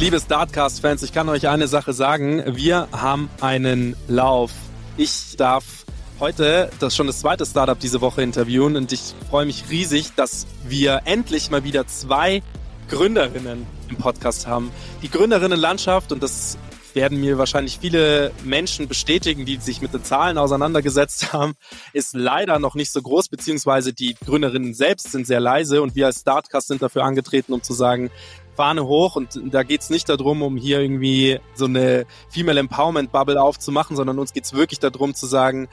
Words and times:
Liebe 0.00 0.20
Startcast-Fans, 0.20 1.02
ich 1.02 1.12
kann 1.12 1.28
euch 1.28 1.48
eine 1.48 1.66
Sache 1.66 1.92
sagen. 1.92 2.44
Wir 2.46 2.86
haben 2.92 3.28
einen 3.40 3.96
Lauf. 4.06 4.52
Ich 4.96 5.34
darf 5.36 5.64
heute 6.20 6.70
das 6.78 6.94
schon 6.94 7.08
das 7.08 7.18
zweite 7.18 7.44
Startup 7.44 7.76
diese 7.76 8.00
Woche 8.00 8.22
interviewen 8.22 8.76
und 8.76 8.92
ich 8.92 9.12
freue 9.28 9.44
mich 9.44 9.64
riesig, 9.70 10.14
dass 10.14 10.46
wir 10.68 11.00
endlich 11.04 11.50
mal 11.50 11.64
wieder 11.64 11.88
zwei 11.88 12.44
Gründerinnen 12.88 13.66
im 13.90 13.96
Podcast 13.96 14.46
haben. 14.46 14.70
Die 15.02 15.10
Gründerinnenlandschaft 15.10 16.12
und 16.12 16.22
das 16.22 16.58
werden 16.94 17.20
mir 17.20 17.36
wahrscheinlich 17.36 17.78
viele 17.80 18.30
Menschen 18.44 18.86
bestätigen, 18.86 19.46
die 19.46 19.56
sich 19.56 19.82
mit 19.82 19.92
den 19.92 20.04
Zahlen 20.04 20.38
auseinandergesetzt 20.38 21.32
haben, 21.32 21.54
ist 21.92 22.14
leider 22.14 22.60
noch 22.60 22.76
nicht 22.76 22.92
so 22.92 23.02
groß, 23.02 23.28
beziehungsweise 23.28 23.92
die 23.92 24.14
Gründerinnen 24.24 24.74
selbst 24.74 25.10
sind 25.10 25.26
sehr 25.26 25.40
leise 25.40 25.82
und 25.82 25.96
wir 25.96 26.06
als 26.06 26.20
Startcast 26.20 26.68
sind 26.68 26.82
dafür 26.82 27.02
angetreten, 27.02 27.52
um 27.52 27.62
zu 27.62 27.72
sagen, 27.72 28.10
Fahne 28.58 28.84
hoch 28.86 29.14
und 29.14 29.40
da 29.54 29.62
geht's 29.62 29.88
nicht 29.88 30.08
darum, 30.08 30.42
um 30.42 30.56
hier 30.56 30.80
irgendwie 30.80 31.38
so 31.54 31.66
eine 31.66 32.06
Female 32.28 32.58
Empowerment 32.58 33.12
Bubble 33.12 33.40
aufzumachen, 33.40 33.94
sondern 33.94 34.18
uns 34.18 34.32
geht's 34.32 34.52
wirklich 34.52 34.80
darum 34.80 35.14
zu 35.14 35.26
sagen, 35.26 35.68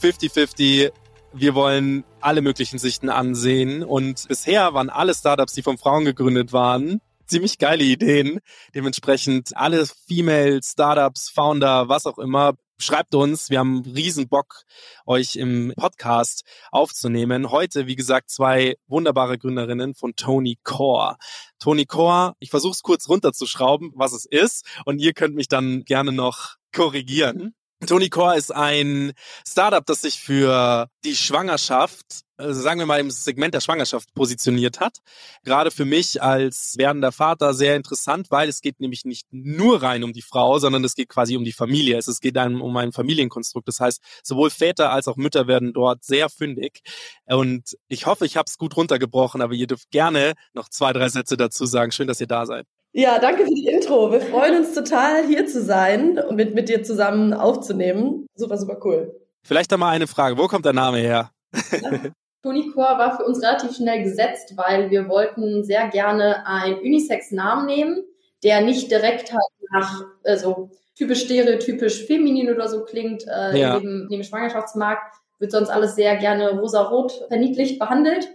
50-50, 0.00 0.90
wir 1.34 1.54
wollen 1.54 2.02
alle 2.22 2.40
möglichen 2.40 2.78
Sichten 2.78 3.10
ansehen 3.10 3.82
und 3.82 4.26
bisher 4.26 4.72
waren 4.72 4.88
alle 4.88 5.14
Startups, 5.14 5.52
die 5.52 5.62
von 5.62 5.76
Frauen 5.76 6.06
gegründet 6.06 6.54
waren, 6.54 7.02
ziemlich 7.26 7.58
geile 7.58 7.84
Ideen. 7.84 8.40
Dementsprechend 8.74 9.54
alle 9.54 9.84
Female 10.08 10.60
Startups, 10.64 11.28
Founder, 11.28 11.90
was 11.90 12.06
auch 12.06 12.18
immer, 12.18 12.54
schreibt 12.80 13.14
uns. 13.14 13.50
Wir 13.50 13.58
haben 13.58 13.82
riesen 13.82 14.28
Bock, 14.28 14.64
euch 15.06 15.36
im 15.36 15.72
Podcast 15.76 16.44
aufzunehmen. 16.70 17.50
Heute, 17.50 17.86
wie 17.86 17.96
gesagt, 17.96 18.30
zwei 18.30 18.76
wunderbare 18.86 19.38
Gründerinnen 19.38 19.94
von 19.94 20.16
Tony 20.16 20.58
Core. 20.64 21.16
Tony 21.58 21.84
Core, 21.84 22.34
ich 22.38 22.50
versuche 22.50 22.72
es 22.72 22.82
kurz 22.82 23.08
runterzuschrauben, 23.08 23.92
was 23.94 24.12
es 24.12 24.24
ist, 24.24 24.66
und 24.84 24.98
ihr 24.98 25.12
könnt 25.12 25.34
mich 25.34 25.48
dann 25.48 25.84
gerne 25.84 26.12
noch 26.12 26.56
korrigieren. 26.74 27.54
Tony 27.86 28.10
Core 28.10 28.36
ist 28.36 28.54
ein 28.54 29.12
Startup, 29.46 29.84
das 29.84 30.02
sich 30.02 30.20
für 30.20 30.88
die 31.02 31.16
Schwangerschaft, 31.16 32.24
also 32.36 32.60
sagen 32.60 32.78
wir 32.78 32.86
mal 32.86 33.00
im 33.00 33.10
Segment 33.10 33.54
der 33.54 33.60
Schwangerschaft 33.60 34.12
positioniert 34.14 34.80
hat. 34.80 34.98
Gerade 35.44 35.70
für 35.70 35.86
mich 35.86 36.22
als 36.22 36.74
werdender 36.76 37.10
Vater 37.10 37.54
sehr 37.54 37.76
interessant, 37.76 38.30
weil 38.30 38.50
es 38.50 38.60
geht 38.60 38.80
nämlich 38.80 39.06
nicht 39.06 39.26
nur 39.30 39.82
rein 39.82 40.04
um 40.04 40.12
die 40.12 40.22
Frau, 40.22 40.58
sondern 40.58 40.84
es 40.84 40.94
geht 40.94 41.08
quasi 41.08 41.36
um 41.38 41.44
die 41.44 41.52
Familie. 41.52 41.96
Es 41.96 42.20
geht 42.20 42.36
einem 42.36 42.60
um 42.60 42.76
ein 42.76 42.92
Familienkonstrukt. 42.92 43.66
Das 43.66 43.80
heißt, 43.80 44.02
sowohl 44.22 44.50
Väter 44.50 44.92
als 44.92 45.08
auch 45.08 45.16
Mütter 45.16 45.46
werden 45.46 45.72
dort 45.72 46.04
sehr 46.04 46.28
fündig. 46.28 46.82
Und 47.26 47.78
ich 47.88 48.04
hoffe, 48.04 48.26
ich 48.26 48.36
habe 48.36 48.46
es 48.46 48.58
gut 48.58 48.76
runtergebrochen, 48.76 49.40
aber 49.40 49.54
ihr 49.54 49.66
dürft 49.66 49.90
gerne 49.90 50.34
noch 50.52 50.68
zwei, 50.68 50.92
drei 50.92 51.08
Sätze 51.08 51.38
dazu 51.38 51.64
sagen. 51.64 51.92
Schön, 51.92 52.08
dass 52.08 52.20
ihr 52.20 52.26
da 52.26 52.44
seid. 52.44 52.66
Ja, 52.92 53.18
danke 53.20 53.44
für 53.44 53.54
die 53.54 53.66
Intro. 53.66 54.10
Wir 54.10 54.20
freuen 54.20 54.56
uns 54.56 54.74
total, 54.74 55.24
hier 55.26 55.46
zu 55.46 55.62
sein 55.62 56.18
und 56.18 56.36
mit, 56.36 56.54
mit 56.54 56.68
dir 56.68 56.82
zusammen 56.82 57.32
aufzunehmen. 57.32 58.26
Super, 58.34 58.56
super 58.56 58.78
cool. 58.84 59.14
Vielleicht 59.42 59.72
einmal 59.72 59.94
eine 59.94 60.06
Frage. 60.06 60.36
Wo 60.36 60.48
kommt 60.48 60.64
der 60.64 60.72
Name 60.72 60.98
her? 60.98 61.30
Tony 62.42 62.70
Core 62.70 62.98
war 62.98 63.16
für 63.16 63.24
uns 63.24 63.42
relativ 63.42 63.76
schnell 63.76 64.02
gesetzt, 64.02 64.54
weil 64.56 64.90
wir 64.90 65.08
wollten 65.08 65.62
sehr 65.62 65.88
gerne 65.88 66.46
einen 66.46 66.78
Unisex-Namen 66.78 67.66
nehmen, 67.66 68.02
der 68.42 68.62
nicht 68.62 68.90
direkt 68.90 69.30
halt 69.32 69.42
nach, 69.72 70.04
also 70.24 70.70
typisch 70.96 71.24
stereotypisch 71.24 72.06
feminin 72.06 72.50
oder 72.52 72.68
so 72.68 72.84
klingt. 72.84 73.24
Äh, 73.28 73.58
Ja. 73.60 73.76
in 73.76 74.08
dem 74.10 74.22
Schwangerschaftsmarkt 74.22 75.14
wird 75.38 75.52
sonst 75.52 75.70
alles 75.70 75.94
sehr 75.94 76.16
gerne 76.16 76.58
rosa-rot 76.58 77.24
verniedlicht 77.28 77.78
behandelt. 77.78 78.30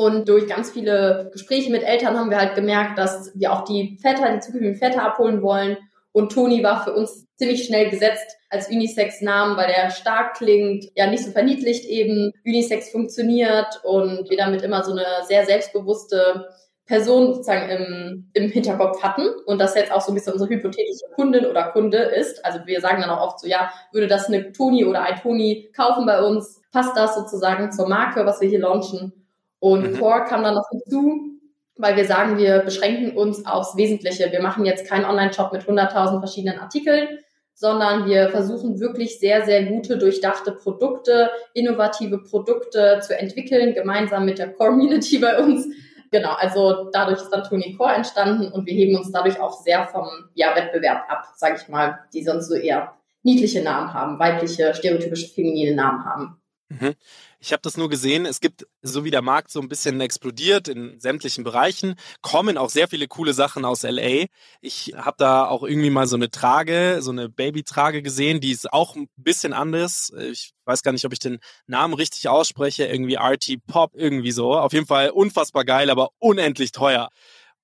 Und 0.00 0.30
durch 0.30 0.46
ganz 0.46 0.70
viele 0.70 1.28
Gespräche 1.30 1.70
mit 1.70 1.82
Eltern 1.82 2.18
haben 2.18 2.30
wir 2.30 2.38
halt 2.38 2.54
gemerkt, 2.54 2.96
dass 2.96 3.32
wir 3.34 3.52
auch 3.52 3.64
die 3.64 3.98
Väter, 4.00 4.32
die 4.32 4.40
zukünftigen 4.40 4.76
Väter 4.76 5.02
abholen 5.02 5.42
wollen. 5.42 5.76
Und 6.12 6.32
Toni 6.32 6.62
war 6.62 6.82
für 6.84 6.94
uns 6.94 7.26
ziemlich 7.36 7.66
schnell 7.66 7.90
gesetzt 7.90 8.38
als 8.48 8.70
Unisex-Namen, 8.70 9.58
weil 9.58 9.66
der 9.66 9.90
stark 9.90 10.38
klingt, 10.38 10.86
ja 10.94 11.06
nicht 11.06 11.22
so 11.22 11.32
verniedlicht 11.32 11.84
eben, 11.84 12.32
Unisex 12.46 12.88
funktioniert 12.88 13.82
und 13.84 14.30
wir 14.30 14.38
damit 14.38 14.62
immer 14.62 14.82
so 14.82 14.92
eine 14.92 15.04
sehr 15.28 15.44
selbstbewusste 15.44 16.48
Person 16.86 17.34
sozusagen 17.34 17.68
im, 17.68 18.30
im 18.32 18.50
Hinterkopf 18.50 19.02
hatten 19.02 19.28
und 19.44 19.60
das 19.60 19.74
jetzt 19.74 19.92
auch 19.92 20.00
so 20.00 20.12
ein 20.12 20.14
bisschen 20.14 20.32
unsere 20.32 20.48
hypothetische 20.48 21.10
Kundin 21.14 21.44
oder 21.44 21.72
Kunde 21.72 21.98
ist. 21.98 22.42
Also 22.42 22.60
wir 22.64 22.80
sagen 22.80 23.02
dann 23.02 23.10
auch 23.10 23.26
oft 23.26 23.40
so, 23.40 23.46
ja, 23.46 23.70
würde 23.92 24.06
das 24.06 24.28
eine 24.28 24.50
Toni 24.52 24.86
oder 24.86 25.02
ein 25.02 25.20
Toni 25.20 25.70
kaufen 25.76 26.06
bei 26.06 26.22
uns, 26.22 26.62
passt 26.72 26.96
das 26.96 27.16
sozusagen 27.16 27.70
zur 27.70 27.86
Marke, 27.86 28.24
was 28.24 28.40
wir 28.40 28.48
hier 28.48 28.60
launchen. 28.60 29.19
Und 29.60 29.92
Mhm. 29.92 29.98
Core 29.98 30.24
kam 30.24 30.42
dann 30.42 30.54
noch 30.54 30.68
hinzu, 30.70 31.38
weil 31.76 31.96
wir 31.96 32.04
sagen, 32.04 32.36
wir 32.38 32.58
beschränken 32.60 33.16
uns 33.16 33.46
aufs 33.46 33.76
Wesentliche. 33.76 34.32
Wir 34.32 34.42
machen 34.42 34.64
jetzt 34.64 34.86
keinen 34.86 35.04
Online-Shop 35.04 35.52
mit 35.52 35.66
100.000 35.66 36.18
verschiedenen 36.18 36.58
Artikeln, 36.58 37.18
sondern 37.54 38.06
wir 38.06 38.30
versuchen 38.30 38.80
wirklich 38.80 39.18
sehr, 39.20 39.44
sehr 39.44 39.64
gute, 39.64 39.98
durchdachte 39.98 40.52
Produkte, 40.52 41.30
innovative 41.54 42.18
Produkte 42.18 43.00
zu 43.06 43.16
entwickeln, 43.16 43.74
gemeinsam 43.74 44.24
mit 44.24 44.38
der 44.38 44.52
Community 44.52 45.18
bei 45.18 45.38
uns. 45.38 45.66
Genau, 46.10 46.32
also 46.32 46.90
dadurch 46.92 47.20
ist 47.20 47.30
dann 47.30 47.44
Tony 47.44 47.74
Core 47.76 47.94
entstanden 47.94 48.50
und 48.50 48.66
wir 48.66 48.74
heben 48.74 48.96
uns 48.96 49.12
dadurch 49.12 49.38
auch 49.40 49.52
sehr 49.62 49.86
vom 49.86 50.08
ja, 50.34 50.56
Wettbewerb 50.56 51.04
ab, 51.08 51.26
sage 51.36 51.58
ich 51.60 51.68
mal, 51.68 52.00
die 52.12 52.24
sonst 52.24 52.48
so 52.48 52.54
eher 52.56 52.94
niedliche 53.22 53.62
Namen 53.62 53.92
haben, 53.94 54.18
weibliche, 54.18 54.74
stereotypische, 54.74 55.28
feminine 55.28 55.74
Namen 55.74 56.04
haben. 56.04 56.40
Mhm. 56.68 56.94
Ich 57.42 57.52
habe 57.52 57.62
das 57.62 57.78
nur 57.78 57.88
gesehen, 57.88 58.26
es 58.26 58.40
gibt, 58.40 58.66
so 58.82 59.02
wie 59.02 59.10
der 59.10 59.22
Markt 59.22 59.50
so 59.50 59.60
ein 59.60 59.68
bisschen 59.68 59.98
explodiert 60.02 60.68
in 60.68 61.00
sämtlichen 61.00 61.42
Bereichen, 61.42 61.94
kommen 62.20 62.58
auch 62.58 62.68
sehr 62.68 62.86
viele 62.86 63.08
coole 63.08 63.32
Sachen 63.32 63.64
aus 63.64 63.82
LA. 63.82 64.26
Ich 64.60 64.92
habe 64.94 65.16
da 65.16 65.48
auch 65.48 65.62
irgendwie 65.62 65.88
mal 65.88 66.06
so 66.06 66.16
eine 66.16 66.30
Trage, 66.30 66.98
so 67.00 67.10
eine 67.10 67.30
Babytrage 67.30 68.02
gesehen, 68.02 68.40
die 68.40 68.50
ist 68.50 68.70
auch 68.70 68.94
ein 68.94 69.08
bisschen 69.16 69.54
anders. 69.54 70.12
Ich 70.30 70.52
weiß 70.66 70.82
gar 70.82 70.92
nicht, 70.92 71.06
ob 71.06 71.14
ich 71.14 71.18
den 71.18 71.38
Namen 71.66 71.94
richtig 71.94 72.28
ausspreche, 72.28 72.84
irgendwie 72.84 73.16
RT 73.16 73.66
Pop, 73.66 73.92
irgendwie 73.94 74.32
so. 74.32 74.54
Auf 74.54 74.74
jeden 74.74 74.86
Fall 74.86 75.08
unfassbar 75.08 75.64
geil, 75.64 75.88
aber 75.88 76.10
unendlich 76.18 76.72
teuer. 76.72 77.08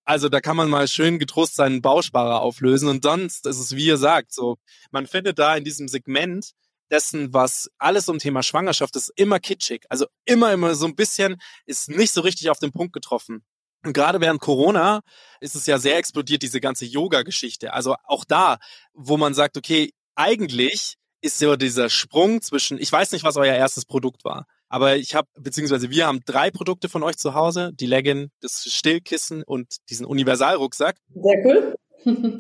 Also 0.07 0.31
da 0.31 0.41
kann 0.41 0.57
man 0.57 0.71
mal 0.71 0.89
schön 0.89 1.19
getrost 1.19 1.55
seinen 1.55 1.83
Bausparer 1.83 2.41
auflösen 2.41 2.89
und 2.89 3.03
sonst 3.03 3.45
ist 3.45 3.59
es, 3.59 3.77
wie 3.77 3.87
ihr 3.87 3.99
sagt, 3.99 4.33
so, 4.33 4.57
man 4.91 5.07
findet 5.07 5.39
da 5.39 5.55
in 5.55 5.65
diesem 5.65 5.89
Segment 5.89 6.53
dessen, 6.91 7.33
was 7.33 7.71
alles 7.79 8.09
um 8.09 8.19
Thema 8.19 8.43
Schwangerschaft 8.43 8.97
ist, 8.97 9.13
immer 9.17 9.41
kitschig. 9.41 9.85
Also 9.89 10.07
immer, 10.25 10.53
immer 10.53 10.75
so 10.75 10.87
ein 10.87 10.95
bisschen, 10.95 11.37
ist 11.65 11.89
nicht 11.89 12.13
so 12.13 12.21
richtig 12.21 12.51
auf 12.51 12.59
den 12.59 12.73
Punkt 12.73 12.93
getroffen. 12.93 13.45
Und 13.85 13.93
gerade 13.93 14.21
während 14.21 14.41
Corona 14.41 15.03
ist 15.41 15.55
es 15.55 15.67
ja 15.67 15.79
sehr 15.79 15.97
explodiert, 15.97 16.43
diese 16.43 16.61
ganze 16.61 16.85
Yoga-Geschichte. 16.85 17.73
Also 17.73 17.95
auch 18.05 18.25
da, 18.25 18.59
wo 18.95 19.17
man 19.17 19.35
sagt, 19.35 19.57
okay, 19.57 19.93
eigentlich 20.15 20.97
ist 21.21 21.39
so 21.39 21.57
dieser 21.57 21.89
Sprung 21.89 22.43
zwischen, 22.43 22.79
ich 22.79 22.91
weiß 22.91 23.13
nicht, 23.13 23.25
was 23.25 23.37
euer 23.37 23.55
erstes 23.55 23.85
Produkt 23.85 24.25
war, 24.25 24.47
aber 24.69 24.97
ich 24.97 25.15
habe, 25.15 25.29
beziehungsweise 25.39 25.91
wir 25.91 26.07
haben 26.07 26.21
drei 26.25 26.51
Produkte 26.51 26.89
von 26.89 27.03
euch 27.03 27.17
zu 27.17 27.35
Hause, 27.35 27.71
die 27.75 27.87
Leggin, 27.87 28.31
das 28.41 28.65
Stillkissen 28.65 29.43
und 29.45 29.77
diesen 29.89 30.07
Universalrucksack. 30.07 30.97
Sehr 31.15 31.45
cool. 31.45 31.77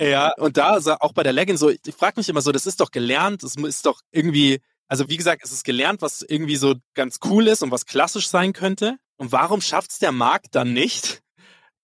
Ja, 0.00 0.32
und 0.38 0.56
da 0.56 0.80
sa- 0.80 0.98
auch 1.00 1.12
bei 1.12 1.22
der 1.22 1.32
Legging 1.32 1.56
so, 1.56 1.70
ich 1.70 1.80
frage 1.96 2.18
mich 2.20 2.28
immer 2.28 2.42
so, 2.42 2.52
das 2.52 2.66
ist 2.66 2.80
doch 2.80 2.90
gelernt, 2.90 3.42
das 3.42 3.56
ist 3.56 3.86
doch 3.86 4.00
irgendwie, 4.12 4.60
also 4.88 5.08
wie 5.08 5.16
gesagt, 5.16 5.42
es 5.44 5.52
ist 5.52 5.64
gelernt, 5.64 6.02
was 6.02 6.22
irgendwie 6.22 6.56
so 6.56 6.74
ganz 6.94 7.18
cool 7.24 7.48
ist 7.48 7.62
und 7.62 7.70
was 7.70 7.86
klassisch 7.86 8.28
sein 8.28 8.52
könnte. 8.52 8.96
Und 9.16 9.32
warum 9.32 9.60
schafft 9.60 9.90
es 9.92 9.98
der 9.98 10.12
Markt 10.12 10.54
dann 10.54 10.72
nicht, 10.72 11.22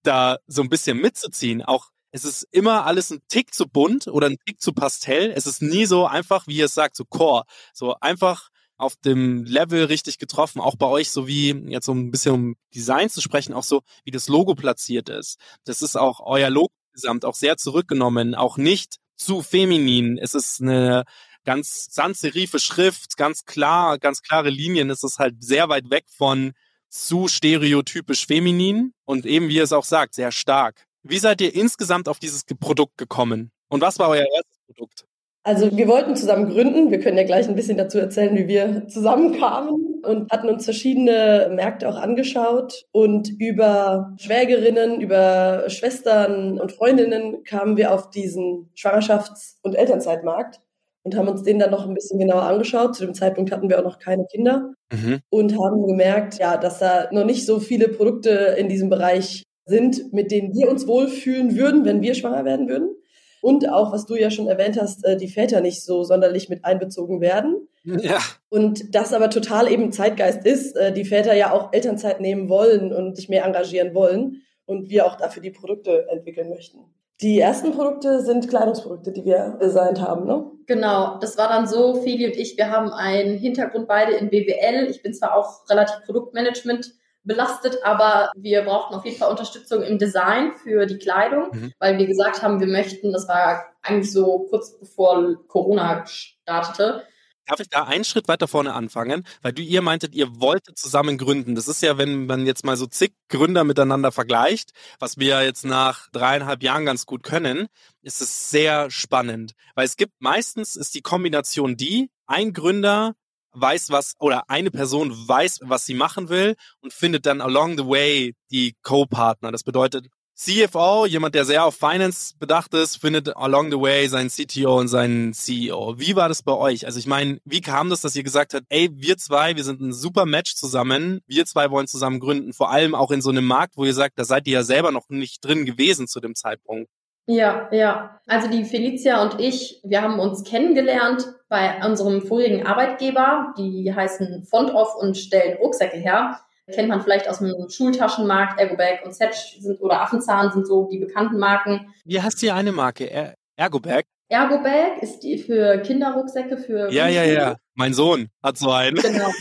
da 0.02 0.38
so 0.46 0.62
ein 0.62 0.68
bisschen 0.68 0.98
mitzuziehen? 0.98 1.62
Auch 1.62 1.88
es 2.12 2.24
ist 2.24 2.46
immer 2.50 2.84
alles 2.86 3.10
ein 3.10 3.20
Tick 3.28 3.54
zu 3.54 3.66
bunt 3.66 4.06
oder 4.06 4.26
ein 4.28 4.36
Tick 4.46 4.60
zu 4.60 4.72
pastell. 4.72 5.32
Es 5.34 5.46
ist 5.46 5.62
nie 5.62 5.86
so 5.86 6.06
einfach, 6.06 6.46
wie 6.46 6.56
ihr 6.56 6.66
es 6.66 6.74
sagt, 6.74 6.94
so 6.94 7.04
core. 7.06 7.44
So 7.72 7.94
einfach 8.00 8.50
auf 8.76 8.96
dem 8.96 9.44
Level 9.44 9.84
richtig 9.84 10.18
getroffen. 10.18 10.60
Auch 10.60 10.76
bei 10.76 10.86
euch, 10.86 11.10
so 11.10 11.26
wie 11.26 11.50
jetzt 11.68 11.86
so 11.86 11.92
ein 11.94 12.10
bisschen 12.10 12.34
um 12.34 12.56
Design 12.74 13.08
zu 13.08 13.20
sprechen, 13.22 13.54
auch 13.54 13.62
so 13.62 13.80
wie 14.04 14.10
das 14.10 14.28
Logo 14.28 14.54
platziert 14.54 15.08
ist. 15.08 15.38
Das 15.64 15.80
ist 15.82 15.96
auch 15.96 16.20
euer 16.20 16.50
Logo 16.50 16.72
insgesamt 16.92 17.24
auch 17.24 17.34
sehr 17.34 17.56
zurückgenommen, 17.56 18.34
auch 18.34 18.56
nicht 18.56 18.96
zu 19.16 19.42
feminin. 19.42 20.18
Es 20.18 20.34
ist 20.34 20.60
eine 20.60 21.04
ganz 21.44 21.88
sans-serife 21.90 22.58
Schrift, 22.58 23.16
ganz 23.16 23.44
klar, 23.44 23.98
ganz 23.98 24.22
klare 24.22 24.50
Linien. 24.50 24.90
Es 24.90 25.02
ist 25.02 25.18
halt 25.18 25.42
sehr 25.42 25.68
weit 25.68 25.90
weg 25.90 26.04
von 26.16 26.52
zu 26.88 27.28
stereotypisch 27.28 28.26
feminin 28.26 28.92
und 29.04 29.24
eben, 29.24 29.48
wie 29.48 29.58
es 29.58 29.72
auch 29.72 29.84
sagt, 29.84 30.14
sehr 30.14 30.30
stark. 30.32 30.86
Wie 31.02 31.18
seid 31.18 31.40
ihr 31.40 31.54
insgesamt 31.54 32.08
auf 32.08 32.18
dieses 32.18 32.44
Produkt 32.44 32.98
gekommen? 32.98 33.50
Und 33.68 33.80
was 33.80 33.98
war 33.98 34.10
euer 34.10 34.26
erstes 34.30 34.58
Produkt? 34.66 35.06
Also 35.44 35.76
wir 35.76 35.88
wollten 35.88 36.14
zusammen 36.14 36.50
gründen. 36.50 36.90
Wir 36.92 37.00
können 37.00 37.16
ja 37.18 37.24
gleich 37.24 37.48
ein 37.48 37.56
bisschen 37.56 37.76
dazu 37.76 37.98
erzählen, 37.98 38.36
wie 38.36 38.46
wir 38.46 38.86
zusammenkamen 38.86 40.00
und 40.04 40.30
hatten 40.30 40.48
uns 40.48 40.64
verschiedene 40.64 41.50
Märkte 41.52 41.88
auch 41.88 41.96
angeschaut. 41.96 42.84
Und 42.92 43.28
über 43.40 44.14
Schwägerinnen, 44.18 45.00
über 45.00 45.64
Schwestern 45.68 46.60
und 46.60 46.70
Freundinnen 46.72 47.42
kamen 47.42 47.76
wir 47.76 47.92
auf 47.92 48.10
diesen 48.10 48.70
Schwangerschafts- 48.76 49.56
und 49.62 49.74
Elternzeitmarkt 49.74 50.60
und 51.02 51.16
haben 51.16 51.26
uns 51.28 51.42
den 51.42 51.58
dann 51.58 51.72
noch 51.72 51.88
ein 51.88 51.94
bisschen 51.94 52.20
genauer 52.20 52.42
angeschaut. 52.42 52.94
Zu 52.94 53.04
dem 53.04 53.14
Zeitpunkt 53.14 53.50
hatten 53.50 53.68
wir 53.68 53.80
auch 53.80 53.84
noch 53.84 53.98
keine 53.98 54.26
Kinder 54.26 54.72
Mhm. 54.92 55.20
und 55.30 55.58
haben 55.58 55.86
gemerkt, 55.86 56.38
ja, 56.38 56.56
dass 56.56 56.78
da 56.78 57.08
noch 57.10 57.24
nicht 57.24 57.46
so 57.46 57.58
viele 57.58 57.88
Produkte 57.88 58.30
in 58.58 58.68
diesem 58.68 58.90
Bereich 58.90 59.42
sind, 59.64 60.12
mit 60.12 60.30
denen 60.30 60.54
wir 60.54 60.70
uns 60.70 60.86
wohlfühlen 60.86 61.56
würden, 61.56 61.84
wenn 61.84 62.02
wir 62.02 62.14
schwanger 62.14 62.44
werden 62.44 62.68
würden. 62.68 62.94
Und 63.42 63.68
auch, 63.68 63.92
was 63.92 64.06
du 64.06 64.14
ja 64.14 64.30
schon 64.30 64.46
erwähnt 64.46 64.80
hast, 64.80 65.04
äh, 65.04 65.16
die 65.16 65.26
Väter 65.26 65.60
nicht 65.60 65.84
so 65.84 66.04
sonderlich 66.04 66.48
mit 66.48 66.64
einbezogen 66.64 67.20
werden. 67.20 67.68
Ja. 67.84 68.18
Und 68.48 68.94
das 68.94 69.12
aber 69.12 69.30
total 69.30 69.70
eben 69.70 69.90
Zeitgeist 69.90 70.46
ist, 70.46 70.76
äh, 70.76 70.92
die 70.92 71.04
Väter 71.04 71.34
ja 71.34 71.52
auch 71.52 71.72
Elternzeit 71.72 72.20
nehmen 72.20 72.48
wollen 72.48 72.92
und 72.92 73.16
sich 73.16 73.28
mehr 73.28 73.44
engagieren 73.44 73.94
wollen 73.94 74.42
und 74.64 74.90
wir 74.90 75.06
auch 75.06 75.16
dafür 75.16 75.42
die 75.42 75.50
Produkte 75.50 76.06
entwickeln 76.08 76.50
möchten. 76.50 76.78
Die 77.20 77.40
ersten 77.40 77.72
Produkte 77.72 78.20
sind 78.20 78.48
Kleidungsprodukte, 78.48 79.10
die 79.10 79.24
wir 79.24 79.58
designt 79.60 80.00
haben, 80.00 80.24
ne? 80.24 80.44
Genau, 80.66 81.18
das 81.20 81.36
war 81.36 81.48
dann 81.48 81.66
so, 81.66 81.94
Feli 81.94 82.26
und 82.26 82.36
ich, 82.36 82.56
wir 82.56 82.70
haben 82.70 82.90
einen 82.90 83.36
Hintergrund 83.36 83.88
beide 83.88 84.12
in 84.12 84.30
BWL. 84.30 84.88
Ich 84.88 85.02
bin 85.02 85.14
zwar 85.14 85.36
auch 85.36 85.68
relativ 85.68 85.96
Produktmanagement 86.04 86.92
belastet, 87.24 87.78
aber 87.84 88.30
wir 88.36 88.62
brauchten 88.62 88.94
auf 88.94 89.04
jeden 89.04 89.18
Fall 89.18 89.30
Unterstützung 89.30 89.82
im 89.82 89.98
Design 89.98 90.52
für 90.62 90.86
die 90.86 90.98
Kleidung, 90.98 91.50
Mhm. 91.52 91.72
weil 91.78 91.98
wir 91.98 92.06
gesagt 92.06 92.42
haben, 92.42 92.60
wir 92.60 92.66
möchten, 92.66 93.12
das 93.12 93.28
war 93.28 93.64
eigentlich 93.82 94.12
so 94.12 94.46
kurz 94.50 94.78
bevor 94.78 95.36
Corona 95.48 96.04
startete, 96.06 97.04
Darf 97.46 97.58
ich 97.58 97.68
da 97.68 97.82
einen 97.84 98.04
Schritt 98.04 98.28
weiter 98.28 98.46
vorne 98.46 98.72
anfangen? 98.72 99.26
Weil 99.42 99.52
du 99.52 99.62
ihr 99.62 99.82
meintet, 99.82 100.14
ihr 100.14 100.40
wolltet 100.40 100.78
zusammen 100.78 101.18
gründen. 101.18 101.56
Das 101.56 101.66
ist 101.66 101.82
ja, 101.82 101.98
wenn 101.98 102.26
man 102.26 102.46
jetzt 102.46 102.64
mal 102.64 102.76
so 102.76 102.86
zig 102.86 103.14
Gründer 103.28 103.64
miteinander 103.64 104.12
vergleicht, 104.12 104.70
was 105.00 105.18
wir 105.18 105.26
ja 105.26 105.42
jetzt 105.42 105.64
nach 105.64 106.08
dreieinhalb 106.12 106.62
Jahren 106.62 106.86
ganz 106.86 107.04
gut 107.04 107.24
können, 107.24 107.66
ist 108.00 108.22
es 108.22 108.50
sehr 108.50 108.92
spannend. 108.92 109.54
Weil 109.74 109.86
es 109.86 109.96
gibt 109.96 110.12
meistens 110.20 110.76
ist 110.76 110.94
die 110.94 111.02
Kombination 111.02 111.76
die, 111.76 112.10
ein 112.28 112.52
Gründer 112.52 113.14
weiß 113.52 113.90
was 113.90 114.14
oder 114.18 114.48
eine 114.48 114.70
Person 114.70 115.12
weiß, 115.12 115.60
was 115.62 115.86
sie 115.86 115.94
machen 115.94 116.28
will 116.28 116.56
und 116.80 116.92
findet 116.92 117.26
dann 117.26 117.40
along 117.40 117.76
the 117.76 117.86
way 117.86 118.34
die 118.50 118.74
Co-Partner. 118.82 119.52
Das 119.52 119.62
bedeutet, 119.62 120.08
CFO, 120.34 121.06
jemand, 121.06 121.34
der 121.34 121.44
sehr 121.44 121.64
auf 121.64 121.76
Finance 121.76 122.34
bedacht 122.38 122.72
ist, 122.74 122.96
findet 122.96 123.36
along 123.36 123.70
the 123.70 123.78
way 123.78 124.08
seinen 124.08 124.30
CTO 124.30 124.78
und 124.78 124.88
seinen 124.88 125.34
CEO. 125.34 125.98
Wie 125.98 126.16
war 126.16 126.28
das 126.28 126.42
bei 126.42 126.52
euch? 126.52 126.86
Also 126.86 126.98
ich 126.98 127.06
meine, 127.06 127.38
wie 127.44 127.60
kam 127.60 127.90
das, 127.90 128.00
dass 128.00 128.16
ihr 128.16 128.22
gesagt 128.22 128.54
habt, 128.54 128.64
ey, 128.70 128.88
wir 128.92 129.18
zwei, 129.18 129.56
wir 129.56 129.62
sind 129.62 129.80
ein 129.80 129.92
super 129.92 130.24
Match 130.24 130.54
zusammen, 130.54 131.20
wir 131.26 131.44
zwei 131.44 131.70
wollen 131.70 131.86
zusammen 131.86 132.18
gründen, 132.18 132.54
vor 132.54 132.70
allem 132.70 132.94
auch 132.94 133.10
in 133.10 133.22
so 133.22 133.30
einem 133.30 133.44
Markt, 133.44 133.76
wo 133.76 133.84
ihr 133.84 133.94
sagt, 133.94 134.18
da 134.18 134.24
seid 134.24 134.46
ihr 134.46 134.54
ja 134.54 134.64
selber 134.64 134.90
noch 134.90 135.10
nicht 135.10 135.44
drin 135.44 135.66
gewesen 135.66 136.08
zu 136.08 136.18
dem 136.18 136.34
Zeitpunkt. 136.34 136.90
Ja, 137.26 137.68
ja. 137.72 138.20
Also 138.26 138.48
die 138.48 138.64
Felicia 138.64 139.22
und 139.22 139.40
ich, 139.40 139.80
wir 139.84 140.02
haben 140.02 140.18
uns 140.18 140.44
kennengelernt 140.44 141.26
bei 141.48 141.84
unserem 141.84 142.22
vorigen 142.22 142.66
Arbeitgeber. 142.66 143.54
Die 143.58 143.92
heißen 143.94 144.44
Fontoff 144.44 144.94
und 144.96 145.16
stellen 145.16 145.58
Rucksäcke 145.58 145.96
her. 145.96 146.40
Kennt 146.72 146.88
man 146.88 147.02
vielleicht 147.02 147.28
aus 147.28 147.40
dem 147.40 147.68
Schultaschenmarkt, 147.68 148.58
Ergobag 148.58 149.04
und 149.04 149.14
Setch 149.14 149.58
sind, 149.60 149.80
oder 149.80 150.00
Affenzahn 150.00 150.52
sind 150.52 150.66
so 150.66 150.88
die 150.90 150.98
bekannten 150.98 151.38
Marken. 151.38 151.92
Wie 152.04 152.20
heißt 152.20 152.40
die 152.40 152.50
eine 152.50 152.72
Marke? 152.72 153.10
Er 153.10 153.34
Ergobag? 153.56 154.04
Ergobag 154.28 155.02
ist 155.02 155.20
die 155.20 155.38
für 155.38 155.78
Kinderrucksäcke, 155.78 156.56
für 156.56 156.90
Ja, 156.90 157.08
ja, 157.08 157.24
ja. 157.24 157.56
Mein 157.74 157.92
Sohn 157.92 158.28
hat 158.42 158.56
so 158.56 158.70
einen. 158.70 158.96
Genau. 158.96 159.30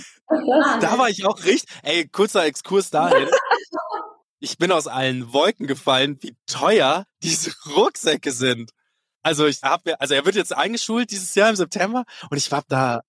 Da 0.79 0.97
war 0.97 1.09
ich 1.09 1.25
auch 1.25 1.43
richtig. 1.43 1.65
Ey, 1.83 2.07
kurzer 2.07 2.45
Exkurs 2.45 2.89
dahin. 2.89 3.27
Ich 4.43 4.57
bin 4.57 4.71
aus 4.71 4.87
allen 4.87 5.33
Wolken 5.33 5.67
gefallen, 5.67 6.17
wie 6.21 6.35
teuer 6.47 7.05
diese 7.21 7.53
Rucksäcke 7.75 8.31
sind. 8.31 8.71
Also 9.21 9.45
ich 9.45 9.61
hab 9.61 9.85
mir, 9.85 10.01
also 10.01 10.15
er 10.15 10.25
wird 10.25 10.35
jetzt 10.35 10.55
eingeschult 10.55 11.11
dieses 11.11 11.35
Jahr 11.35 11.51
im 11.51 11.55
September 11.55 12.05
und 12.31 12.37
ich 12.37 12.51
war 12.51 12.63
da 12.67 13.01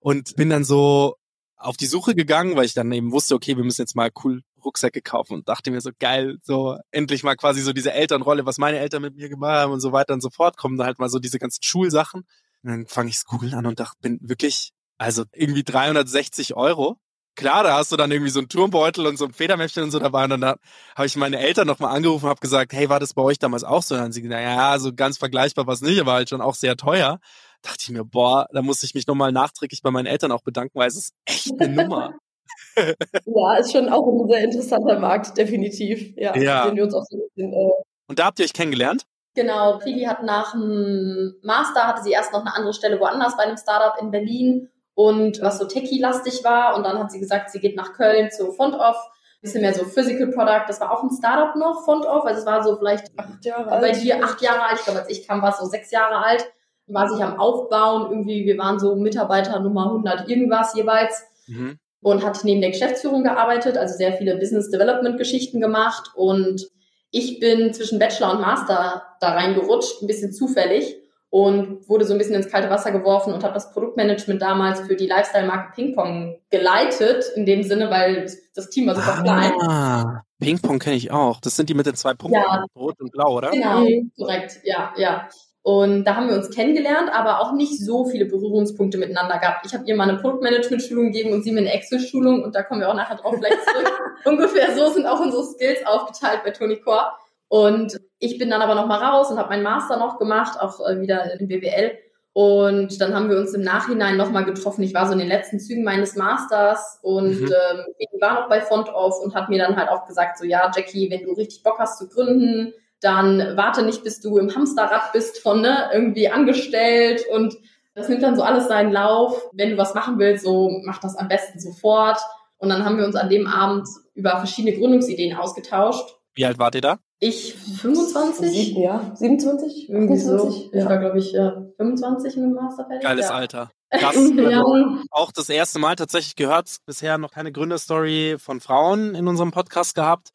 und 0.00 0.34
bin 0.34 0.50
dann 0.50 0.64
so 0.64 1.14
auf 1.56 1.76
die 1.76 1.86
Suche 1.86 2.16
gegangen, 2.16 2.56
weil 2.56 2.64
ich 2.64 2.74
dann 2.74 2.90
eben 2.90 3.12
wusste, 3.12 3.36
okay, 3.36 3.56
wir 3.56 3.62
müssen 3.62 3.82
jetzt 3.82 3.94
mal 3.94 4.10
cool 4.24 4.42
Rucksäcke 4.64 5.00
kaufen 5.00 5.34
und 5.34 5.48
dachte 5.48 5.70
mir 5.70 5.80
so 5.80 5.90
geil, 5.96 6.38
so 6.42 6.76
endlich 6.90 7.22
mal 7.22 7.36
quasi 7.36 7.60
so 7.60 7.72
diese 7.72 7.92
Elternrolle, 7.92 8.44
was 8.44 8.58
meine 8.58 8.78
Eltern 8.80 9.02
mit 9.02 9.14
mir 9.14 9.28
gemacht 9.28 9.58
haben 9.58 9.72
und 9.72 9.80
so 9.80 9.92
weiter 9.92 10.12
und 10.14 10.22
so 10.22 10.30
fort, 10.30 10.56
kommen 10.56 10.76
da 10.76 10.86
halt 10.86 10.98
mal 10.98 11.08
so 11.08 11.20
diese 11.20 11.38
ganzen 11.38 11.62
Schulsachen. 11.62 12.22
Und 12.62 12.70
dann 12.70 12.86
fange 12.86 13.10
ich's 13.10 13.26
googeln 13.26 13.54
an 13.54 13.66
und 13.66 13.78
dachte, 13.78 13.96
bin 14.00 14.18
wirklich, 14.22 14.72
also 14.98 15.24
irgendwie 15.32 15.62
360 15.62 16.56
Euro. 16.56 16.98
Klar, 17.40 17.62
da 17.64 17.74
hast 17.78 17.90
du 17.90 17.96
dann 17.96 18.10
irgendwie 18.10 18.30
so 18.30 18.38
einen 18.38 18.48
Turmbeutel 18.50 19.06
und 19.06 19.16
so 19.16 19.24
ein 19.24 19.32
Federmäppchen 19.32 19.82
und 19.82 19.90
so 19.90 19.98
dabei. 19.98 20.24
Und 20.24 20.30
dann 20.30 20.40
da 20.42 20.56
habe 20.94 21.06
ich 21.06 21.16
meine 21.16 21.38
Eltern 21.38 21.66
nochmal 21.66 21.96
angerufen 21.96 22.26
und 22.26 22.30
habe 22.30 22.40
gesagt, 22.40 22.74
hey, 22.74 22.90
war 22.90 23.00
das 23.00 23.14
bei 23.14 23.22
euch 23.22 23.38
damals 23.38 23.64
auch 23.64 23.82
so? 23.82 23.94
Und 23.94 23.98
dann 24.00 24.04
haben 24.06 24.12
sie 24.12 24.20
gesagt, 24.20 24.42
naja, 24.42 24.78
so 24.78 24.92
ganz 24.94 25.16
vergleichbar 25.16 25.66
war 25.66 25.72
es 25.72 25.80
nicht, 25.80 25.98
aber 25.98 26.12
halt 26.12 26.28
schon 26.28 26.42
auch 26.42 26.54
sehr 26.54 26.76
teuer. 26.76 27.18
Dachte 27.62 27.78
ich 27.80 27.90
mir, 27.90 28.04
boah, 28.04 28.46
da 28.52 28.60
muss 28.60 28.82
ich 28.82 28.94
mich 28.94 29.06
nochmal 29.06 29.32
nachträglich 29.32 29.80
bei 29.82 29.90
meinen 29.90 30.04
Eltern 30.06 30.32
auch 30.32 30.42
bedanken, 30.42 30.78
weil 30.78 30.88
es 30.88 30.96
ist 30.96 31.14
echt 31.24 31.50
eine 31.58 31.74
Nummer. 31.82 32.14
Ja, 32.76 33.56
ist 33.56 33.72
schon 33.72 33.88
auch 33.88 34.06
ein 34.06 34.28
sehr 34.28 34.44
interessanter 34.44 34.98
Markt, 34.98 35.38
definitiv. 35.38 36.14
Ja, 36.16 36.36
Ja. 36.36 36.66
den 36.66 36.76
wir 36.76 36.84
uns 36.84 36.94
auch 36.94 37.04
so 37.08 37.16
ein 37.16 37.22
bisschen, 37.34 37.52
äh, 37.54 37.70
Und 38.06 38.18
da 38.18 38.26
habt 38.26 38.38
ihr 38.38 38.44
euch 38.44 38.52
kennengelernt? 38.52 39.06
Genau, 39.34 39.78
Fili 39.78 40.02
hat 40.04 40.24
nach 40.24 40.52
dem 40.52 41.34
Master, 41.42 41.86
hatte 41.86 42.02
sie 42.02 42.10
erst 42.10 42.32
noch 42.32 42.40
eine 42.40 42.54
andere 42.54 42.74
Stelle 42.74 43.00
woanders 43.00 43.36
bei 43.36 43.44
einem 43.44 43.56
Startup 43.56 43.94
in 44.02 44.10
Berlin 44.10 44.68
und 45.00 45.40
was 45.40 45.58
so 45.58 45.64
techie-lastig 45.64 46.44
war. 46.44 46.76
Und 46.76 46.84
dann 46.84 46.98
hat 46.98 47.10
sie 47.10 47.20
gesagt, 47.20 47.50
sie 47.50 47.58
geht 47.58 47.74
nach 47.74 47.94
Köln 47.94 48.30
zu 48.30 48.52
Fontoff, 48.52 48.96
bisschen 49.40 49.62
mehr 49.62 49.72
so 49.72 49.84
Physical 49.84 50.26
Product, 50.26 50.64
das 50.68 50.78
war 50.82 50.92
auch 50.92 51.02
ein 51.02 51.10
Startup 51.10 51.56
noch, 51.56 51.86
Fontoff, 51.86 52.26
also 52.26 52.40
es 52.40 52.46
war 52.46 52.62
so 52.62 52.76
vielleicht 52.76 53.06
acht 53.16 53.42
Jahre 53.42 53.70
bei 53.70 53.88
alt. 53.88 54.02
dir 54.02 54.22
acht 54.22 54.42
Jahre 54.42 54.64
alt, 54.64 54.78
ich 54.78 54.84
glaube, 54.84 54.98
als 54.98 55.08
ich 55.08 55.26
kam, 55.26 55.40
war 55.40 55.48
es 55.48 55.58
so 55.58 55.64
sechs 55.64 55.90
Jahre 55.90 56.22
alt, 56.22 56.44
war 56.88 57.08
sich 57.08 57.24
am 57.24 57.40
Aufbauen, 57.40 58.10
irgendwie, 58.10 58.44
wir 58.44 58.58
waren 58.58 58.78
so 58.78 58.96
Mitarbeiter 58.96 59.58
Nummer 59.60 59.86
100 59.86 60.28
irgendwas 60.28 60.74
jeweils. 60.74 61.24
Mhm. 61.46 61.78
und 62.02 62.24
hat 62.24 62.44
neben 62.44 62.60
der 62.60 62.70
Geschäftsführung 62.70 63.24
gearbeitet, 63.24 63.78
also 63.78 63.96
sehr 63.96 64.12
viele 64.12 64.36
Business 64.36 64.70
Development 64.70 65.18
Geschichten 65.18 65.60
gemacht. 65.60 66.10
Und 66.14 66.68
ich 67.10 67.40
bin 67.40 67.72
zwischen 67.72 67.98
Bachelor 67.98 68.32
und 68.32 68.40
Master 68.40 69.02
da 69.20 69.32
reingerutscht, 69.32 70.00
ein 70.00 70.06
bisschen 70.06 70.32
zufällig 70.32 70.99
und 71.30 71.88
wurde 71.88 72.04
so 72.04 72.12
ein 72.12 72.18
bisschen 72.18 72.34
ins 72.34 72.48
kalte 72.50 72.68
Wasser 72.70 72.90
geworfen 72.90 73.32
und 73.32 73.44
habe 73.44 73.54
das 73.54 73.72
Produktmanagement 73.72 74.42
damals 74.42 74.80
für 74.80 74.96
die 74.96 75.06
Lifestyle-Marke 75.06 75.72
Ping 75.76 75.94
Pong 75.94 76.36
geleitet, 76.50 77.24
in 77.36 77.46
dem 77.46 77.62
Sinne, 77.62 77.88
weil 77.90 78.28
das- 78.54 78.68
Team 78.70 78.88
war 78.88 78.94
super 78.96 79.22
klein. 79.22 79.52
Ah, 79.62 80.22
Ping-Pong 80.40 80.78
kenne 80.80 80.96
ich 80.96 81.10
auch. 81.12 81.40
Das 81.40 81.56
sind 81.56 81.68
die 81.70 81.74
mit 81.74 81.86
den 81.86 81.94
zwei 81.94 82.14
Punkten, 82.14 82.40
Ja. 82.40 82.64
rot 82.76 83.00
und 83.00 83.10
blau, 83.12 83.36
oder? 83.36 83.50
Genau, 83.50 83.80
Mhm. 83.80 84.10
korrekt, 84.18 84.60
ja, 84.64 84.92
ja. 84.96 85.28
Und 85.62 86.04
da 86.04 86.16
haben 86.16 86.28
wir 86.28 86.34
uns 86.36 86.50
kennengelernt, 86.50 87.10
aber 87.12 87.40
auch 87.40 87.52
nicht 87.52 87.78
so 87.78 88.06
viele 88.06 88.24
Berührungspunkte 88.26 88.96
miteinander 88.98 89.38
gehabt. 89.38 89.64
Ich 89.66 89.74
habe 89.74 89.84
ihr 89.86 89.94
mal 89.94 90.08
eine 90.08 90.18
Produktmanagement-Schulung 90.18 91.06
gegeben 91.12 91.32
und 91.32 91.42
sie 91.42 91.52
mir 91.52 91.60
eine 91.60 91.72
Excel-Schulung 91.72 92.42
und 92.42 92.54
da 92.54 92.62
kommen 92.62 92.80
wir 92.80 92.88
auch 92.90 92.94
nachher 92.94 93.16
drauf 93.16 93.34
vielleicht 93.36 93.58
zurück. 93.62 93.92
Ungefähr 94.24 94.74
so 94.74 94.90
sind 94.90 95.06
auch 95.06 95.20
unsere 95.20 95.44
Skills 95.44 95.84
aufgeteilt 95.86 96.40
bei 96.44 96.50
Tony 96.50 96.76
Core. 96.80 97.12
Und 97.50 98.00
ich 98.20 98.38
bin 98.38 98.48
dann 98.48 98.62
aber 98.62 98.76
noch 98.76 98.86
mal 98.86 99.02
raus 99.02 99.28
und 99.28 99.36
habe 99.36 99.48
meinen 99.48 99.64
Master 99.64 99.96
noch 99.96 100.18
gemacht, 100.18 100.60
auch 100.60 100.78
äh, 100.86 101.00
wieder 101.00 101.34
in 101.38 101.48
BWL. 101.48 101.98
Und 102.32 103.00
dann 103.00 103.12
haben 103.12 103.28
wir 103.28 103.38
uns 103.38 103.54
im 103.54 103.62
Nachhinein 103.62 104.16
noch 104.16 104.30
mal 104.30 104.44
getroffen. 104.44 104.84
Ich 104.84 104.94
war 104.94 105.06
so 105.06 105.14
in 105.14 105.18
den 105.18 105.26
letzten 105.26 105.58
Zügen 105.58 105.82
meines 105.82 106.14
Masters 106.14 107.00
und 107.02 107.40
Mhm. 107.40 107.46
ähm, 107.72 107.84
ich 107.98 108.08
war 108.20 108.34
noch 108.34 108.48
bei 108.48 108.60
Fontoff 108.60 109.20
und 109.20 109.34
hat 109.34 109.48
mir 109.48 109.58
dann 109.58 109.74
halt 109.74 109.88
auch 109.88 110.06
gesagt, 110.06 110.38
so 110.38 110.44
ja, 110.44 110.70
Jackie, 110.72 111.10
wenn 111.10 111.24
du 111.24 111.32
richtig 111.32 111.64
Bock 111.64 111.80
hast 111.80 111.98
zu 111.98 112.08
gründen, 112.08 112.72
dann 113.00 113.56
warte 113.56 113.82
nicht, 113.82 114.04
bis 114.04 114.20
du 114.20 114.38
im 114.38 114.54
Hamsterrad 114.54 115.10
bist 115.12 115.38
von 115.42 115.60
ne, 115.60 115.90
irgendwie 115.92 116.28
angestellt 116.28 117.24
und 117.32 117.56
das 117.94 118.08
nimmt 118.08 118.22
dann 118.22 118.36
so 118.36 118.42
alles 118.42 118.68
seinen 118.68 118.92
Lauf. 118.92 119.50
Wenn 119.52 119.70
du 119.70 119.76
was 119.76 119.94
machen 119.94 120.20
willst, 120.20 120.44
so 120.44 120.70
mach 120.84 121.00
das 121.00 121.16
am 121.16 121.26
besten 121.26 121.58
sofort. 121.58 122.18
Und 122.58 122.68
dann 122.68 122.84
haben 122.84 122.96
wir 122.96 123.04
uns 123.06 123.16
an 123.16 123.28
dem 123.28 123.48
Abend 123.48 123.88
über 124.14 124.36
verschiedene 124.36 124.78
Gründungsideen 124.78 125.36
ausgetauscht. 125.36 126.19
Wie 126.34 126.44
alt 126.44 126.58
wart 126.58 126.74
ihr 126.74 126.80
da? 126.80 126.98
Ich 127.18 127.54
25? 127.54 128.50
Sieben, 128.50 128.80
ja, 128.80 129.12
27? 129.14 129.90
Irgendwie 129.90 130.16
so. 130.16 130.36
28? 130.36 130.66
Ich 130.72 130.80
Ja. 130.80 130.88
war, 130.88 130.98
glaube 130.98 131.18
ich, 131.18 131.32
ja, 131.32 131.66
25 131.76 132.36
mit 132.36 132.44
dem 132.44 132.52
Master 132.54 132.86
fertig. 132.86 133.02
Geiles 133.02 133.26
ja. 133.26 133.34
Alter. 133.34 133.70
Krass. 133.90 134.16
Ja. 134.36 134.64
Also 134.64 134.98
auch 135.10 135.32
das 135.32 135.48
erste 135.48 135.78
Mal 135.78 135.96
tatsächlich 135.96 136.36
gehört, 136.36 136.76
bisher 136.86 137.18
noch 137.18 137.32
keine 137.32 137.52
Gründerstory 137.52 138.36
von 138.38 138.60
Frauen 138.60 139.14
in 139.14 139.26
unserem 139.28 139.50
Podcast 139.50 139.94
gehabt, 139.94 140.30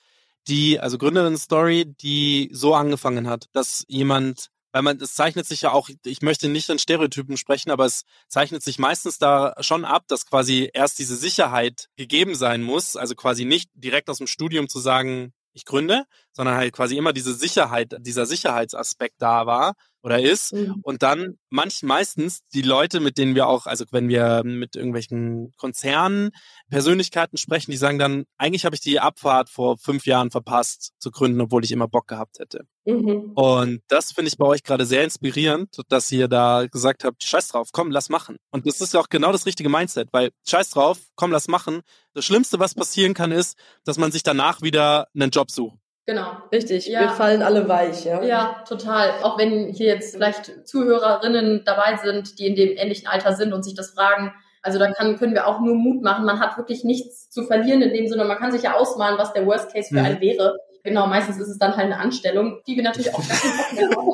die, 0.47 0.79
also 0.79 0.97
Gründerin-Story, 0.97 1.85
die 1.85 2.49
so 2.53 2.75
angefangen 2.75 3.27
hat, 3.27 3.45
dass 3.53 3.83
jemand 3.87 4.49
weil 4.75 4.81
man, 4.81 4.97
es 4.99 5.13
zeichnet 5.15 5.45
sich 5.45 5.61
ja 5.61 5.71
auch, 5.71 5.87
ich 6.03 6.21
möchte 6.21 6.49
nicht 6.49 6.69
in 6.69 6.79
Stereotypen 6.79 7.37
sprechen, 7.37 7.71
aber 7.71 7.85
es 7.85 8.03
zeichnet 8.27 8.61
sich 8.61 8.77
meistens 8.77 9.17
da 9.17 9.53
schon 9.61 9.85
ab, 9.85 10.03
dass 10.09 10.25
quasi 10.25 10.69
erst 10.73 10.99
diese 10.99 11.15
Sicherheit 11.15 11.87
gegeben 11.95 12.35
sein 12.35 12.61
muss, 12.61 12.97
also 12.97 13.15
quasi 13.15 13.45
nicht 13.45 13.69
direkt 13.73 14.09
aus 14.09 14.17
dem 14.17 14.27
Studium 14.27 14.67
zu 14.67 14.79
sagen, 14.79 15.31
ich 15.55 15.65
gründe, 15.65 16.03
sondern 16.31 16.55
halt 16.55 16.73
quasi 16.73 16.97
immer 16.97 17.13
diese 17.13 17.33
Sicherheit, 17.33 17.95
dieser 17.99 18.25
Sicherheitsaspekt 18.25 19.15
da 19.19 19.45
war 19.47 19.73
oder 20.05 20.21
ist. 20.21 20.53
Mhm. 20.53 20.75
Und 20.83 21.01
dann 21.01 21.39
manch, 21.49 21.81
meistens 21.81 22.41
die 22.53 22.61
Leute, 22.61 22.99
mit 22.99 23.17
denen 23.17 23.33
wir 23.33 23.47
auch, 23.47 23.65
also 23.65 23.85
wenn 23.91 24.07
wir 24.07 24.43
mit 24.45 24.75
irgendwelchen 24.75 25.51
Konzernen, 25.57 26.29
Persönlichkeiten 26.69 27.37
sprechen, 27.37 27.71
die 27.71 27.77
sagen 27.77 27.97
dann, 27.97 28.25
eigentlich 28.37 28.65
habe 28.65 28.75
ich 28.75 28.81
die 28.81 28.99
Abfahrt 28.99 29.49
vor 29.49 29.77
fünf 29.77 30.05
Jahren 30.05 30.29
verpasst 30.29 30.93
zu 30.99 31.09
gründen, 31.09 31.41
obwohl 31.41 31.63
ich 31.63 31.71
immer 31.71 31.87
Bock 31.87 32.07
gehabt 32.07 32.37
hätte. 32.37 32.67
Mhm. 32.85 33.31
Und 33.33 33.81
das 33.87 34.11
finde 34.11 34.29
ich 34.29 34.37
bei 34.37 34.45
euch 34.45 34.61
gerade 34.61 34.85
sehr 34.85 35.03
inspirierend, 35.03 35.75
dass 35.89 36.11
ihr 36.11 36.27
da 36.27 36.67
gesagt 36.67 37.03
habt, 37.03 37.23
scheiß 37.23 37.47
drauf, 37.47 37.69
komm, 37.71 37.89
lass 37.89 38.09
machen. 38.09 38.37
Und 38.51 38.67
das 38.67 38.81
ist 38.81 38.93
ja 38.93 38.99
auch 38.99 39.09
genau 39.09 39.31
das 39.31 39.47
richtige 39.47 39.69
Mindset, 39.69 40.09
weil 40.11 40.29
scheiß 40.47 40.69
drauf, 40.69 40.99
komm, 41.15 41.31
lass 41.31 41.47
machen. 41.47 41.81
Das 42.13 42.25
Schlimmste, 42.25 42.59
was 42.59 42.75
passieren 42.75 43.15
kann, 43.15 43.31
ist, 43.31 43.57
dass 43.83 43.97
man 43.97 44.11
sich 44.11 44.21
danach 44.21 44.61
wieder 44.61 45.07
einen 45.15 45.31
Job 45.31 45.49
sucht. 45.49 45.79
Genau. 46.05 46.37
Richtig, 46.51 46.87
ja. 46.87 47.01
wir 47.01 47.09
fallen 47.09 47.41
alle 47.41 47.67
weich, 47.67 48.05
ja. 48.05 48.21
Ja, 48.21 48.63
total. 48.67 49.09
Auch 49.23 49.39
wenn 49.39 49.69
hier 49.69 49.87
jetzt 49.87 50.15
vielleicht 50.15 50.67
Zuhörerinnen 50.67 51.63
dabei 51.65 51.97
sind, 52.03 52.37
die 52.37 52.45
in 52.45 52.55
dem 52.55 52.77
ähnlichen 52.77 53.07
Alter 53.07 53.33
sind 53.33 53.53
und 53.53 53.63
sich 53.63 53.73
das 53.73 53.91
fragen, 53.91 54.31
also 54.61 54.77
da 54.79 54.91
kann, 54.91 55.17
können 55.17 55.33
wir 55.33 55.47
auch 55.47 55.59
nur 55.61 55.75
Mut 55.75 56.03
machen. 56.03 56.25
Man 56.25 56.39
hat 56.39 56.57
wirklich 56.57 56.83
nichts 56.83 57.29
zu 57.29 57.43
verlieren 57.43 57.81
in 57.81 57.93
dem 57.93 58.07
Sinne. 58.07 58.25
Man 58.25 58.37
kann 58.37 58.51
sich 58.51 58.63
ja 58.63 58.75
ausmalen, 58.75 59.17
was 59.17 59.33
der 59.33 59.45
Worst 59.45 59.71
Case 59.73 59.89
für 59.89 59.99
mhm. 59.99 60.05
einen 60.05 60.21
wäre. 60.21 60.57
Genau, 60.83 61.07
meistens 61.07 61.39
ist 61.39 61.49
es 61.49 61.57
dann 61.57 61.75
halt 61.75 61.85
eine 61.85 61.99
Anstellung, 61.99 62.61
die 62.67 62.75
wir 62.75 62.83
natürlich 62.83 63.13
auch 63.13 63.27
gar 63.27 63.35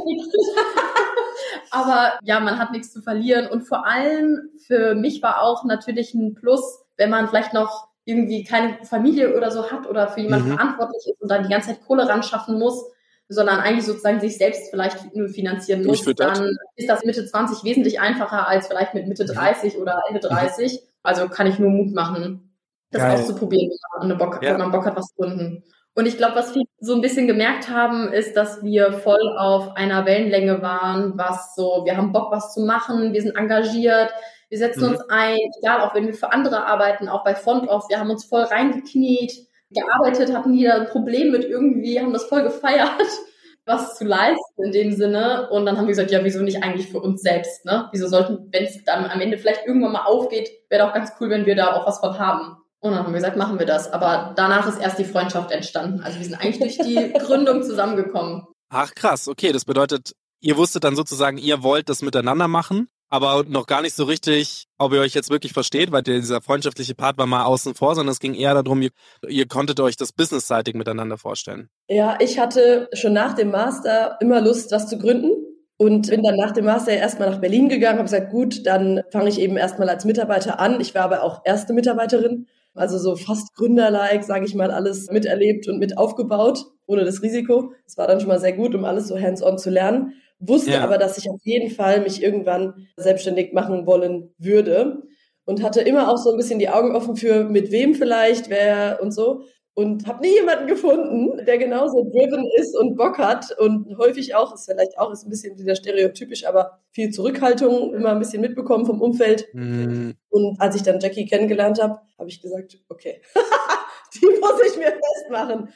nicht 0.05 0.21
Aber 1.71 2.13
ja, 2.24 2.39
man 2.39 2.57
hat 2.57 2.71
nichts 2.71 2.91
zu 2.91 3.01
verlieren. 3.01 3.48
Und 3.48 3.63
vor 3.63 3.86
allem 3.86 4.50
für 4.65 4.95
mich 4.95 5.21
war 5.21 5.41
auch 5.41 5.63
natürlich 5.63 6.13
ein 6.13 6.36
Plus, 6.36 6.83
wenn 6.98 7.10
man 7.10 7.27
vielleicht 7.27 7.53
noch 7.53 7.88
irgendwie 8.11 8.43
keine 8.43 8.77
Familie 8.85 9.35
oder 9.35 9.51
so 9.51 9.71
hat 9.71 9.87
oder 9.87 10.07
für 10.07 10.21
jemanden 10.21 10.49
mhm. 10.49 10.53
verantwortlich 10.55 11.03
ist 11.07 11.21
und 11.21 11.29
dann 11.29 11.43
die 11.43 11.49
ganze 11.49 11.69
Zeit 11.69 11.85
Kohle 11.85 12.07
ran 12.07 12.23
schaffen 12.23 12.59
muss, 12.59 12.85
sondern 13.29 13.59
eigentlich 13.59 13.85
sozusagen 13.85 14.19
sich 14.19 14.37
selbst 14.37 14.69
vielleicht 14.69 15.15
nur 15.15 15.29
finanzieren 15.29 15.85
muss, 15.85 16.03
dann 16.15 16.57
ist 16.75 16.89
das 16.89 17.03
Mitte 17.05 17.25
20 17.25 17.63
wesentlich 17.63 17.99
einfacher 17.99 18.47
als 18.47 18.67
vielleicht 18.67 18.93
mit 18.93 19.07
Mitte 19.07 19.25
30 19.25 19.75
mhm. 19.75 19.81
oder 19.81 20.01
Ende 20.07 20.19
30. 20.19 20.73
Mhm. 20.73 20.77
Also 21.03 21.27
kann 21.29 21.47
ich 21.47 21.57
nur 21.57 21.69
Mut 21.69 21.93
machen, 21.93 22.53
das 22.91 23.01
Geil. 23.01 23.13
auszuprobieren, 23.13 23.71
wenn 23.99 24.09
man, 24.09 24.17
Bock, 24.17 24.43
ja. 24.43 24.51
wenn 24.51 24.59
man 24.59 24.71
Bock 24.71 24.85
hat, 24.85 24.95
was 24.95 25.07
zu 25.07 25.15
gründen. 25.15 25.63
Und 25.93 26.05
ich 26.05 26.17
glaube, 26.17 26.35
was 26.35 26.55
wir 26.55 26.63
so 26.79 26.93
ein 26.93 27.01
bisschen 27.01 27.27
gemerkt 27.27 27.69
haben, 27.69 28.13
ist, 28.13 28.35
dass 28.37 28.63
wir 28.63 28.93
voll 28.93 29.37
auf 29.37 29.75
einer 29.75 30.05
Wellenlänge 30.05 30.61
waren, 30.61 31.17
was 31.17 31.53
so, 31.55 31.83
wir 31.85 31.97
haben 31.97 32.13
Bock, 32.13 32.31
was 32.31 32.53
zu 32.53 32.61
machen, 32.61 33.13
wir 33.13 33.21
sind 33.21 33.35
engagiert, 33.35 34.13
wir 34.51 34.58
setzen 34.58 34.84
mhm. 34.84 34.91
uns 34.91 35.01
ein, 35.10 35.38
egal, 35.60 35.79
auch 35.79 35.96
wenn 35.96 36.05
wir 36.05 36.13
für 36.13 36.31
andere 36.31 36.65
arbeiten, 36.65 37.08
auch 37.08 37.24
bei 37.24 37.36
Font 37.36 37.70
Off, 37.70 37.86
wir 37.89 38.00
haben 38.00 38.10
uns 38.10 38.25
voll 38.25 38.43
reingekniet, 38.43 39.31
gearbeitet, 39.70 40.36
hatten 40.36 40.51
nie 40.51 40.70
ein 40.70 40.88
Problem 40.88 41.31
mit 41.31 41.46
irgendwie, 41.46 41.98
haben 42.00 42.12
das 42.12 42.25
voll 42.25 42.43
gefeiert, 42.43 42.91
was 43.65 43.98
zu 43.98 44.03
leisten 44.03 44.63
in 44.63 44.74
dem 44.74 44.91
Sinne. 44.91 45.50
Und 45.51 45.65
dann 45.65 45.77
haben 45.77 45.86
wir 45.86 45.91
gesagt, 45.91 46.12
ja, 46.12 46.22
wieso 46.25 46.41
nicht 46.43 46.62
eigentlich 46.63 46.89
für 46.89 47.00
uns 47.00 47.22
selbst, 47.22 47.63
ne? 47.63 47.88
Wieso 47.93 48.10
sollten, 48.10 48.50
wenn 48.51 48.65
es 48.65 48.84
dann 48.84 49.05
am 49.05 49.22
Ende 49.22 49.38
vielleicht 49.38 49.65
irgendwann 49.65 49.93
mal 49.93 50.03
aufgeht, 50.03 50.50
wäre 50.70 50.86
doch 50.86 50.93
ganz 50.93 51.13
cool, 51.22 51.29
wenn 51.29 51.46
wir 51.46 51.55
da 51.55 51.74
auch 51.74 51.88
was 51.88 52.00
von 52.00 52.20
haben. 52.20 52.58
Und 52.81 52.91
dann 52.91 53.05
haben 53.05 53.13
wir 53.13 53.20
gesagt, 53.20 53.38
machen 53.38 53.58
wir 53.58 53.65
das. 53.65 53.93
Aber 53.93 54.34
danach 54.36 54.67
ist 54.67 54.81
erst 54.81 55.00
die 55.00 55.05
Freundschaft 55.05 55.51
entstanden. 55.51 56.01
Also 56.01 56.17
wir 56.17 56.25
sind 56.25 56.36
eigentlich 56.36 56.60
durch 56.60 56.77
die 56.77 57.13
Gründung 57.20 57.63
zusammengekommen. 57.63 58.43
Ach 58.67 58.93
krass, 58.96 59.29
okay. 59.29 59.53
Das 59.53 59.63
bedeutet, 59.63 60.12
ihr 60.41 60.58
wusstet 60.58 60.84
dann 60.84 60.98
sozusagen, 60.98 61.38
ihr 61.38 61.63
wollt 61.63 61.88
das 61.88 62.01
miteinander 62.01 62.50
machen 62.50 62.89
aber 63.11 63.43
noch 63.47 63.67
gar 63.67 63.81
nicht 63.81 63.93
so 63.93 64.05
richtig, 64.05 64.67
ob 64.77 64.93
ihr 64.93 65.01
euch 65.01 65.13
jetzt 65.13 65.29
wirklich 65.29 65.51
versteht, 65.51 65.91
weil 65.91 66.01
dieser 66.01 66.41
freundschaftliche 66.41 66.95
Part 66.95 67.17
war 67.17 67.27
mal 67.27 67.43
außen 67.43 67.75
vor, 67.75 67.93
sondern 67.93 68.13
es 68.13 68.21
ging 68.21 68.33
eher 68.33 68.53
darum, 68.53 68.81
ihr, 68.81 68.91
ihr 69.27 69.47
konntet 69.47 69.81
euch 69.81 69.97
das 69.97 70.13
businessseitig 70.13 70.75
miteinander 70.75 71.17
vorstellen. 71.17 71.69
Ja, 71.89 72.17
ich 72.21 72.39
hatte 72.39 72.89
schon 72.93 73.11
nach 73.11 73.33
dem 73.33 73.51
Master 73.51 74.17
immer 74.21 74.39
Lust, 74.39 74.71
was 74.71 74.87
zu 74.87 74.97
gründen 74.97 75.31
und 75.75 76.09
bin 76.09 76.23
dann 76.23 76.37
nach 76.37 76.51
dem 76.51 76.63
Master 76.63 76.93
erstmal 76.93 77.29
nach 77.29 77.41
Berlin 77.41 77.67
gegangen, 77.67 77.97
habe 77.97 78.05
gesagt, 78.05 78.31
gut, 78.31 78.65
dann 78.65 79.01
fange 79.11 79.27
ich 79.27 79.41
eben 79.41 79.57
erstmal 79.57 79.89
als 79.89 80.05
Mitarbeiter 80.05 80.61
an. 80.61 80.79
Ich 80.79 80.95
war 80.95 81.03
aber 81.03 81.23
auch 81.23 81.41
erste 81.43 81.73
Mitarbeiterin, 81.73 82.47
also 82.73 82.97
so 82.97 83.17
fast 83.17 83.53
Gründerlike, 83.55 84.23
sage 84.23 84.45
ich 84.45 84.55
mal, 84.55 84.71
alles 84.71 85.11
miterlebt 85.11 85.67
und 85.67 85.79
mit 85.79 85.97
aufgebaut, 85.97 86.63
ohne 86.87 87.03
das 87.03 87.21
Risiko. 87.21 87.73
Das 87.83 87.97
war 87.97 88.07
dann 88.07 88.21
schon 88.21 88.29
mal 88.29 88.39
sehr 88.39 88.53
gut, 88.53 88.73
um 88.73 88.85
alles 88.85 89.09
so 89.09 89.19
hands-on 89.19 89.57
zu 89.57 89.69
lernen 89.69 90.13
wusste 90.41 90.71
ja. 90.71 90.83
aber, 90.83 90.98
dass 90.98 91.17
ich 91.17 91.29
auf 91.29 91.39
jeden 91.43 91.71
Fall 91.71 92.01
mich 92.01 92.21
irgendwann 92.21 92.88
selbstständig 92.98 93.53
machen 93.53 93.86
wollen 93.86 94.33
würde 94.38 95.03
und 95.45 95.63
hatte 95.63 95.81
immer 95.81 96.10
auch 96.10 96.17
so 96.17 96.31
ein 96.31 96.38
bisschen 96.38 96.60
die 96.60 96.69
Augen 96.69 96.95
offen 96.95 97.15
für 97.15 97.43
mit 97.45 97.71
wem 97.71 97.95
vielleicht, 97.95 98.50
wer 98.50 99.00
und 99.01 99.12
so 99.12 99.43
und 99.74 100.05
habe 100.05 100.21
nie 100.21 100.33
jemanden 100.33 100.67
gefunden, 100.67 101.45
der 101.45 101.57
genauso 101.57 102.03
driven 102.03 102.45
ist 102.57 102.75
und 102.77 102.98
Bock 102.98 103.17
hat 103.17 103.57
und 103.57 103.98
häufig 103.98 104.36
auch, 104.36 104.53
ist 104.53 104.65
vielleicht 104.65 104.98
auch 104.98 105.12
ist 105.12 105.24
ein 105.25 105.29
bisschen 105.29 105.57
wieder 105.57 105.75
stereotypisch, 105.75 106.45
aber 106.45 106.79
viel 106.91 107.12
Zurückhaltung 107.12 107.93
immer 107.93 108.10
ein 108.10 108.19
bisschen 108.19 108.41
mitbekommen 108.41 108.86
vom 108.86 109.01
Umfeld. 109.01 109.48
Mhm. 109.53 110.15
Und 110.29 110.60
als 110.60 110.75
ich 110.75 110.83
dann 110.83 111.00
Jackie 111.00 111.25
kennengelernt 111.25 111.81
habe, 111.81 112.00
habe 112.17 112.29
ich 112.29 112.41
gesagt, 112.41 112.79
okay, 112.89 113.21
die 114.15 114.25
muss 114.25 114.62
ich 114.67 114.77
mir 114.77 114.91
festmachen. 114.91 115.69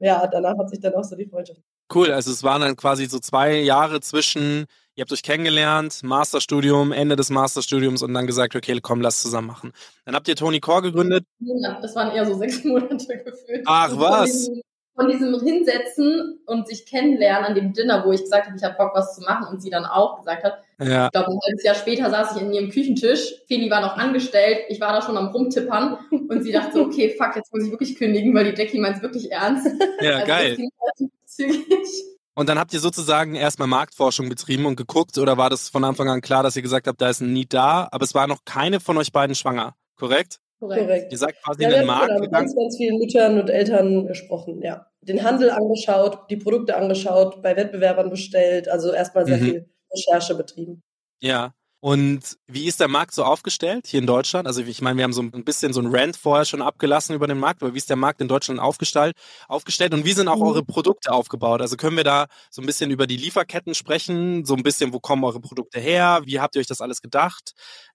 Ja, 0.00 0.26
danach 0.26 0.56
hat 0.58 0.70
sich 0.70 0.80
dann 0.80 0.94
auch 0.94 1.04
so 1.04 1.14
die 1.14 1.26
Freundschaft 1.26 1.60
Cool, 1.94 2.10
also 2.12 2.30
es 2.30 2.42
waren 2.42 2.62
dann 2.62 2.76
quasi 2.76 3.06
so 3.06 3.18
zwei 3.18 3.60
Jahre 3.60 4.00
zwischen, 4.00 4.66
ihr 4.94 5.02
habt 5.02 5.12
euch 5.12 5.22
kennengelernt, 5.22 6.02
Masterstudium, 6.02 6.92
Ende 6.92 7.16
des 7.16 7.30
Masterstudiums 7.30 8.02
und 8.02 8.14
dann 8.14 8.26
gesagt, 8.26 8.56
okay, 8.56 8.78
komm, 8.80 9.00
lass 9.00 9.20
zusammen 9.20 9.48
machen. 9.48 9.72
Dann 10.04 10.14
habt 10.14 10.28
ihr 10.28 10.36
Tony 10.36 10.60
Core 10.60 10.82
gegründet. 10.82 11.26
Ja, 11.40 11.80
das 11.80 11.94
waren 11.94 12.14
eher 12.14 12.26
so 12.26 12.34
sechs 12.34 12.64
Monate 12.64 13.22
gefühlt. 13.24 13.62
Ach 13.66 13.90
was? 13.96 14.48
Von 14.94 15.08
diesem, 15.08 15.40
Hinsetzen 15.40 16.40
und 16.44 16.68
sich 16.68 16.84
kennenlernen 16.84 17.46
an 17.46 17.54
dem 17.54 17.72
Dinner, 17.72 18.04
wo 18.04 18.12
ich 18.12 18.22
gesagt 18.22 18.46
habe, 18.46 18.56
ich 18.56 18.62
habe 18.62 18.76
Bock, 18.76 18.92
was 18.94 19.14
zu 19.14 19.22
machen 19.22 19.46
und 19.48 19.62
sie 19.62 19.70
dann 19.70 19.86
auch 19.86 20.18
gesagt 20.18 20.44
hat. 20.44 20.62
Ja. 20.78 21.06
Ich 21.06 21.12
glaube, 21.12 21.30
ein 21.30 21.38
halbes 21.46 21.64
Jahr 21.64 21.74
später 21.74 22.10
saß 22.10 22.36
ich 22.36 22.42
in 22.42 22.52
ihrem 22.52 22.70
Küchentisch. 22.70 23.34
Feli 23.48 23.70
war 23.70 23.80
noch 23.80 23.96
angestellt. 23.96 24.58
Ich 24.68 24.80
war 24.80 24.92
da 24.92 25.00
schon 25.00 25.16
am 25.16 25.28
Rumtippern 25.28 25.98
und 26.28 26.42
sie 26.42 26.52
dachte 26.52 26.72
so, 26.74 26.82
okay, 26.84 27.14
fuck, 27.16 27.34
jetzt 27.36 27.52
muss 27.54 27.64
ich 27.64 27.70
wirklich 27.70 27.96
kündigen, 27.96 28.34
weil 28.34 28.52
die 28.52 28.60
Jackie 28.60 28.78
meint 28.78 28.96
es 28.96 29.02
wirklich 29.02 29.32
ernst. 29.32 29.66
Ja, 30.00 30.16
also 30.16 30.26
geil. 30.26 30.58
Und 32.34 32.48
dann 32.48 32.58
habt 32.58 32.72
ihr 32.72 32.80
sozusagen 32.80 33.34
erstmal 33.34 33.68
Marktforschung 33.68 34.28
betrieben 34.28 34.64
und 34.64 34.76
geguckt 34.76 35.18
oder 35.18 35.36
war 35.36 35.50
das 35.50 35.68
von 35.68 35.84
Anfang 35.84 36.08
an 36.08 36.22
klar, 36.22 36.42
dass 36.42 36.56
ihr 36.56 36.62
gesagt 36.62 36.86
habt, 36.86 37.00
da 37.00 37.10
ist 37.10 37.20
ein 37.20 37.32
Need 37.32 37.52
da, 37.52 37.88
aber 37.90 38.04
es 38.04 38.14
war 38.14 38.26
noch 38.26 38.44
keine 38.44 38.80
von 38.80 38.96
euch 38.96 39.12
beiden 39.12 39.34
schwanger, 39.34 39.74
korrekt? 39.96 40.40
Korrekt. 40.68 41.12
Ihr 41.12 41.18
seid 41.18 41.34
quasi 41.42 41.62
ja, 41.62 41.68
in 41.70 41.74
den 41.74 41.86
Markt 41.86 42.08
gegangen. 42.08 42.30
ganz, 42.30 42.54
ganz 42.54 42.76
vielen 42.76 42.98
Müttern 42.98 43.40
und 43.40 43.50
Eltern 43.50 44.06
gesprochen, 44.06 44.62
ja. 44.62 44.86
Den 45.00 45.22
Handel 45.24 45.50
angeschaut, 45.50 46.30
die 46.30 46.36
Produkte 46.36 46.76
angeschaut, 46.76 47.42
bei 47.42 47.56
Wettbewerbern 47.56 48.10
bestellt, 48.10 48.68
also 48.68 48.92
erstmal 48.92 49.26
sehr 49.26 49.38
mhm. 49.38 49.42
viel 49.42 49.70
Recherche 49.92 50.34
betrieben. 50.34 50.82
Ja. 51.20 51.52
Und 51.84 52.38
wie 52.46 52.68
ist 52.68 52.78
der 52.78 52.86
Markt 52.86 53.12
so 53.12 53.24
aufgestellt 53.24 53.88
hier 53.88 53.98
in 53.98 54.06
Deutschland? 54.06 54.46
Also 54.46 54.62
ich 54.62 54.80
meine, 54.82 54.98
wir 54.98 55.02
haben 55.02 55.12
so 55.12 55.20
ein 55.20 55.44
bisschen 55.44 55.72
so 55.72 55.80
ein 55.80 55.92
Rant 55.92 56.16
vorher 56.16 56.44
schon 56.44 56.62
abgelassen 56.62 57.12
über 57.12 57.26
den 57.26 57.40
Markt, 57.40 57.60
aber 57.60 57.74
wie 57.74 57.78
ist 57.78 57.90
der 57.90 57.96
Markt 57.96 58.20
in 58.20 58.28
Deutschland 58.28 58.60
aufgestellt? 58.60 59.16
aufgestellt 59.48 59.92
und 59.92 60.04
wie 60.04 60.12
sind 60.12 60.28
auch 60.28 60.36
mhm. 60.36 60.42
eure 60.42 60.64
Produkte 60.64 61.10
aufgebaut? 61.10 61.60
Also 61.60 61.76
können 61.76 61.96
wir 61.96 62.04
da 62.04 62.26
so 62.50 62.62
ein 62.62 62.66
bisschen 62.66 62.92
über 62.92 63.08
die 63.08 63.16
Lieferketten 63.16 63.74
sprechen, 63.74 64.44
so 64.44 64.54
ein 64.54 64.62
bisschen, 64.62 64.92
wo 64.92 65.00
kommen 65.00 65.24
eure 65.24 65.40
Produkte 65.40 65.80
her? 65.80 66.20
Wie 66.24 66.38
habt 66.38 66.54
ihr 66.54 66.60
euch 66.60 66.68
das 66.68 66.80
alles 66.80 67.02
gedacht? 67.02 67.52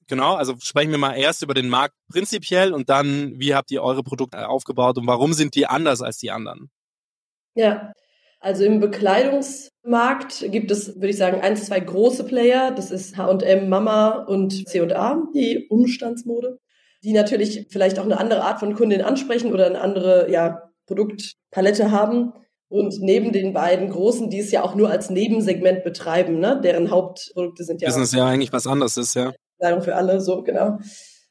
Genau, 0.07 0.35
also 0.35 0.55
sprechen 0.61 0.91
wir 0.91 0.97
mal 0.97 1.13
erst 1.13 1.41
über 1.41 1.53
den 1.53 1.69
Markt 1.69 1.95
prinzipiell 2.11 2.73
und 2.73 2.89
dann, 2.89 3.39
wie 3.39 3.55
habt 3.55 3.71
ihr 3.71 3.83
eure 3.83 4.03
Produkte 4.03 4.49
aufgebaut 4.49 4.97
und 4.97 5.07
warum 5.07 5.31
sind 5.31 5.55
die 5.55 5.65
anders 5.65 6.01
als 6.01 6.17
die 6.17 6.31
anderen? 6.31 6.69
Ja, 7.55 7.93
also 8.41 8.65
im 8.65 8.81
Bekleidungsmarkt 9.87 10.51
gibt 10.51 10.71
es, 10.71 10.95
würde 10.95 11.09
ich 11.09 11.17
sagen, 11.17 11.41
ein, 11.41 11.55
zwei 11.55 11.79
große 11.79 12.25
Player. 12.25 12.71
Das 12.71 12.91
ist 12.91 13.17
H&M, 13.17 13.69
Mama 13.69 14.25
und 14.25 14.67
C&A, 14.67 15.23
die 15.33 15.67
Umstandsmode, 15.69 16.59
die 17.03 17.13
natürlich 17.13 17.67
vielleicht 17.69 17.99
auch 17.99 18.05
eine 18.05 18.19
andere 18.19 18.43
Art 18.43 18.59
von 18.59 18.75
Kundin 18.75 19.01
ansprechen 19.01 19.53
oder 19.53 19.65
eine 19.65 19.81
andere 19.81 20.29
ja, 20.29 20.61
Produktpalette 20.85 21.91
haben. 21.91 22.33
Und 22.69 22.99
neben 22.99 23.31
den 23.31 23.53
beiden 23.53 23.89
großen, 23.89 24.29
die 24.29 24.39
es 24.39 24.51
ja 24.51 24.61
auch 24.61 24.75
nur 24.75 24.89
als 24.89 25.09
Nebensegment 25.09 25.85
betreiben, 25.85 26.39
ne? 26.39 26.59
deren 26.61 26.91
Hauptprodukte 26.91 27.63
sind 27.63 27.81
ja. 27.81 27.87
Business 27.87 28.11
ja 28.11 28.25
eigentlich 28.25 28.51
was 28.51 28.67
anderes 28.67 28.97
ist, 28.97 29.13
ja. 29.13 29.31
Kleidung 29.57 29.81
für 29.81 29.95
alle, 29.95 30.19
so 30.19 30.43
genau. 30.43 30.77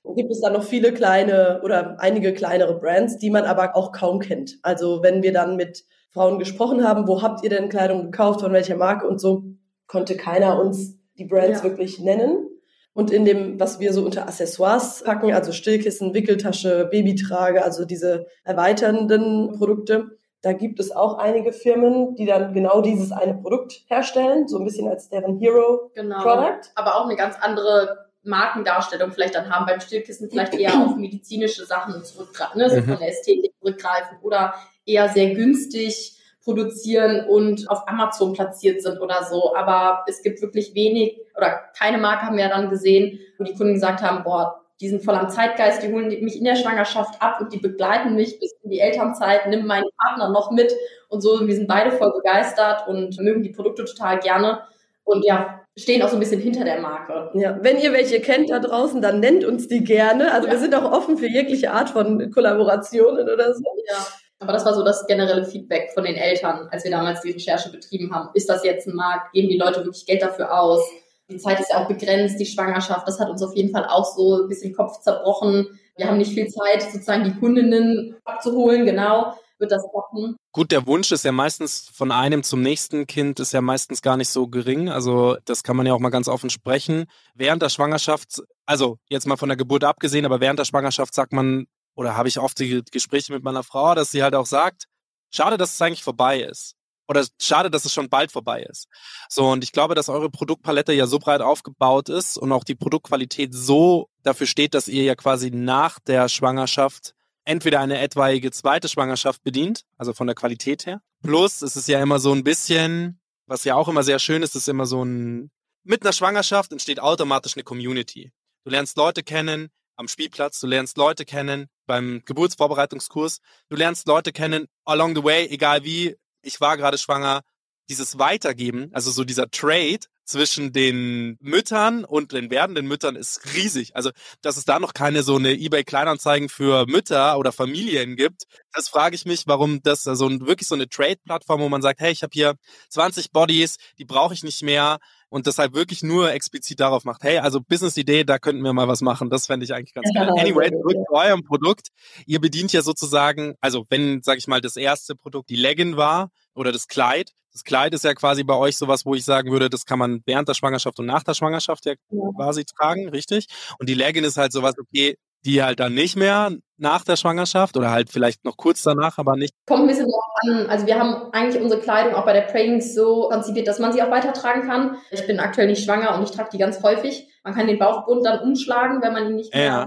Und 0.03 0.17
gibt 0.17 0.31
es 0.31 0.41
dann 0.41 0.55
noch 0.55 0.65
viele 0.65 0.95
kleine 0.95 1.61
oder 1.63 2.01
einige 2.01 2.33
kleinere 2.33 2.79
Brands, 2.79 3.19
die 3.19 3.29
man 3.29 3.45
aber 3.45 3.77
auch 3.77 3.93
kaum 3.93 4.21
kennt. 4.21 4.57
Also 4.63 5.03
wenn 5.03 5.23
wir 5.23 5.33
dann 5.35 5.57
mit 5.57 5.85
Frauen 6.16 6.38
gesprochen 6.38 6.82
haben, 6.82 7.06
wo 7.06 7.20
habt 7.20 7.44
ihr 7.44 7.50
denn 7.50 7.68
Kleidung 7.68 8.04
gekauft, 8.11 8.40
von 8.40 8.50
welcher 8.52 8.76
Marke 8.76 9.06
und 9.06 9.20
so, 9.20 9.44
konnte 9.87 10.16
keiner 10.16 10.58
uns 10.58 10.96
die 11.18 11.26
Brands 11.26 11.58
ja. 11.58 11.64
wirklich 11.64 12.00
nennen. 12.00 12.49
Und 12.94 13.11
in 13.11 13.26
dem, 13.26 13.61
was 13.61 13.80
wir 13.80 13.92
so 13.92 14.02
unter 14.02 14.23
Accessoires 14.26 15.02
packen, 15.04 15.30
also 15.35 15.52
Stillkissen, 15.52 16.14
Wickeltasche, 16.14 16.88
Babytrage, 16.90 17.62
also 17.62 17.85
diese 17.85 18.26
erweiternden 18.44 19.52
Produkte, 19.58 20.16
Da 20.42 20.52
gibt 20.52 20.78
es 20.80 20.92
auch 20.92 21.18
einige 21.18 21.52
Firmen, 21.52 22.14
die 22.14 22.25
dann 22.26 22.54
genau 22.54 22.80
dieses 22.80 23.11
eine 23.12 23.35
Produkt 23.35 23.82
herstellen, 23.88 24.46
so 24.49 24.58
ein 24.58 24.64
bisschen 24.64 24.88
als 24.88 25.08
deren 25.11 25.38
Hero 25.38 25.90
Genau. 25.94 26.23
Product. 26.23 26.70
Aber 26.76 26.94
auch 26.96 27.04
eine 27.06 27.16
ganz 27.16 27.37
andere 27.40 28.06
Markendarstellung 28.23 29.11
vielleicht 29.12 29.35
dann 29.35 29.50
haben 29.50 29.66
beim 29.66 29.80
Stillkissen 29.80 30.30
vielleicht 30.30 30.54
eher 30.61 30.75
auf 30.75 30.96
medizinische 30.96 31.64
Sachen 31.66 32.02
zurückgreifen, 32.04 32.58
ne? 32.61 32.70
so 32.70 32.76
Mhm. 32.76 32.85
von 32.85 32.99
der 32.99 33.08
Ästhetik 33.08 33.52
zurückgreifen 33.61 34.18
oder 34.23 34.54
eher 34.87 35.09
sehr 35.09 35.35
günstig 35.35 36.14
produzieren 36.45 37.26
und 37.28 37.69
auf 37.69 37.88
Amazon 37.88 38.33
platziert 38.33 38.81
sind 38.81 39.00
oder 39.00 39.25
so. 39.25 39.55
Aber 39.57 40.05
es 40.07 40.23
gibt 40.23 40.40
wirklich 40.40 40.75
wenig 40.75 41.19
oder 41.37 41.61
keine 41.76 41.99
Marke 41.99 42.23
haben 42.26 42.37
wir 42.37 42.45
ja 42.45 42.50
dann 42.50 42.71
gesehen, 42.71 43.19
wo 43.38 43.45
die 43.45 43.55
Kunden 43.55 43.75
gesagt 43.75 44.00
haben, 44.00 44.23
boah, 44.23 44.62
die 44.81 44.88
sind 44.88 45.02
voll 45.02 45.14
am 45.14 45.28
Zeitgeist, 45.31 45.83
die 45.83 45.93
holen 45.93 46.09
mich 46.23 46.37
in 46.38 46.45
der 46.45 46.55
Schwangerschaft 46.55 47.21
ab 47.21 47.40
und 47.40 47.52
die 47.52 47.59
begleiten 47.59 48.14
mich 48.14 48.38
bis 48.38 48.55
in 48.62 48.71
die 48.71 48.78
Elternzeit, 48.78 49.49
nimm 49.49 49.66
meinen 49.66 49.88
Partner 49.99 50.28
noch 50.31 50.50
mit 50.52 50.73
und 51.09 51.21
so. 51.21 51.47
Wir 51.47 51.55
sind 51.55 51.66
beide 51.66 51.90
voll 51.93 52.12
begeistert 52.12 52.87
und 52.87 53.19
mögen 53.21 53.43
die 53.43 53.50
Produkte 53.50 53.85
total 53.85 54.21
gerne 54.21 54.61
und 55.05 55.25
ja, 55.25 55.62
stehen 55.78 56.02
auch 56.02 56.09
so 56.09 56.16
ein 56.16 56.21
bisschen 56.21 56.40
hinter 56.40 56.64
der 56.64 56.81
Marke. 56.81 57.31
Ja, 57.35 57.59
wenn 57.62 57.78
ihr 57.78 57.93
welche 57.93 58.21
kennt 58.21 58.50
da 58.50 58.59
draußen, 58.59 59.00
dann 59.00 59.19
nennt 59.21 59.45
uns 59.45 59.66
die 59.66 59.83
gerne. 59.83 60.33
Also 60.33 60.47
Ja. 60.47 60.52
wir 60.52 60.61
sind 60.61 60.75
auch 60.75 60.93
offen 60.93 61.16
für 61.16 61.28
jegliche 61.28 61.73
Art 61.73 61.90
von 61.90 62.31
Kollaborationen 62.31 63.28
oder 63.28 63.55
so. 63.55 63.62
Ja. 63.88 64.07
Aber 64.38 64.52
das 64.52 64.64
war 64.64 64.75
so 64.75 64.85
das 64.85 65.07
generelle 65.07 65.45
Feedback 65.45 65.90
von 65.95 66.05
den 66.05 66.14
Eltern, 66.14 66.69
als 66.71 66.85
wir 66.85 66.90
damals 66.90 67.23
die 67.23 67.31
Recherche 67.31 67.71
betrieben 67.71 68.14
haben. 68.14 68.28
Ist 68.35 68.49
das 68.49 68.64
jetzt 68.64 68.87
ein 68.87 68.95
Markt? 68.95 69.33
Geben 69.33 69.49
die 69.49 69.59
Leute 69.59 69.85
wirklich 69.85 70.05
Geld 70.05 70.23
dafür 70.23 70.61
aus? 70.61 70.83
Die 71.28 71.38
Zeit 71.38 71.59
ist 71.59 71.71
ja 71.71 71.83
auch 71.83 71.88
begrenzt, 71.88 72.38
die 72.38 72.47
Schwangerschaft. 72.47 73.09
Das 73.09 73.19
hat 73.19 73.31
uns 73.31 73.43
auf 73.43 73.57
jeden 73.57 73.73
Fall 73.73 73.87
auch 73.87 74.05
so 74.05 74.43
ein 74.43 74.49
bisschen 74.49 74.75
Kopf 74.75 75.00
zerbrochen. 75.00 75.78
Wir 75.97 76.07
haben 76.07 76.19
nicht 76.19 76.35
viel 76.35 76.49
Zeit, 76.49 76.83
sozusagen 76.83 77.25
die 77.25 77.35
Kundinnen 77.35 78.16
abzuholen. 78.25 78.85
Genau, 78.85 79.35
wird 79.59 79.73
das 79.73 79.83
klappen? 79.90 80.37
Gut, 80.52 80.71
der 80.71 80.87
Wunsch 80.87 81.11
ist 81.12 81.25
ja 81.25 81.33
meistens 81.33 81.88
von 81.93 82.12
einem 82.12 82.43
zum 82.43 82.62
nächsten 82.62 83.07
Kind 83.07 83.40
ist 83.40 83.52
ja 83.52 83.61
meistens 83.61 84.02
gar 84.02 84.16
nicht 84.16 84.28
so 84.28 84.49
gering. 84.49 84.90
Also 84.90 85.37
das 85.47 85.62
kann 85.62 85.76
man 85.76 85.87
ja 85.87 85.95
auch 85.95 85.99
mal 85.99 86.11
ganz 86.11 86.28
offen 86.28 86.50
sprechen. 86.50 87.07
Während 87.35 87.62
der 87.62 87.71
Schwangerschaft, 87.71 88.43
also 88.66 88.99
jetzt 89.09 89.26
mal 89.26 89.37
von 89.37 89.49
der 89.49 89.57
Geburt 89.57 89.85
abgesehen, 89.85 90.26
aber 90.26 90.40
während 90.40 90.59
der 90.59 90.64
Schwangerschaft 90.64 91.14
sagt 91.14 91.33
man, 91.33 91.66
oder 91.97 92.17
habe 92.17 92.29
ich 92.29 92.38
oft 92.38 92.59
die 92.59 92.83
Gespräche 92.93 93.33
mit 93.33 93.43
meiner 93.43 93.65
Frau, 93.65 93.95
dass 93.95 94.12
sie 94.12 94.23
halt 94.23 94.35
auch 94.35 94.47
sagt, 94.47 94.85
schade, 95.31 95.57
dass 95.57 95.75
es 95.75 95.83
eigentlich 95.83 96.05
vorbei 96.05 96.41
ist. 96.41 96.75
Oder 97.09 97.25
schade, 97.41 97.71
dass 97.71 97.85
es 97.85 97.93
schon 97.93 98.09
bald 98.09 98.33
vorbei 98.33 98.62
ist. 98.62 98.88
So, 99.29 99.49
und 99.49 99.62
ich 99.62 99.73
glaube, 99.73 99.95
dass 99.95 100.09
eure 100.09 100.29
Produktpalette 100.29 100.93
ja 100.93 101.07
so 101.07 101.19
breit 101.19 101.41
aufgebaut 101.41 102.09
ist 102.09 102.37
und 102.37 102.50
auch 102.53 102.65
die 102.65 102.75
Produktqualität 102.75 103.55
so 103.55 104.09
dafür 104.23 104.47
steht, 104.47 104.75
dass 104.75 104.88
ihr 104.88 105.05
ja 105.05 105.15
quasi 105.15 105.50
nach 105.50 106.00
der 106.00 106.29
Schwangerschaft 106.29 107.15
entweder 107.45 107.81
eine 107.81 108.00
etwaige 108.00 108.50
zweite 108.50 108.88
Schwangerschaft 108.88 109.43
bedient, 109.45 109.83
also 109.97 110.12
von 110.12 110.26
der 110.26 110.35
Qualität 110.35 110.85
her. 110.85 111.00
Plus, 111.23 111.62
es 111.62 111.76
ist 111.76 111.87
ja 111.87 112.03
immer 112.03 112.19
so 112.19 112.33
ein 112.33 112.43
bisschen, 112.43 113.21
was 113.47 113.62
ja 113.62 113.76
auch 113.76 113.88
immer 113.88 114.03
sehr 114.03 114.19
schön 114.19 114.43
ist, 114.43 114.57
ist 114.57 114.69
immer 114.69 114.87
so 114.87 115.05
ein, 115.05 115.50
mit 115.85 116.03
einer 116.03 116.12
Schwangerschaft 116.12 116.73
entsteht 116.73 116.99
automatisch 116.99 117.55
eine 117.55 117.62
Community. 117.62 118.33
Du 118.65 118.71
lernst 118.71 118.97
Leute 118.97 119.23
kennen 119.23 119.69
am 119.95 120.09
Spielplatz, 120.09 120.59
du 120.59 120.67
lernst 120.67 120.99
Leute 120.99 121.25
kennen 121.25 121.69
beim 121.87 122.23
Geburtsvorbereitungskurs, 122.25 123.40
du 123.69 123.76
lernst 123.76 124.07
Leute 124.07 124.33
kennen 124.33 124.66
along 124.85 125.14
the 125.16 125.25
way, 125.25 125.47
egal 125.49 125.85
wie, 125.85 126.16
ich 126.43 126.61
war 126.61 126.76
gerade 126.76 126.99
schwanger, 126.99 127.43
dieses 127.88 128.19
Weitergeben, 128.19 128.90
also 128.93 129.11
so 129.11 129.25
dieser 129.25 129.50
Trade 129.50 130.00
zwischen 130.25 130.73
den 130.73 131.38
Müttern 131.40 132.05
und 132.05 132.33
den 132.33 132.50
werdenden 132.50 132.87
Müttern 132.87 133.14
ist 133.14 133.55
riesig. 133.55 133.95
Also, 133.95 134.11
dass 134.43 134.57
es 134.57 134.64
da 134.64 134.81
noch 134.81 134.93
keine 134.93 135.23
so 135.23 135.37
eine 135.37 135.52
eBay-Kleinanzeigen 135.52 136.49
für 136.49 136.87
Mütter 136.87 137.38
oder 137.38 137.52
Familien 137.52 138.16
gibt, 138.16 138.45
das 138.73 138.88
frage 138.88 139.14
ich 139.14 139.25
mich, 139.25 139.47
warum 139.47 139.83
das 139.83 140.02
so 140.02 140.11
also 140.11 140.28
wirklich 140.40 140.66
so 140.66 140.75
eine 140.75 140.88
Trade-Plattform, 140.88 141.61
wo 141.61 141.69
man 141.69 141.81
sagt, 141.81 142.00
hey, 142.00 142.11
ich 142.11 142.23
habe 142.23 142.33
hier 142.35 142.57
20 142.90 143.31
Bodies, 143.31 143.76
die 143.99 144.05
brauche 144.05 144.35
ich 144.35 144.43
nicht 144.43 144.62
mehr 144.62 144.99
und 145.28 145.47
deshalb 145.47 145.75
wirklich 145.75 146.02
nur 146.02 146.33
explizit 146.33 146.80
darauf 146.80 147.04
macht, 147.04 147.23
hey, 147.23 147.38
also 147.38 147.61
Business-Idee, 147.61 148.25
da 148.25 148.38
könnten 148.38 148.62
wir 148.62 148.73
mal 148.73 148.88
was 148.88 149.00
machen. 149.00 149.30
Das 149.30 149.47
fände 149.47 149.64
ich 149.64 149.75
eigentlich 149.75 149.94
ganz 149.94 150.09
geil. 150.14 150.31
Anyway, 150.38 150.70
zurück 150.70 151.05
zu 151.09 151.14
eurem 151.14 151.42
Produkt. 151.44 151.88
Ihr 152.27 152.40
bedient 152.40 152.72
ja 152.72 152.83
sozusagen, 152.83 153.55
also 153.61 153.85
wenn, 153.88 154.22
sage 154.22 154.38
ich 154.38 154.46
mal, 154.46 154.61
das 154.61 154.77
erste 154.77 155.14
Produkt 155.14 155.51
die 155.51 155.57
Leggin 155.57 155.96
war 155.96 156.31
oder 156.55 156.72
das 156.72 156.88
Kleid, 156.88 157.33
das 157.53 157.64
Kleid 157.64 157.94
ist 157.94 158.05
ja 158.05 158.12
quasi 158.12 158.44
bei 158.44 158.55
euch 158.55 158.77
sowas, 158.77 159.07
wo 159.07 159.14
ich 159.14 159.24
sagen 159.24 159.51
würde, 159.51 159.70
das 159.70 159.87
kann 159.87 159.98
man 159.98 160.20
während 160.27 160.46
der 160.46 160.53
Schwangerschaft 160.53 160.98
und 160.98 161.07
nach 161.07 161.22
der 161.22 161.33
Schwangerschaft 161.33 161.87
ja, 161.87 161.94
ja. 162.11 162.31
quasi 162.37 162.64
tragen, 162.66 163.09
richtig? 163.09 163.46
Und 163.79 163.88
die 163.88 163.94
Leggin 163.94 164.24
ist 164.24 164.37
halt 164.37 164.53
sowas, 164.53 164.74
okay, 164.79 165.16
die 165.46 165.62
halt 165.62 165.81
dann 165.81 165.94
nicht 165.94 166.16
mehr 166.16 166.51
nach 166.79 167.05
der 167.05 167.17
Schwangerschaft 167.17 167.77
oder 167.77 167.91
halt 167.91 168.11
vielleicht 168.11 168.45
noch 168.45 168.57
kurz 168.57 168.83
danach, 168.83 169.19
aber 169.19 169.37
nicht. 169.37 169.55
Kommt 169.67 169.83
ein 169.83 169.87
bisschen 169.87 170.07
drauf 170.11 170.25
an. 170.43 170.67
Also 170.69 170.87
wir 170.87 170.99
haben 170.99 171.33
eigentlich 171.33 171.61
unsere 171.62 171.81
Kleidung 171.81 172.15
auch 172.15 172.25
bei 172.25 172.33
der 172.33 172.47
Trainings 172.47 172.95
so 172.95 173.29
konzipiert, 173.31 173.67
dass 173.69 173.79
man 173.79 173.93
sie 173.93 174.03
auch 174.03 174.11
weitertragen 174.11 174.62
kann. 174.69 174.99
Ich 175.11 175.27
bin 175.27 175.41
aktuell 175.41 175.67
nicht 175.69 175.85
schwanger 175.85 176.15
und 176.17 176.23
ich 176.25 176.31
trage 176.31 176.51
die 176.53 176.59
ganz 176.59 176.83
häufig. 176.83 177.29
Man 177.45 177.55
kann 177.55 177.67
den 177.67 177.79
Bauchbund 177.79 178.27
dann 178.27 178.41
umschlagen, 178.41 179.01
wenn 179.03 179.12
man 179.12 179.27
ihn 179.29 179.37
nicht 179.37 179.55
mehr 179.55 179.65
Ja. 179.65 179.87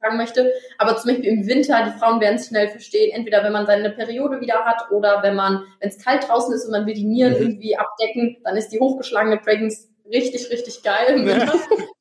tragen 0.00 0.16
möchte. 0.16 0.52
Aber 0.78 0.96
zum 0.96 1.10
Beispiel 1.10 1.26
im 1.26 1.46
Winter, 1.46 1.84
die 1.84 1.98
Frauen 1.98 2.20
werden 2.20 2.36
es 2.36 2.48
schnell 2.48 2.68
verstehen, 2.68 3.12
entweder 3.14 3.42
wenn 3.42 3.52
man 3.52 3.66
seine 3.66 3.90
Periode 3.90 4.40
wieder 4.40 4.64
hat 4.64 4.90
oder 4.90 5.22
wenn 5.22 5.34
man, 5.34 5.64
wenn 5.80 5.88
es 5.88 5.98
kalt 6.04 6.28
draußen 6.28 6.52
ist 6.54 6.66
und 6.66 6.72
man 6.72 6.86
will 6.86 6.94
die 6.94 7.04
Nieren 7.04 7.32
Mhm. 7.34 7.40
irgendwie 7.40 7.76
abdecken, 7.76 8.36
dann 8.44 8.56
ist 8.56 8.68
die 8.68 8.80
hochgeschlagene 8.80 9.40
Trainings 9.40 9.88
richtig, 10.12 10.50
richtig 10.50 10.82
geil. 10.82 11.48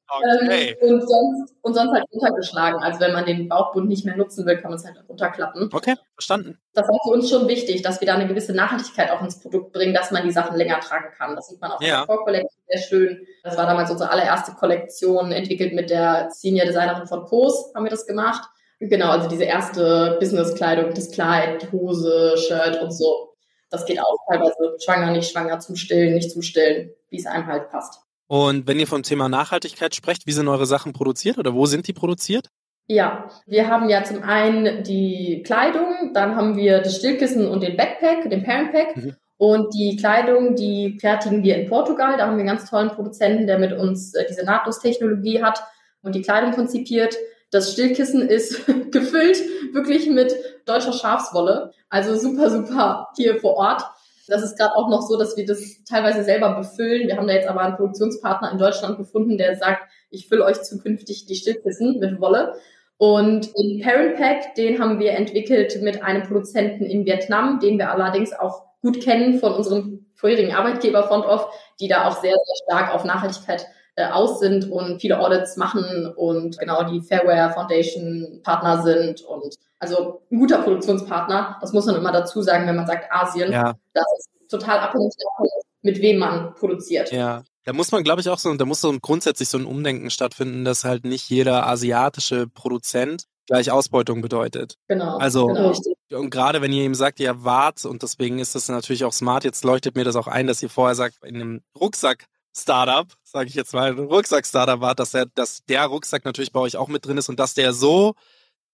Okay. 0.10 0.78
Ähm, 0.82 0.94
und, 0.94 1.08
sonst, 1.08 1.54
und 1.62 1.74
sonst 1.74 1.92
halt 1.92 2.06
runtergeschlagen. 2.12 2.82
Also 2.82 3.00
wenn 3.00 3.14
man 3.14 3.26
den 3.26 3.50
Bauchbund 3.50 3.88
nicht 3.90 4.06
mehr 4.06 4.16
nutzen 4.16 4.46
will, 4.46 4.56
kann 4.58 4.72
man 4.72 4.80
es 4.80 4.86
halt 4.86 4.96
runterklappen. 5.08 5.70
Okay, 5.74 5.96
verstanden. 6.14 6.58
Das 6.74 6.88
war 6.88 6.98
für 7.04 7.12
uns 7.12 7.30
schon 7.30 7.48
wichtig, 7.48 7.82
dass 7.82 8.00
wir 8.00 8.06
da 8.08 8.16
eine 8.16 8.28
gewisse 8.28 8.54
Nachhaltigkeit 8.54 9.12
auch 9.12 9.22
ins 9.22 9.40
Produkt 9.40 9.74
bringen, 9.74 9.94
dass 9.94 10.12
man 10.12 10.24
die 10.24 10.32
Sachen 10.32 10.56
länger 10.58 10.80
tragen 10.80 11.14
kann. 11.18 11.36
Das 11.36 11.48
sieht 11.48 11.60
man 11.60 11.72
auch 11.72 11.82
Ja. 11.82 11.88
in 12.02 12.08
der 12.08 12.16
Core-Collection 12.16 12.62
sehr 12.68 12.82
schön. 12.82 13.28
Das 13.44 13.58
war 13.58 13.66
damals 13.66 13.92
unsere 13.92 14.10
allererste 14.10 14.54
Kollektion, 14.54 15.32
entwickelt 15.32 15.74
mit 15.74 15.90
der 15.90 16.30
Senior 16.32 16.66
Designerin 16.66 17.08
von 17.08 17.26
Pose, 17.26 17.72
haben 17.76 17.84
wir 17.84 17.92
das 17.92 18.06
gemacht. 18.06 18.50
Genau, 18.80 19.10
also 19.10 19.28
diese 19.28 19.44
erste 19.44 20.18
Business-Kleidung, 20.20 20.94
das 20.94 21.12
Kleid, 21.12 21.72
Hose, 21.72 22.36
Shirt 22.38 22.82
und 22.82 22.92
so. 22.92 23.34
Das 23.70 23.86
geht 23.86 24.00
auch 24.00 24.16
teilweise 24.30 24.78
schwanger, 24.84 25.12
nicht 25.12 25.32
schwanger, 25.32 25.60
zum 25.60 25.76
Stillen, 25.76 26.14
nicht 26.14 26.32
zum 26.32 26.42
Stillen, 26.42 26.92
wie 27.10 27.18
es 27.18 27.26
einem 27.26 27.48
halt 27.48 27.70
passt. 27.70 28.00
Und 28.28 28.68
wenn 28.68 28.80
ihr 28.80 28.88
vom 28.88 29.04
Thema 29.04 29.30
Nachhaltigkeit 29.30 29.96
sprecht, 29.96 30.28
wie 30.28 30.34
sind 30.34 30.48
eure 30.48 30.66
Sachen 30.66 30.94
produziert 30.94 31.38
oder 31.38 31.54
wo 31.54 31.66
sind 31.66 31.88
die 31.88 31.94
produziert? 31.94 32.50
Ja, 32.88 33.30
wir 33.46 33.68
haben 33.68 33.90
ja 33.90 34.04
zum 34.04 34.24
einen 34.24 34.84
die 34.84 35.44
Kleidung, 35.46 36.14
dann 36.14 36.36
haben 36.36 36.56
wir 36.56 36.80
das 36.80 36.98
Stillkissen 36.98 37.48
und 37.48 37.62
den 37.62 37.76
Backpack, 37.76 38.30
den 38.30 38.44
Parent 38.44 38.72
Pack. 38.72 38.96
Mhm. 38.96 39.16
Und 39.38 39.74
die 39.76 39.96
Kleidung, 39.98 40.56
die 40.56 40.98
fertigen 41.00 41.44
wir 41.44 41.58
in 41.58 41.70
Portugal. 41.70 42.18
Da 42.18 42.26
haben 42.26 42.38
wir 42.38 42.40
einen 42.40 42.48
ganz 42.48 42.70
tollen 42.70 42.90
Produzenten, 42.90 43.46
der 43.46 43.60
mit 43.60 43.72
uns 43.72 44.14
äh, 44.16 44.26
diese 44.28 44.44
Nahtlostechnologie 44.44 45.44
hat 45.44 45.62
und 46.02 46.16
die 46.16 46.22
Kleidung 46.22 46.54
konzipiert. 46.54 47.16
Das 47.52 47.72
Stillkissen 47.74 48.28
ist 48.28 48.66
gefüllt 48.92 49.38
wirklich 49.74 50.10
mit 50.10 50.34
deutscher 50.66 50.94
Schafswolle. 50.94 51.72
Also 51.90 52.18
super, 52.18 52.50
super 52.50 53.10
hier 53.16 53.40
vor 53.40 53.56
Ort. 53.56 53.84
Das 54.28 54.44
ist 54.44 54.58
gerade 54.58 54.76
auch 54.76 54.90
noch 54.90 55.02
so, 55.02 55.18
dass 55.18 55.38
wir 55.38 55.46
das 55.46 55.84
teilweise 55.86 56.24
selber 56.24 56.56
befüllen. 56.56 57.08
Wir 57.08 57.18
haben 57.18 57.28
da 57.28 57.34
jetzt 57.34 57.48
aber 57.48 57.62
einen 57.62 57.76
Produktionspartner 57.76 58.52
in 58.52 58.58
Deutschland 58.58 58.98
gefunden, 58.98 59.38
der 59.38 59.56
sagt, 59.56 59.84
ich 60.10 60.28
fülle 60.28 60.46
euch 60.46 60.62
zukünftig 60.62 61.26
die 61.26 61.36
Stillkissen 61.36 62.00
mit 62.00 62.20
Wolle. 62.20 62.56
Und 62.98 63.56
den 63.58 63.82
Parent 63.82 64.18
Pack, 64.18 64.56
den 64.56 64.80
haben 64.80 65.00
wir 65.00 65.12
entwickelt 65.12 65.82
mit 65.82 66.04
einem 66.04 66.24
Produzenten 66.24 66.86
in 66.86 67.06
Vietnam, 67.06 67.60
den 67.60 67.78
wir 67.78 67.92
allerdings 67.92 68.34
auch 68.34 68.64
gut 68.82 69.02
kennen 69.02 69.40
von 69.40 69.54
unserem 69.54 70.06
vorherigen 70.16 70.54
Arbeitgeber 70.54 71.04
Fontoff, 71.04 71.48
die 71.80 71.88
da 71.88 72.08
auch 72.08 72.22
sehr, 72.22 72.34
sehr 72.34 72.56
stark 72.66 72.94
auf 72.94 73.06
Nachhaltigkeit 73.06 73.68
äh, 73.96 74.08
aus 74.08 74.40
sind 74.40 74.72
und 74.72 75.00
viele 75.00 75.20
Audits 75.20 75.58
machen 75.58 76.12
und 76.16 76.58
genau 76.58 76.84
die 76.84 77.02
Fairware 77.02 77.54
Foundation 77.54 78.42
Partner 78.44 78.82
sind 78.82 79.22
und 79.22 79.56
also 79.80 80.22
ein 80.32 80.40
guter 80.40 80.62
Produktionspartner. 80.62 81.58
Das 81.62 81.74
muss 81.74 81.86
man 81.86 81.96
immer 81.96 82.12
dazu 82.12 82.42
sagen, 82.42 82.68
wenn 82.68 82.76
man 82.76 82.88
sagt 82.88 83.12
Asien. 83.12 83.52
Ja. 83.52 83.76
Das 83.94 84.06
ist 84.18 84.30
total 84.50 84.80
abhängig 84.80 85.14
davon, 85.18 85.48
mit 85.82 86.02
wem 86.02 86.18
man 86.20 86.56
produziert. 86.56 87.12
Ja. 87.12 87.44
Da 87.66 87.74
muss 87.74 87.92
man, 87.92 88.04
glaube 88.04 88.22
ich, 88.22 88.30
auch 88.30 88.40
so, 88.40 88.54
da 88.54 88.64
muss 88.64 88.80
so 88.80 88.90
ein, 88.90 89.00
grundsätzlich 89.02 89.50
so 89.50 89.58
ein 89.58 89.66
Umdenken 89.66 90.10
stattfinden, 90.10 90.64
dass 90.64 90.86
halt 90.86 91.04
nicht 91.04 91.30
jeder 91.30 91.68
asiatische 91.68 92.48
Produzent 92.48 93.26
gleich 93.46 93.72
Ausbeutung 93.72 94.22
bedeutet. 94.22 94.78
Genau. 94.88 95.18
Also, 95.18 95.48
genau. 95.48 95.74
und 96.12 96.30
gerade 96.30 96.62
wenn 96.62 96.72
ihr 96.72 96.86
ihm 96.86 96.96
sagt, 96.96 97.20
ihr 97.20 97.44
wart, 97.44 97.84
und 97.86 98.04
deswegen 98.04 98.40
ist 98.40 98.56
das 98.56 98.70
natürlich 98.70 99.04
auch 99.04 99.12
smart, 99.12 99.44
jetzt 99.44 99.64
leuchtet 99.64 99.96
mir 99.96 100.06
das 100.06 100.16
auch 100.16 100.28
ein, 100.28 100.48
dass 100.48 100.64
ihr 100.64 100.70
vorher 100.70 100.96
sagt, 100.96 101.18
in 101.24 101.36
einem 101.36 101.62
Rucksack-Startup, 101.78 103.08
sage 103.24 103.50
ich 103.50 103.56
jetzt 103.56 103.74
mal, 103.74 103.92
ein 103.92 104.00
Rucksack-Startup 104.00 104.80
wart, 104.80 105.00
dass, 105.00 105.12
dass 105.34 105.66
der 105.66 105.86
Rucksack 105.88 106.24
natürlich 106.24 106.52
bei 106.54 106.60
euch 106.60 106.78
auch 106.78 106.88
mit 106.88 107.06
drin 107.06 107.18
ist 107.18 107.30
und 107.30 107.40
dass 107.40 107.54
der 107.54 107.74
so, 107.74 108.14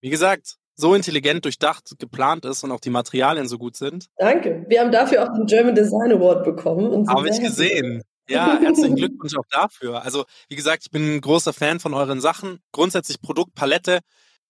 wie 0.02 0.10
gesagt, 0.10 0.58
so 0.76 0.96
intelligent 0.96 1.46
durchdacht, 1.46 1.96
geplant 2.00 2.46
ist 2.46 2.64
und 2.64 2.72
auch 2.72 2.80
die 2.80 2.90
Materialien 2.90 3.48
so 3.48 3.58
gut 3.58 3.76
sind. 3.76 4.08
Danke. 4.18 4.66
Wir 4.68 4.82
haben 4.82 4.92
dafür 4.92 5.24
auch 5.24 5.34
den 5.34 5.46
German 5.46 5.76
Design 5.76 6.12
Award 6.12 6.44
bekommen. 6.44 7.08
Habe 7.08 7.30
ich 7.30 7.40
gesehen. 7.40 8.04
Ja, 8.28 8.58
herzlichen 8.60 8.96
Glückwunsch 8.96 9.36
auch 9.38 9.46
dafür. 9.52 10.02
Also, 10.04 10.26
wie 10.48 10.56
gesagt, 10.56 10.84
ich 10.86 10.92
bin 10.92 11.16
ein 11.16 11.22
großer 11.22 11.52
Fan 11.52 11.80
von 11.80 11.94
euren 11.94 12.22
Sachen. 12.22 12.60
Grundsätzlich 12.72 13.22
Produktpalette. 13.22 14.00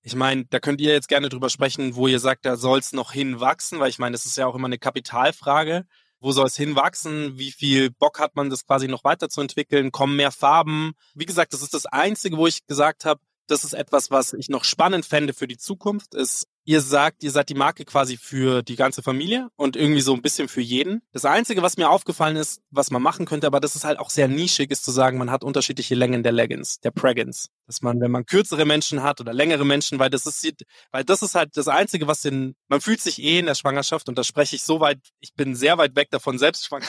Ich 0.01 0.15
meine, 0.15 0.45
da 0.49 0.59
könnt 0.59 0.81
ihr 0.81 0.91
jetzt 0.91 1.07
gerne 1.07 1.29
drüber 1.29 1.49
sprechen, 1.49 1.95
wo 1.95 2.07
ihr 2.07 2.19
sagt, 2.19 2.45
da 2.45 2.55
soll 2.55 2.79
es 2.79 2.93
noch 2.93 3.13
hinwachsen, 3.13 3.79
weil 3.79 3.89
ich 3.89 3.99
meine, 3.99 4.13
das 4.13 4.25
ist 4.25 4.37
ja 4.37 4.45
auch 4.45 4.55
immer 4.55 4.67
eine 4.67 4.77
Kapitalfrage. 4.77 5.85
Wo 6.19 6.31
soll 6.31 6.45
es 6.45 6.55
hinwachsen? 6.55 7.37
Wie 7.37 7.51
viel 7.51 7.89
Bock 7.89 8.19
hat 8.19 8.35
man, 8.35 8.49
das 8.49 8.65
quasi 8.65 8.87
noch 8.87 9.03
weiterzuentwickeln? 9.03 9.91
Kommen 9.91 10.15
mehr 10.15 10.31
Farben? 10.31 10.93
Wie 11.15 11.25
gesagt, 11.25 11.53
das 11.53 11.61
ist 11.61 11.73
das 11.73 11.85
Einzige, 11.85 12.37
wo 12.37 12.47
ich 12.47 12.65
gesagt 12.65 13.05
habe, 13.05 13.21
das 13.47 13.63
ist 13.63 13.73
etwas, 13.73 14.11
was 14.11 14.33
ich 14.33 14.49
noch 14.49 14.63
spannend 14.63 15.05
fände 15.05 15.33
für 15.33 15.47
die 15.47 15.57
Zukunft, 15.57 16.15
ist, 16.15 16.47
ihr 16.65 16.81
sagt, 16.81 17.23
ihr 17.23 17.31
seid 17.31 17.49
die 17.49 17.55
Marke 17.55 17.85
quasi 17.85 18.17
für 18.17 18.63
die 18.63 18.75
ganze 18.75 19.01
Familie 19.01 19.49
und 19.55 19.75
irgendwie 19.75 20.01
so 20.01 20.13
ein 20.13 20.21
bisschen 20.21 20.47
für 20.47 20.61
jeden. 20.61 21.01
Das 21.11 21.25
Einzige, 21.25 21.61
was 21.61 21.77
mir 21.77 21.89
aufgefallen 21.89 22.35
ist, 22.35 22.61
was 22.71 22.91
man 22.91 23.01
machen 23.01 23.25
könnte, 23.25 23.47
aber 23.47 23.59
das 23.59 23.75
ist 23.75 23.83
halt 23.83 23.99
auch 23.99 24.09
sehr 24.09 24.27
nischig, 24.27 24.71
ist 24.71 24.85
zu 24.85 24.91
sagen, 24.91 25.17
man 25.17 25.31
hat 25.31 25.43
unterschiedliche 25.43 25.95
Längen 25.95 26.23
der 26.23 26.31
Leggings, 26.31 26.79
der 26.79 26.91
Preggins. 26.91 27.49
Dass 27.67 27.81
man, 27.81 27.99
wenn 27.99 28.11
man 28.11 28.25
kürzere 28.25 28.65
Menschen 28.65 29.03
hat 29.03 29.19
oder 29.19 29.33
längere 29.33 29.65
Menschen, 29.65 29.99
weil 29.99 30.09
das 30.09 30.25
ist, 30.25 30.45
weil 30.91 31.03
das 31.03 31.21
ist 31.21 31.35
halt 31.35 31.55
das 31.57 31.67
Einzige, 31.67 32.07
was 32.07 32.21
den, 32.21 32.55
man 32.67 32.81
fühlt 32.81 33.01
sich 33.01 33.21
eh 33.21 33.39
in 33.39 33.45
der 33.45 33.55
Schwangerschaft 33.55 34.07
und 34.09 34.17
da 34.17 34.23
spreche 34.23 34.55
ich 34.55 34.63
so 34.63 34.79
weit, 34.79 34.99
ich 35.19 35.33
bin 35.33 35.55
sehr 35.55 35.77
weit 35.77 35.95
weg 35.95 36.09
davon, 36.11 36.37
selbst 36.37 36.65
schwanger 36.65 36.85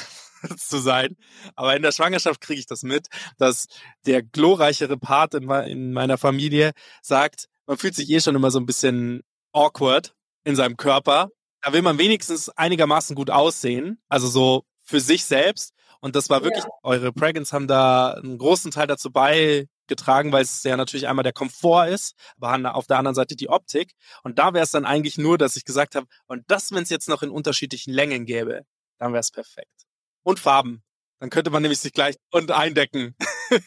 zu 0.56 0.78
sein. 0.78 1.16
Aber 1.54 1.76
in 1.76 1.82
der 1.82 1.92
Schwangerschaft 1.92 2.40
kriege 2.40 2.60
ich 2.60 2.66
das 2.66 2.82
mit, 2.82 3.08
dass 3.38 3.66
der 4.06 4.22
glorreichere 4.22 4.96
Part 4.96 5.34
in, 5.34 5.50
in 5.50 5.92
meiner 5.92 6.18
Familie 6.18 6.72
sagt, 7.02 7.48
man 7.66 7.78
fühlt 7.78 7.94
sich 7.94 8.10
eh 8.10 8.20
schon 8.20 8.34
immer 8.34 8.50
so 8.50 8.58
ein 8.58 8.66
bisschen 8.66 9.22
awkward 9.52 10.14
in 10.44 10.56
seinem 10.56 10.76
Körper. 10.76 11.30
Da 11.62 11.72
will 11.72 11.82
man 11.82 11.98
wenigstens 11.98 12.50
einigermaßen 12.50 13.16
gut 13.16 13.30
aussehen, 13.30 13.98
also 14.08 14.28
so 14.28 14.64
für 14.82 15.00
sich 15.00 15.24
selbst. 15.24 15.72
Und 16.00 16.16
das 16.16 16.28
war 16.28 16.44
wirklich, 16.44 16.64
ja. 16.64 16.70
eure 16.82 17.12
Pregans 17.12 17.54
haben 17.54 17.66
da 17.66 18.12
einen 18.12 18.36
großen 18.36 18.70
Teil 18.70 18.86
dazu 18.86 19.10
beigetragen, 19.10 20.32
weil 20.32 20.42
es 20.42 20.62
ja 20.62 20.76
natürlich 20.76 21.08
einmal 21.08 21.22
der 21.22 21.32
Komfort 21.32 21.86
ist, 21.86 22.14
aber 22.38 22.74
auf 22.74 22.86
der 22.86 22.98
anderen 22.98 23.14
Seite 23.14 23.36
die 23.36 23.48
Optik. 23.48 23.94
Und 24.22 24.38
da 24.38 24.52
wäre 24.52 24.64
es 24.64 24.70
dann 24.70 24.84
eigentlich 24.84 25.16
nur, 25.16 25.38
dass 25.38 25.56
ich 25.56 25.64
gesagt 25.64 25.94
habe, 25.94 26.06
und 26.26 26.44
das, 26.48 26.72
wenn 26.72 26.82
es 26.82 26.90
jetzt 26.90 27.08
noch 27.08 27.22
in 27.22 27.30
unterschiedlichen 27.30 27.94
Längen 27.94 28.26
gäbe, 28.26 28.66
dann 28.98 29.12
wäre 29.12 29.20
es 29.20 29.30
perfekt. 29.30 29.83
Und 30.24 30.40
Farben. 30.40 30.82
Dann 31.20 31.30
könnte 31.30 31.50
man 31.50 31.62
nämlich 31.62 31.78
sich 31.78 31.92
gleich 31.92 32.16
und 32.32 32.50
eindecken. 32.50 33.14
ja, 33.50 33.58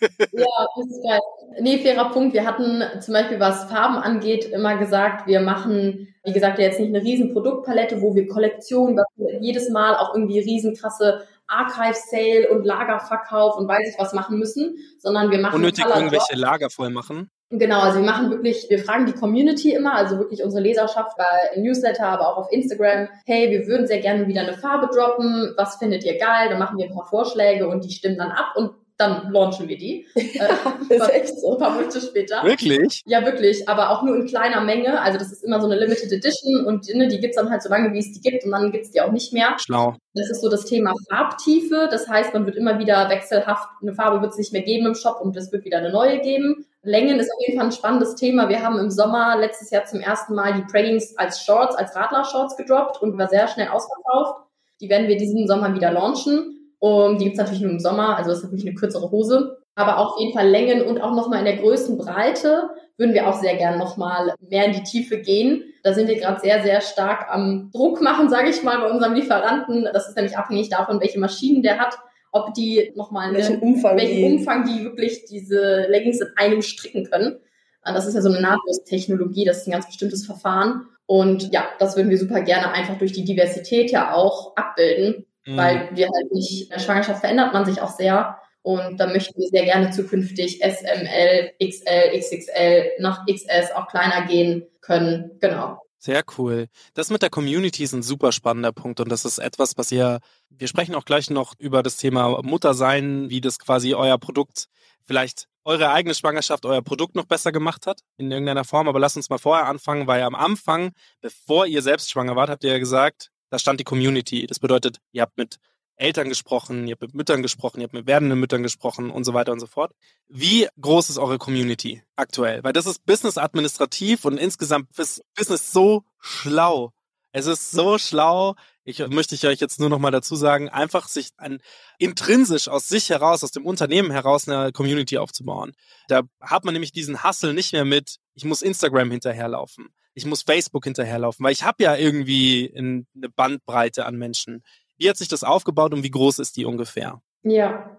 das 0.75 0.85
ist 0.91 1.03
geil. 1.03 1.19
Nee, 1.61 1.79
fairer 1.79 2.11
Punkt. 2.11 2.33
Wir 2.33 2.45
hatten 2.45 2.83
zum 3.01 3.13
Beispiel, 3.13 3.39
was 3.39 3.65
Farben 3.65 3.95
angeht, 3.95 4.45
immer 4.45 4.77
gesagt, 4.77 5.27
wir 5.27 5.39
machen, 5.39 6.13
wie 6.23 6.33
gesagt, 6.33 6.59
jetzt 6.59 6.79
nicht 6.79 6.93
eine 6.93 7.03
riesen 7.03 7.33
Produktpalette, 7.33 8.01
wo 8.01 8.13
wir 8.13 8.27
Kollektionen, 8.27 9.03
jedes 9.39 9.69
Mal 9.69 9.95
auch 9.95 10.13
irgendwie 10.13 10.39
riesenkrasse 10.39 11.25
Archive-Sale 11.47 12.49
und 12.49 12.65
Lagerverkauf 12.65 13.57
und 13.57 13.67
weiß 13.67 13.89
ich 13.93 13.99
was 13.99 14.13
machen 14.13 14.37
müssen, 14.37 14.77
sondern 14.99 15.31
wir 15.31 15.39
machen 15.39 15.55
unnötig 15.55 15.85
irgendwelche 15.85 16.35
Lager 16.35 16.69
voll 16.69 16.89
machen. 16.89 17.31
Genau, 17.49 17.79
also 17.79 17.99
wir 17.99 18.05
machen 18.05 18.29
wirklich, 18.29 18.65
wir 18.69 18.79
fragen 18.79 19.05
die 19.05 19.13
Community 19.13 19.73
immer, 19.73 19.95
also 19.95 20.17
wirklich 20.17 20.43
unsere 20.43 20.61
Leserschaft 20.61 21.15
bei 21.17 21.59
Newsletter, 21.61 22.05
aber 22.05 22.27
auch 22.27 22.37
auf 22.37 22.51
Instagram, 22.51 23.07
hey, 23.25 23.49
wir 23.51 23.67
würden 23.67 23.87
sehr 23.87 24.01
gerne 24.01 24.27
wieder 24.27 24.41
eine 24.41 24.53
Farbe 24.53 24.87
droppen, 24.93 25.53
was 25.55 25.77
findet 25.77 26.03
ihr 26.03 26.17
geil? 26.17 26.49
Dann 26.49 26.59
machen 26.59 26.77
wir 26.77 26.85
ein 26.85 26.93
paar 26.93 27.07
Vorschläge 27.07 27.69
und 27.69 27.85
die 27.85 27.91
stimmen 27.91 28.17
dann 28.17 28.31
ab 28.31 28.53
und 28.57 28.71
dann 28.97 29.31
launchen 29.31 29.67
wir 29.67 29.77
die. 29.77 30.07
Äh, 30.17 30.95
ist 30.95 31.09
echt 31.09 31.39
so. 31.39 31.53
Ein 31.53 31.59
paar 31.59 31.71
Monate 31.71 31.99
später. 31.99 32.43
Wirklich? 32.43 33.01
Ja, 33.05 33.25
wirklich. 33.25 33.67
Aber 33.67 33.89
auch 33.91 34.03
nur 34.03 34.15
in 34.15 34.27
kleiner 34.27 34.61
Menge. 34.61 35.01
Also 35.01 35.17
das 35.17 35.31
ist 35.31 35.43
immer 35.43 35.59
so 35.59 35.65
eine 35.65 35.79
Limited 35.79 36.11
Edition 36.11 36.65
und 36.65 36.87
ne, 36.93 37.07
die 37.07 37.19
gibt's 37.19 37.37
dann 37.37 37.49
halt 37.49 37.63
so 37.63 37.69
lange, 37.69 37.93
wie 37.93 37.99
es 37.99 38.11
die 38.11 38.21
gibt 38.21 38.45
und 38.45 38.51
dann 38.51 38.71
gibt's 38.71 38.91
die 38.91 39.01
auch 39.01 39.11
nicht 39.11 39.33
mehr. 39.33 39.55
Schlau. 39.57 39.95
Das 40.13 40.29
ist 40.29 40.41
so 40.41 40.49
das 40.49 40.65
Thema 40.65 40.93
Farbtiefe. 41.09 41.87
Das 41.89 42.07
heißt, 42.07 42.33
man 42.33 42.45
wird 42.45 42.55
immer 42.55 42.79
wieder 42.79 43.09
wechselhaft, 43.09 43.67
eine 43.81 43.93
Farbe 43.93 44.21
wird 44.21 44.31
es 44.31 44.37
nicht 44.37 44.53
mehr 44.53 44.61
geben 44.61 44.85
im 44.85 44.95
Shop 44.95 45.19
und 45.21 45.35
es 45.37 45.51
wird 45.51 45.65
wieder 45.65 45.77
eine 45.77 45.91
neue 45.91 46.19
geben. 46.19 46.65
Längen 46.87 47.19
ist 47.19 47.29
auf 47.29 47.45
jeden 47.45 47.59
Fall 47.59 47.67
ein 47.67 47.73
spannendes 47.73 48.15
Thema. 48.15 48.47
Wir 48.47 48.63
haben 48.63 48.79
im 48.79 48.89
Sommer 48.89 49.35
letztes 49.37 49.71
Jahr 49.71 49.83
zum 49.83 49.99
ersten 49.99 50.33
Mal 50.33 50.53
die 50.53 50.71
Preggings 50.71 51.17
als 51.17 51.43
Shorts, 51.43 51.75
als 51.75 51.93
Radler-Shorts 51.93 52.55
gedroppt 52.55 53.01
und 53.01 53.17
war 53.17 53.27
sehr 53.27 53.49
schnell 53.49 53.67
ausverkauft. 53.67 54.39
Die 54.79 54.89
werden 54.89 55.09
wir 55.09 55.17
diesen 55.17 55.47
Sommer 55.47 55.75
wieder 55.75 55.91
launchen. 55.91 56.73
Und 56.79 57.19
die 57.19 57.25
gibt's 57.25 57.39
natürlich 57.39 57.61
nur 57.61 57.71
im 57.71 57.79
Sommer, 57.79 58.15
also 58.15 58.29
das 58.29 58.39
ist 58.39 58.45
wirklich 58.45 58.65
eine 58.65 58.75
kürzere 58.75 59.11
Hose. 59.11 59.57
Aber 59.75 59.97
auf 59.97 60.17
jeden 60.17 60.33
Fall 60.33 60.47
Längen 60.47 60.81
und 60.81 61.01
auch 61.01 61.13
nochmal 61.13 61.39
in 61.39 61.45
der 61.45 61.57
Größenbreite 61.57 62.69
würden 62.95 63.13
wir 63.13 63.27
auch 63.27 63.39
sehr 63.39 63.57
gern 63.57 63.77
nochmal 63.77 64.33
mehr 64.39 64.65
in 64.65 64.71
die 64.71 64.83
Tiefe 64.83 65.19
gehen. 65.19 65.65
Da 65.83 65.93
sind 65.93 66.07
wir 66.07 66.15
gerade 66.15 66.39
sehr, 66.39 66.63
sehr 66.63 66.79
stark 66.79 67.27
am 67.29 67.69
Druck 67.73 68.01
machen, 68.01 68.29
sage 68.29 68.49
ich 68.49 68.63
mal, 68.63 68.79
bei 68.79 68.89
unserem 68.89 69.13
Lieferanten. 69.13 69.89
Das 69.91 70.07
ist 70.07 70.15
nämlich 70.15 70.37
abhängig 70.37 70.69
davon, 70.69 71.01
welche 71.01 71.19
Maschinen 71.19 71.63
der 71.63 71.79
hat, 71.79 71.97
ob 72.31 72.53
die 72.53 72.91
nochmal 72.95 73.33
welchen 73.33 73.59
Umfang, 73.59 73.97
welchen 73.97 74.17
die 74.17 74.23
Umfang 74.23 74.65
die 74.65 74.83
wirklich 74.83 75.25
diese 75.25 75.87
Leggings 75.89 76.21
in 76.21 76.27
einem 76.35 76.61
stricken 76.61 77.05
können. 77.05 77.37
Das 77.83 78.05
ist 78.05 78.15
ja 78.15 78.21
so 78.21 78.29
eine 78.29 78.41
Nahtlostechnologie, 78.41 79.45
das 79.45 79.59
ist 79.59 79.67
ein 79.67 79.71
ganz 79.71 79.87
bestimmtes 79.87 80.25
Verfahren. 80.25 80.87
Und 81.05 81.53
ja, 81.53 81.65
das 81.79 81.95
würden 81.95 82.09
wir 82.09 82.17
super 82.17 82.41
gerne 82.41 82.71
einfach 82.73 82.97
durch 82.97 83.13
die 83.13 83.23
Diversität 83.23 83.91
ja 83.91 84.13
auch 84.13 84.57
abbilden 84.57 85.25
mhm. 85.47 85.57
weil 85.57 85.89
wir 85.93 86.07
halt 86.07 86.31
nicht, 86.31 86.63
in 86.63 86.69
der 86.69 86.79
Schwangerschaft 86.79 87.21
verändert 87.21 87.53
man 87.53 87.65
sich 87.65 87.81
auch 87.81 87.89
sehr. 87.89 88.37
Und 88.61 88.99
da 88.99 89.07
möchten 89.07 89.39
wir 89.39 89.47
sehr 89.47 89.63
gerne 89.63 89.91
zukünftig 89.91 90.59
SML, 90.61 91.51
XL, 91.63 92.19
XXL 92.19 92.91
nach 92.99 93.25
XS 93.25 93.71
auch 93.73 93.87
kleiner 93.87 94.27
gehen 94.27 94.65
können. 94.81 95.31
Genau. 95.39 95.79
Sehr 96.07 96.23
cool. 96.37 96.69
Das 96.93 97.09
mit 97.09 97.21
der 97.21 97.29
Community 97.29 97.83
ist 97.83 97.91
ein 97.91 98.01
super 98.01 98.31
spannender 98.31 98.71
Punkt 98.71 99.01
und 99.01 99.09
das 99.09 99.25
ist 99.25 99.39
etwas, 99.39 99.77
was 99.77 99.91
ihr, 99.91 100.21
wir 100.49 100.69
sprechen 100.69 100.95
auch 100.95 101.03
gleich 101.03 101.29
noch 101.29 101.53
über 101.59 101.83
das 101.83 101.97
Thema 101.97 102.41
Muttersein, 102.43 103.29
wie 103.29 103.41
das 103.41 103.59
quasi 103.59 103.93
euer 103.93 104.17
Produkt, 104.17 104.69
vielleicht 105.03 105.49
eure 105.65 105.89
eigene 105.91 106.15
Schwangerschaft, 106.15 106.65
euer 106.65 106.81
Produkt 106.81 107.15
noch 107.15 107.25
besser 107.25 107.51
gemacht 107.51 107.87
hat 107.87 108.03
in 108.15 108.31
irgendeiner 108.31 108.63
Form. 108.63 108.87
Aber 108.87 109.01
lasst 109.01 109.17
uns 109.17 109.29
mal 109.29 109.37
vorher 109.37 109.65
anfangen, 109.65 110.07
weil 110.07 110.21
am 110.21 110.33
Anfang, 110.33 110.93
bevor 111.19 111.65
ihr 111.65 111.81
selbst 111.81 112.09
schwanger 112.09 112.37
wart, 112.37 112.51
habt 112.51 112.63
ihr 112.63 112.71
ja 112.71 112.79
gesagt, 112.79 113.29
da 113.49 113.59
stand 113.59 113.81
die 113.81 113.83
Community. 113.83 114.47
Das 114.47 114.59
bedeutet, 114.59 114.99
ihr 115.11 115.23
habt 115.23 115.37
mit 115.37 115.57
Eltern 115.97 116.29
gesprochen, 116.29 116.87
ihr 116.87 116.93
habt 116.93 117.01
mit 117.01 117.15
Müttern 117.15 117.41
gesprochen, 117.41 117.81
ihr 117.81 117.85
habt 117.85 117.93
mit 117.93 118.07
werdenden 118.07 118.39
Müttern 118.39 118.63
gesprochen 118.63 119.09
und 119.09 119.23
so 119.23 119.33
weiter 119.33 119.51
und 119.51 119.59
so 119.59 119.67
fort. 119.67 119.93
Wie 120.27 120.67
groß 120.79 121.09
ist 121.09 121.17
eure 121.17 121.37
Community 121.37 122.03
aktuell? 122.15 122.63
Weil 122.63 122.73
das 122.73 122.85
ist 122.85 123.05
Business 123.05 123.37
administrativ 123.37 124.25
und 124.25 124.37
insgesamt 124.37 124.97
ist 124.97 125.23
Business 125.35 125.71
so 125.71 126.03
schlau. 126.19 126.93
Es 127.31 127.45
ist 127.45 127.71
so 127.71 127.97
schlau. 127.97 128.55
Ich 128.83 129.05
möchte 129.07 129.35
ich 129.35 129.45
euch 129.45 129.59
jetzt 129.59 129.79
nur 129.79 129.89
noch 129.89 129.99
mal 129.99 130.11
dazu 130.11 130.35
sagen, 130.35 130.69
einfach 130.69 131.07
sich 131.07 131.31
ein, 131.37 131.59
intrinsisch 131.97 132.69
aus 132.69 132.87
sich 132.87 133.09
heraus, 133.09 133.43
aus 133.43 133.51
dem 133.51 133.65
Unternehmen 133.65 134.11
heraus 134.11 134.47
eine 134.47 134.71
Community 134.71 135.17
aufzubauen. 135.17 135.73
Da 136.07 136.21
hat 136.39 136.63
man 136.63 136.73
nämlich 136.73 136.93
diesen 136.93 137.23
Hustle 137.23 137.53
nicht 137.53 137.73
mehr 137.73 137.85
mit, 137.85 138.17
ich 138.33 138.45
muss 138.45 138.61
Instagram 138.61 139.11
hinterherlaufen 139.11 139.89
ich 140.17 140.25
muss 140.25 140.41
Facebook 140.41 140.83
hinterherlaufen, 140.83 141.45
weil 141.45 141.51
ich 141.51 141.61
habe 141.61 141.83
ja 141.83 141.95
irgendwie 141.95 142.73
eine 142.75 143.05
Bandbreite 143.35 144.07
an 144.07 144.15
Menschen. 144.15 144.63
Wie 144.97 145.09
hat 145.09 145.17
sich 145.17 145.27
das 145.27 145.43
aufgebaut 145.43 145.93
und 145.93 146.03
wie 146.03 146.11
groß 146.11 146.39
ist 146.39 146.57
die 146.57 146.65
ungefähr? 146.65 147.21
Ja. 147.43 147.97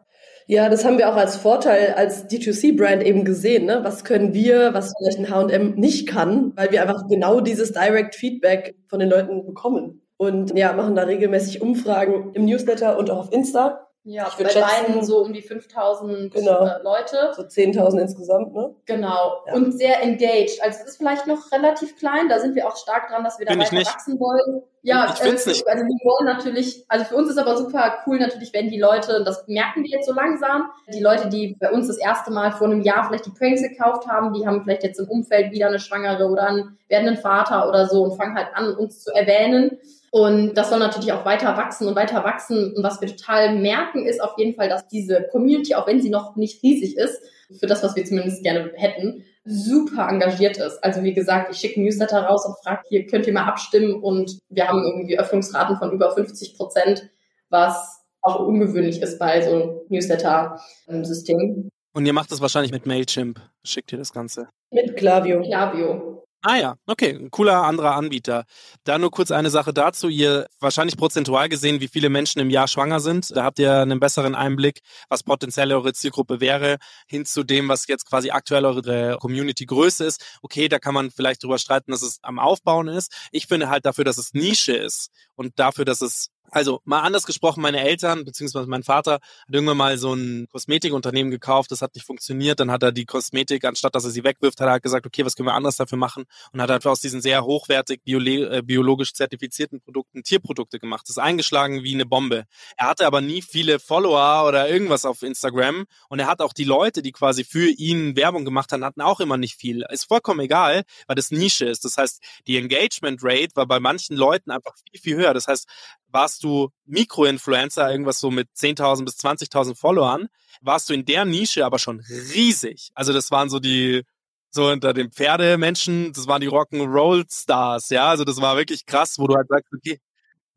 Ja, 0.50 0.70
das 0.70 0.84
haben 0.84 0.96
wir 0.96 1.10
auch 1.10 1.16
als 1.16 1.36
Vorteil 1.36 1.92
als 1.94 2.26
D2C-Brand 2.30 3.02
eben 3.02 3.26
gesehen. 3.26 3.66
Ne? 3.66 3.80
Was 3.82 4.02
können 4.02 4.32
wir, 4.32 4.72
was 4.72 4.94
vielleicht 4.96 5.18
ein 5.18 5.30
H&M 5.30 5.74
nicht 5.74 6.08
kann, 6.08 6.52
weil 6.56 6.70
wir 6.72 6.80
einfach 6.80 7.06
genau 7.06 7.40
dieses 7.40 7.72
Direct 7.72 8.14
Feedback 8.14 8.74
von 8.88 8.98
den 8.98 9.10
Leuten 9.10 9.44
bekommen. 9.44 10.00
Und 10.16 10.56
ja, 10.56 10.72
machen 10.72 10.94
da 10.94 11.02
regelmäßig 11.02 11.60
Umfragen 11.60 12.32
im 12.32 12.46
Newsletter 12.46 12.98
und 12.98 13.10
auch 13.10 13.18
auf 13.18 13.32
Insta. 13.32 13.87
Ja, 14.10 14.26
ich 14.26 14.42
bei 14.42 14.58
beiden 14.58 15.04
so 15.04 15.18
um 15.18 15.34
die 15.34 15.42
5000 15.42 16.32
genau. 16.32 16.64
Äh, 16.64 16.82
Leute. 16.82 17.30
So 17.36 17.42
10.000 17.42 18.00
insgesamt, 18.00 18.54
ne? 18.54 18.74
Genau. 18.86 19.44
Ja. 19.46 19.52
Und 19.52 19.72
sehr 19.72 20.02
engaged. 20.02 20.62
Also 20.62 20.78
es 20.80 20.88
ist 20.88 20.96
vielleicht 20.96 21.26
noch 21.26 21.52
relativ 21.52 21.94
klein, 21.98 22.30
da 22.30 22.38
sind 22.38 22.54
wir 22.54 22.66
auch 22.66 22.76
stark 22.78 23.08
dran, 23.08 23.22
dass 23.22 23.38
wir 23.38 23.44
da 23.44 23.52
weiter 23.52 23.76
wachsen 23.76 24.18
wollen. 24.18 24.62
Ja, 24.80 25.12
ich 25.12 25.20
äh, 25.20 25.32
nicht. 25.32 25.46
also 25.46 25.84
wir 25.84 26.04
wollen 26.04 26.24
natürlich, 26.24 26.86
also 26.88 27.04
für 27.04 27.16
uns 27.16 27.28
ist 27.28 27.36
aber 27.36 27.58
super 27.58 27.98
cool 28.06 28.18
natürlich, 28.18 28.54
wenn 28.54 28.70
die 28.70 28.80
Leute, 28.80 29.22
das 29.24 29.46
merken 29.46 29.82
wir 29.82 29.90
jetzt 29.90 30.06
so 30.06 30.14
langsam, 30.14 30.70
die 30.90 31.00
Leute, 31.00 31.28
die 31.28 31.58
bei 31.60 31.70
uns 31.70 31.88
das 31.88 31.98
erste 31.98 32.30
Mal 32.30 32.52
vor 32.52 32.68
einem 32.68 32.80
Jahr 32.80 33.06
vielleicht 33.06 33.26
die 33.26 33.32
Pranks 33.38 33.60
gekauft 33.60 34.08
haben, 34.08 34.32
die 34.32 34.46
haben 34.46 34.62
vielleicht 34.62 34.84
jetzt 34.84 35.00
im 35.00 35.08
Umfeld 35.10 35.52
wieder 35.52 35.66
eine 35.66 35.80
Schwangere 35.80 36.28
oder 36.28 36.46
einen 36.46 36.78
werdenden 36.88 37.18
Vater 37.18 37.68
oder 37.68 37.86
so 37.86 38.04
und 38.04 38.16
fangen 38.16 38.36
halt 38.36 38.48
an, 38.54 38.74
uns 38.74 39.04
zu 39.04 39.12
erwähnen. 39.12 39.78
Und 40.10 40.54
das 40.54 40.70
soll 40.70 40.78
natürlich 40.78 41.12
auch 41.12 41.24
weiter 41.24 41.56
wachsen 41.56 41.86
und 41.86 41.94
weiter 41.94 42.24
wachsen. 42.24 42.74
Und 42.74 42.82
was 42.82 43.00
wir 43.00 43.08
total 43.08 43.56
merken, 43.56 44.06
ist 44.06 44.22
auf 44.22 44.32
jeden 44.38 44.54
Fall, 44.54 44.68
dass 44.68 44.88
diese 44.88 45.26
Community, 45.30 45.74
auch 45.74 45.86
wenn 45.86 46.00
sie 46.00 46.10
noch 46.10 46.36
nicht 46.36 46.62
riesig 46.62 46.96
ist, 46.96 47.20
für 47.58 47.66
das, 47.66 47.82
was 47.82 47.96
wir 47.96 48.04
zumindest 48.04 48.42
gerne 48.42 48.72
hätten, 48.74 49.24
super 49.44 50.08
engagiert 50.08 50.58
ist. 50.58 50.82
Also 50.84 51.02
wie 51.02 51.14
gesagt, 51.14 51.50
ich 51.50 51.58
schicke 51.58 51.80
ein 51.80 51.84
Newsletter 51.84 52.22
raus 52.22 52.44
und 52.46 52.56
frage, 52.62 52.82
hier 52.88 53.06
könnt 53.06 53.26
ihr 53.26 53.32
mal 53.32 53.46
abstimmen 53.46 54.02
und 54.02 54.38
wir 54.50 54.68
haben 54.68 54.84
irgendwie 54.84 55.18
Öffnungsraten 55.18 55.76
von 55.78 55.92
über 55.92 56.10
50 56.10 56.56
Prozent, 56.56 57.08
was 57.48 58.04
auch 58.20 58.40
ungewöhnlich 58.40 59.00
ist 59.00 59.18
bei 59.18 59.40
so 59.42 59.86
Newsletter-System. 59.88 61.70
Und 61.94 62.06
ihr 62.06 62.12
macht 62.12 62.30
das 62.30 62.40
wahrscheinlich 62.40 62.72
mit 62.72 62.86
Mailchimp, 62.86 63.40
schickt 63.64 63.92
ihr 63.92 63.98
das 63.98 64.12
Ganze? 64.12 64.48
Mit 64.70 64.96
Klaviyo. 64.96 65.42
Klaviyo. 65.42 66.17
Ah 66.42 66.56
ja, 66.56 66.76
okay, 66.86 67.10
ein 67.16 67.32
cooler 67.32 67.64
anderer 67.64 67.96
Anbieter. 67.96 68.44
Da 68.84 68.96
nur 68.98 69.10
kurz 69.10 69.32
eine 69.32 69.50
Sache 69.50 69.74
dazu. 69.74 70.08
Ihr 70.08 70.46
wahrscheinlich 70.60 70.96
prozentual 70.96 71.48
gesehen, 71.48 71.80
wie 71.80 71.88
viele 71.88 72.10
Menschen 72.10 72.40
im 72.40 72.48
Jahr 72.48 72.68
schwanger 72.68 73.00
sind. 73.00 73.34
Da 73.36 73.42
habt 73.42 73.58
ihr 73.58 73.74
einen 73.74 73.98
besseren 73.98 74.36
Einblick, 74.36 74.80
was 75.08 75.24
potenziell 75.24 75.72
eure 75.72 75.92
Zielgruppe 75.92 76.40
wäre, 76.40 76.76
hin 77.08 77.24
zu 77.24 77.42
dem, 77.42 77.68
was 77.68 77.88
jetzt 77.88 78.06
quasi 78.06 78.30
aktuell 78.30 78.66
eure 78.66 79.18
Community-Größe 79.18 80.04
ist. 80.04 80.38
Okay, 80.40 80.68
da 80.68 80.78
kann 80.78 80.94
man 80.94 81.10
vielleicht 81.10 81.42
drüber 81.42 81.58
streiten, 81.58 81.90
dass 81.90 82.02
es 82.02 82.20
am 82.22 82.38
Aufbauen 82.38 82.86
ist. 82.86 83.12
Ich 83.32 83.46
finde 83.48 83.68
halt 83.68 83.84
dafür, 83.84 84.04
dass 84.04 84.16
es 84.16 84.32
Nische 84.32 84.76
ist 84.76 85.10
und 85.34 85.58
dafür, 85.58 85.84
dass 85.84 86.02
es 86.02 86.28
also 86.50 86.80
mal 86.84 87.00
anders 87.00 87.26
gesprochen, 87.26 87.60
meine 87.60 87.80
Eltern 87.80 88.24
beziehungsweise 88.24 88.68
mein 88.68 88.82
Vater 88.82 89.14
hat 89.14 89.22
irgendwann 89.50 89.76
mal 89.76 89.98
so 89.98 90.14
ein 90.14 90.48
Kosmetikunternehmen 90.50 91.30
gekauft, 91.30 91.70
das 91.70 91.82
hat 91.82 91.94
nicht 91.94 92.06
funktioniert, 92.06 92.60
dann 92.60 92.70
hat 92.70 92.82
er 92.82 92.92
die 92.92 93.04
Kosmetik, 93.04 93.64
anstatt 93.64 93.94
dass 93.94 94.04
er 94.04 94.10
sie 94.10 94.24
wegwirft, 94.24 94.60
hat 94.60 94.68
er 94.68 94.80
gesagt, 94.80 95.06
okay, 95.06 95.24
was 95.24 95.34
können 95.34 95.48
wir 95.48 95.54
anderes 95.54 95.76
dafür 95.76 95.98
machen 95.98 96.24
und 96.52 96.62
hat 96.62 96.70
halt 96.70 96.86
aus 96.86 97.00
diesen 97.00 97.20
sehr 97.20 97.44
hochwertig 97.44 98.00
äh, 98.06 98.62
biologisch 98.62 99.12
zertifizierten 99.12 99.80
Produkten 99.80 100.22
Tierprodukte 100.22 100.78
gemacht. 100.78 101.02
Das 101.04 101.16
ist 101.16 101.18
eingeschlagen 101.18 101.82
wie 101.82 101.94
eine 101.94 102.06
Bombe. 102.06 102.44
Er 102.76 102.88
hatte 102.88 103.06
aber 103.06 103.20
nie 103.20 103.42
viele 103.42 103.78
Follower 103.78 104.46
oder 104.46 104.68
irgendwas 104.68 105.04
auf 105.04 105.22
Instagram 105.22 105.84
und 106.08 106.18
er 106.18 106.26
hat 106.26 106.40
auch 106.40 106.52
die 106.52 106.64
Leute, 106.64 107.02
die 107.02 107.12
quasi 107.12 107.44
für 107.44 107.68
ihn 107.68 108.16
Werbung 108.16 108.44
gemacht 108.44 108.72
haben, 108.72 108.84
hatten 108.84 109.00
auch 109.00 109.20
immer 109.20 109.36
nicht 109.36 109.56
viel. 109.56 109.84
Ist 109.90 110.04
vollkommen 110.04 110.40
egal, 110.40 110.82
weil 111.06 111.16
das 111.16 111.30
Nische 111.30 111.66
ist. 111.66 111.84
Das 111.84 111.96
heißt, 111.96 112.22
die 112.46 112.56
Engagement 112.56 113.20
Rate 113.22 113.54
war 113.54 113.66
bei 113.66 113.80
manchen 113.80 114.16
Leuten 114.16 114.50
einfach 114.50 114.74
viel, 114.76 115.00
viel 115.00 115.16
höher. 115.16 115.34
Das 115.34 115.48
heißt, 115.48 115.66
warst 116.10 116.37
du 116.44 116.70
Mikroinfluencer, 116.86 117.90
irgendwas 117.90 118.20
so 118.20 118.30
mit 118.30 118.48
10.000 118.56 119.04
bis 119.04 119.16
20.000 119.16 119.76
Followern, 119.76 120.28
warst 120.60 120.88
du 120.88 120.94
in 120.94 121.04
der 121.04 121.24
Nische 121.24 121.64
aber 121.64 121.78
schon 121.78 122.00
riesig. 122.34 122.90
Also 122.94 123.12
das 123.12 123.30
waren 123.30 123.50
so 123.50 123.58
die, 123.58 124.02
so 124.50 124.68
unter 124.68 124.92
den 124.92 125.10
Pferdemenschen, 125.10 126.12
das 126.12 126.26
waren 126.26 126.40
die 126.40 126.48
Rock'n'Roll-Stars, 126.48 127.90
ja, 127.90 128.08
also 128.08 128.24
das 128.24 128.40
war 128.40 128.56
wirklich 128.56 128.86
krass, 128.86 129.18
wo 129.18 129.26
du 129.26 129.34
halt 129.34 129.48
sagst, 129.48 129.72
okay, 129.74 130.00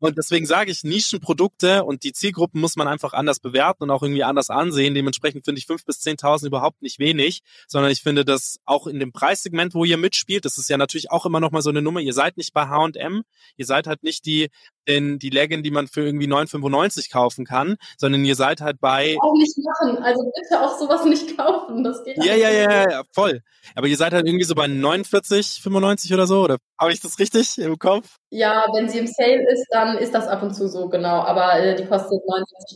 und 0.02 0.18
deswegen 0.18 0.46
sage 0.46 0.72
ich, 0.72 0.82
Nischenprodukte 0.82 1.84
und 1.84 2.02
die 2.02 2.12
Zielgruppen 2.12 2.60
muss 2.60 2.74
man 2.74 2.88
einfach 2.88 3.12
anders 3.12 3.38
bewerten 3.38 3.84
und 3.84 3.90
auch 3.92 4.02
irgendwie 4.02 4.24
anders 4.24 4.50
ansehen. 4.50 4.94
Dementsprechend 4.96 5.44
finde 5.44 5.60
ich 5.60 5.66
fünf 5.66 5.84
bis 5.84 6.00
zehntausend 6.00 6.48
überhaupt 6.48 6.82
nicht 6.82 6.98
wenig, 6.98 7.42
sondern 7.68 7.92
ich 7.92 8.02
finde 8.02 8.24
das 8.24 8.58
auch 8.64 8.88
in 8.88 8.98
dem 8.98 9.12
Preissegment, 9.12 9.74
wo 9.74 9.84
ihr 9.84 9.98
mitspielt, 9.98 10.44
das 10.44 10.58
ist 10.58 10.68
ja 10.68 10.76
natürlich 10.76 11.12
auch 11.12 11.24
immer 11.24 11.38
noch 11.38 11.52
mal 11.52 11.62
so 11.62 11.70
eine 11.70 11.82
Nummer. 11.82 12.00
Ihr 12.00 12.14
seid 12.14 12.36
nicht 12.36 12.52
bei 12.52 12.66
H&M, 12.66 13.22
ihr 13.56 13.64
seid 13.64 13.86
halt 13.86 14.02
nicht 14.02 14.26
die 14.26 14.50
denn 14.88 15.18
die 15.18 15.30
Legging, 15.30 15.62
die 15.62 15.70
man 15.70 15.88
für 15.88 16.04
irgendwie 16.04 16.26
9,95 16.26 17.10
kaufen 17.10 17.44
kann, 17.44 17.76
sondern 17.98 18.24
ihr 18.24 18.34
seid 18.34 18.60
halt 18.60 18.80
bei. 18.80 19.16
Auch 19.20 19.34
nicht 19.34 19.56
machen, 19.58 20.02
also 20.02 20.22
bitte 20.34 20.60
auch 20.60 20.78
sowas 20.78 21.04
nicht 21.04 21.36
kaufen, 21.36 21.84
das 21.84 22.02
geht 22.04 22.22
Ja, 22.22 22.34
ja, 22.34 22.50
ja, 22.50 22.90
ja, 22.90 23.02
voll. 23.12 23.40
Aber 23.74 23.86
ihr 23.86 23.96
seid 23.96 24.12
halt 24.12 24.26
irgendwie 24.26 24.44
so 24.44 24.54
bei 24.54 24.66
49,95 24.66 26.12
oder 26.14 26.26
so, 26.26 26.42
oder 26.42 26.58
habe 26.78 26.92
ich 26.92 27.00
das 27.00 27.18
richtig 27.18 27.58
im 27.58 27.78
Kopf? 27.78 28.16
Ja, 28.30 28.66
wenn 28.74 28.88
sie 28.88 28.98
im 28.98 29.06
Sale 29.06 29.46
ist, 29.50 29.66
dann 29.70 29.98
ist 29.98 30.14
das 30.14 30.26
ab 30.26 30.42
und 30.42 30.54
zu 30.54 30.68
so, 30.68 30.88
genau, 30.88 31.20
aber 31.22 31.58
äh, 31.60 31.76
die 31.76 31.86
kostet 31.86 32.20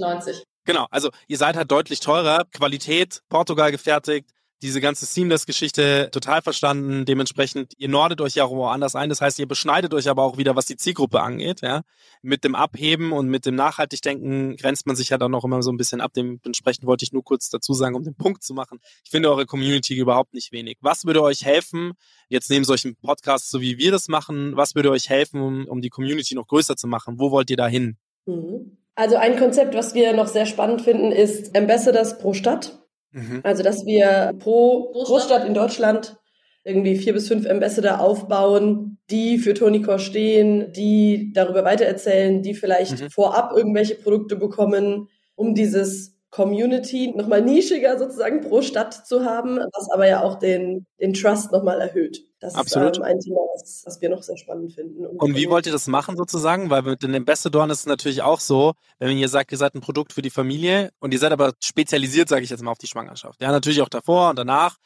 49,90. 0.01 0.43
Genau, 0.65 0.87
also 0.91 1.11
ihr 1.29 1.39
seid 1.39 1.57
halt 1.57 1.71
deutlich 1.71 2.01
teurer, 2.01 2.45
Qualität, 2.53 3.21
Portugal 3.29 3.71
gefertigt, 3.71 4.31
diese 4.63 4.81
ganze 4.81 5.05
Seamless-Geschichte 5.05 6.09
total 6.13 6.41
verstanden. 6.41 7.05
Dementsprechend, 7.05 7.75
ihr 7.77 7.89
nordet 7.89 8.21
euch 8.21 8.35
ja 8.35 8.45
auch 8.45 8.51
woanders 8.51 8.95
ein. 8.95 9.09
Das 9.09 9.21
heißt, 9.21 9.39
ihr 9.39 9.47
beschneidet 9.47 9.93
euch 9.93 10.09
aber 10.09 10.23
auch 10.23 10.39
wieder, 10.39 10.57
was 10.57 10.65
die 10.65 10.77
Zielgruppe 10.77 11.21
angeht. 11.21 11.61
Ja? 11.61 11.83
Mit 12.23 12.43
dem 12.43 12.55
Abheben 12.55 13.13
und 13.13 13.29
mit 13.29 13.45
dem 13.45 13.55
Nachhaltigdenken 13.55 14.57
grenzt 14.57 14.87
man 14.87 14.97
sich 14.97 15.11
ja 15.11 15.19
dann 15.19 15.31
noch 15.31 15.45
immer 15.45 15.63
so 15.63 15.71
ein 15.71 15.77
bisschen 15.77 16.01
ab. 16.01 16.13
Dementsprechend 16.17 16.87
wollte 16.87 17.05
ich 17.05 17.13
nur 17.13 17.23
kurz 17.23 17.51
dazu 17.51 17.75
sagen, 17.75 17.95
um 17.95 18.05
den 18.05 18.15
Punkt 18.15 18.43
zu 18.43 18.55
machen. 18.55 18.79
Ich 19.05 19.11
finde 19.11 19.31
eure 19.31 19.47
Community 19.47 19.95
überhaupt 19.95 20.33
nicht 20.33 20.53
wenig. 20.53 20.79
Was 20.81 21.05
würde 21.05 21.23
euch 21.23 21.45
helfen, 21.45 21.93
jetzt 22.29 22.49
neben 22.49 22.65
solchen 22.65 22.97
Podcasts, 22.97 23.51
so 23.51 23.61
wie 23.61 23.77
wir 23.77 23.91
das 23.91 24.09
machen, 24.09 24.57
was 24.57 24.75
würde 24.75 24.91
euch 24.91 25.11
helfen, 25.11 25.41
um, 25.41 25.67
um 25.67 25.81
die 25.83 25.91
Community 25.91 26.35
noch 26.35 26.47
größer 26.47 26.77
zu 26.77 26.87
machen? 26.87 27.19
Wo 27.19 27.31
wollt 27.31 27.51
ihr 27.51 27.57
da 27.57 27.67
hin? 27.67 27.99
Mhm. 28.25 28.79
Also 28.95 29.17
ein 29.17 29.37
Konzept, 29.37 29.75
was 29.75 29.95
wir 29.95 30.15
noch 30.15 30.27
sehr 30.27 30.47
spannend 30.47 30.81
finden, 30.81 31.13
ist 31.13 31.55
Ambassadors 31.55 32.19
pro 32.19 32.33
Stadt. 32.33 32.86
Mhm. 33.17 33.41
Also, 33.43 33.63
dass 33.63 33.87
wir 33.87 34.35
pro 34.39 34.93
Großstadt 34.93 35.47
in 35.47 35.55
Deutschland 35.55 36.17
irgendwie 36.65 36.97
vier 36.97 37.15
bis 37.15 37.29
fünf 37.29 37.49
Ambassador 37.49 38.01
aufbauen, 38.01 38.99
die 39.09 39.39
für 39.39 39.55
Tonicor 39.55 39.99
stehen, 39.99 40.73
die 40.73 41.33
darüber 41.33 41.65
weitererzählen, 41.65 42.43
die 42.43 42.55
vielleicht 42.55 43.01
mhm. 43.01 43.11
vorab 43.11 43.53
irgendwelche 43.57 43.95
Produkte 43.95 44.37
bekommen, 44.37 45.09
um 45.35 45.55
dieses 45.55 46.16
Community 46.31 47.13
nochmal 47.17 47.41
nischiger 47.43 47.99
sozusagen 47.99 48.41
pro 48.43 48.61
Stadt 48.61 49.07
zu 49.07 49.25
haben, 49.25 49.59
was 49.59 49.91
aber 49.91 50.07
ja 50.07 50.23
auch 50.23 50.39
den, 50.39 50.87
den 51.01 51.15
Trust 51.15 51.53
nochmal 51.53 51.81
erhöht. 51.81 52.27
Das 52.41 52.55
Absolut. 52.55 52.93
ist 52.93 52.99
ähm, 52.99 53.05
ein 53.05 53.21
Thema, 53.21 53.41
was, 53.55 53.83
was, 53.87 54.01
wir 54.01 54.11
noch 54.11 54.23
sehr 54.23 54.37
spannend 54.37 54.73
finden. 54.73 55.07
Um 55.07 55.17
Und 55.17 55.37
wie 55.37 55.49
wollt 55.49 55.67
ihr 55.67 55.73
das 55.73 55.87
machen 55.87 56.17
sozusagen? 56.17 56.69
Weil 56.69 56.83
mit 56.83 57.03
den 57.03 57.15
Ambassadoren 57.15 57.71
ist 57.71 57.81
es 57.81 57.87
natürlich 57.87 58.23
auch 58.23 58.41
so, 58.41 58.75
wenn 58.99 59.17
ihr 59.17 59.29
sagt, 59.29 59.53
ihr 59.53 59.59
seid 59.59 59.75
ein 59.75 59.81
Produkt 59.81 60.13
für 60.13 60.23
die 60.23 60.31
Familie 60.31 60.91
und 60.99 61.15
ihr 61.15 61.19
seid 61.19 61.33
aber 61.33 61.55
spezialisiert, 61.61 62.29
sage 62.29 62.45
ich 62.45 62.51
jetzt 62.51 62.63
mal, 62.63 62.73
auf 62.73 62.79
die 62.79 62.89
Schwangerschaft. 62.89 63.41
Ja, 63.41 63.51
natürlich 63.51 63.81
auch 63.81 63.89
davor 63.89 64.31
und 64.31 64.39
danach 64.39 64.77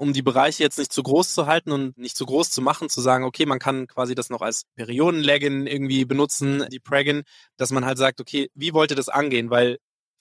um 0.00 0.14
die 0.14 0.22
Bereiche 0.22 0.62
jetzt 0.62 0.78
nicht 0.78 0.94
zu 0.94 1.02
groß 1.02 1.34
zu 1.34 1.46
halten 1.46 1.72
und 1.72 1.98
nicht 1.98 2.16
zu 2.16 2.24
groß 2.24 2.48
zu 2.48 2.62
machen, 2.62 2.88
zu 2.88 3.02
sagen, 3.02 3.24
okay, 3.24 3.44
man 3.44 3.58
kann 3.58 3.86
quasi 3.86 4.14
das 4.14 4.30
noch 4.30 4.40
als 4.40 4.62
Periodenlegging 4.74 5.66
irgendwie 5.66 6.06
benutzen, 6.06 6.64
die 6.72 6.80
Preggin, 6.80 7.22
dass 7.58 7.70
man 7.70 7.84
halt 7.84 7.98
sagt, 7.98 8.18
okay, 8.18 8.48
wie 8.54 8.72
wollt 8.72 8.90
ihr 8.90 8.96
das 8.96 9.10
angehen? 9.10 9.50
Weil 9.50 9.76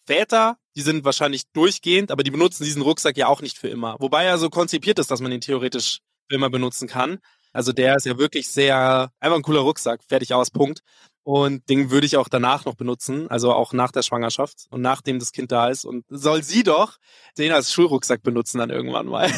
Väter, 0.09 0.57
die 0.75 0.81
sind 0.81 1.05
wahrscheinlich 1.05 1.51
durchgehend, 1.51 2.09
aber 2.09 2.23
die 2.23 2.31
benutzen 2.31 2.63
diesen 2.63 2.81
Rucksack 2.81 3.15
ja 3.15 3.27
auch 3.27 3.43
nicht 3.43 3.59
für 3.59 3.67
immer. 3.67 3.95
Wobei 3.99 4.25
er 4.25 4.39
so 4.39 4.49
konzipiert 4.49 4.97
ist, 4.97 5.11
dass 5.11 5.21
man 5.21 5.31
ihn 5.31 5.41
theoretisch 5.41 5.99
für 6.27 6.35
immer 6.35 6.49
benutzen 6.49 6.87
kann. 6.87 7.19
Also 7.53 7.73
der 7.73 7.95
ist 7.95 8.07
ja 8.07 8.17
wirklich 8.17 8.49
sehr, 8.49 9.11
einfach 9.19 9.37
ein 9.37 9.43
cooler 9.43 9.61
Rucksack, 9.61 10.01
fertig 10.07 10.33
aus, 10.33 10.49
Punkt. 10.49 10.81
Und 11.21 11.69
den 11.69 11.91
würde 11.91 12.07
ich 12.07 12.17
auch 12.17 12.27
danach 12.27 12.65
noch 12.65 12.73
benutzen, 12.73 13.29
also 13.29 13.53
auch 13.53 13.71
nach 13.71 13.91
der 13.91 14.01
Schwangerschaft 14.01 14.65
und 14.71 14.81
nachdem 14.81 15.19
das 15.19 15.31
Kind 15.31 15.51
da 15.51 15.69
ist. 15.69 15.85
Und 15.85 16.05
soll 16.09 16.41
sie 16.41 16.63
doch 16.63 16.97
den 17.37 17.51
als 17.51 17.71
Schulrucksack 17.71 18.23
benutzen 18.23 18.57
dann 18.57 18.71
irgendwann 18.71 19.05
mal. 19.05 19.27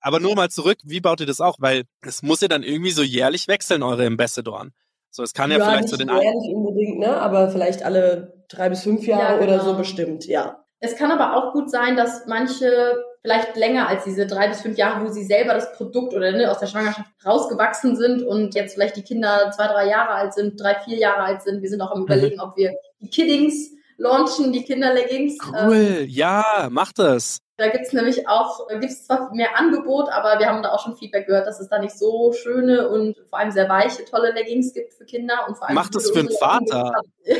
Aber 0.00 0.18
nur 0.18 0.34
mal 0.34 0.50
zurück, 0.50 0.78
wie 0.82 1.00
baut 1.00 1.20
ihr 1.20 1.26
das 1.26 1.40
auch? 1.40 1.58
Weil 1.60 1.84
es 2.00 2.24
muss 2.24 2.40
ja 2.40 2.48
dann 2.48 2.64
irgendwie 2.64 2.90
so 2.90 3.04
jährlich 3.04 3.46
wechseln, 3.46 3.84
eure 3.84 4.06
Ambassadoren. 4.06 4.72
So, 5.14 5.22
es 5.22 5.32
kann 5.32 5.48
ja, 5.52 5.58
ja 5.58 5.64
vielleicht 5.64 5.88
so 5.90 5.96
den 5.96 6.10
einen. 6.10 6.40
nicht 6.40 6.52
unbedingt, 6.52 6.98
ne? 6.98 7.16
Aber 7.18 7.48
vielleicht 7.48 7.84
alle 7.84 8.42
drei 8.48 8.68
bis 8.68 8.82
fünf 8.82 9.06
Jahre 9.06 9.34
ja, 9.34 9.38
genau. 9.38 9.54
oder 9.54 9.64
so 9.64 9.76
bestimmt, 9.76 10.26
ja. 10.26 10.64
Es 10.80 10.96
kann 10.96 11.12
aber 11.12 11.36
auch 11.36 11.52
gut 11.52 11.70
sein, 11.70 11.96
dass 11.96 12.26
manche 12.26 12.96
vielleicht 13.22 13.54
länger 13.54 13.86
als 13.86 14.02
diese 14.02 14.26
drei 14.26 14.48
bis 14.48 14.62
fünf 14.62 14.76
Jahre, 14.76 15.06
wo 15.06 15.12
sie 15.12 15.22
selber 15.22 15.54
das 15.54 15.72
Produkt 15.74 16.14
oder 16.14 16.32
ne, 16.32 16.50
aus 16.50 16.58
der 16.58 16.66
Schwangerschaft 16.66 17.08
rausgewachsen 17.24 17.94
sind 17.94 18.24
und 18.24 18.56
jetzt 18.56 18.74
vielleicht 18.74 18.96
die 18.96 19.02
Kinder 19.02 19.52
zwei, 19.54 19.68
drei 19.68 19.88
Jahre 19.88 20.14
alt 20.14 20.34
sind, 20.34 20.60
drei, 20.60 20.74
vier 20.84 20.98
Jahre 20.98 21.22
alt 21.22 21.42
sind. 21.42 21.62
Wir 21.62 21.70
sind 21.70 21.80
auch 21.80 21.92
am 21.92 22.00
mhm. 22.00 22.06
überlegen, 22.06 22.40
ob 22.40 22.56
wir 22.56 22.74
die 22.98 23.08
Kiddings 23.08 23.70
launchen, 23.96 24.52
die 24.52 24.64
Kinderleggings. 24.64 25.38
Cool, 25.46 25.98
ähm, 26.00 26.06
ja, 26.08 26.68
mach 26.72 26.92
das. 26.92 27.38
Da 27.56 27.68
gibt's 27.68 27.92
nämlich 27.92 28.26
auch, 28.26 28.66
da 28.68 28.78
gibt's 28.78 29.06
zwar 29.06 29.32
mehr 29.32 29.56
Angebot, 29.56 30.08
aber 30.08 30.40
wir 30.40 30.48
haben 30.48 30.62
da 30.64 30.72
auch 30.72 30.82
schon 30.82 30.96
Feedback 30.96 31.26
gehört, 31.26 31.46
dass 31.46 31.60
es 31.60 31.68
da 31.68 31.78
nicht 31.78 31.96
so 31.96 32.32
schöne 32.32 32.88
und 32.88 33.16
vor 33.30 33.38
allem 33.38 33.52
sehr 33.52 33.68
weiche, 33.68 34.04
tolle 34.04 34.32
Leggings 34.32 34.74
gibt 34.74 34.92
für 34.92 35.04
Kinder 35.04 35.44
und 35.46 35.56
vor 35.56 35.68
allem. 35.68 35.76
Macht 35.76 35.94
das 35.94 36.10
für 36.10 36.24
den 36.24 36.30
Vater. 36.36 36.92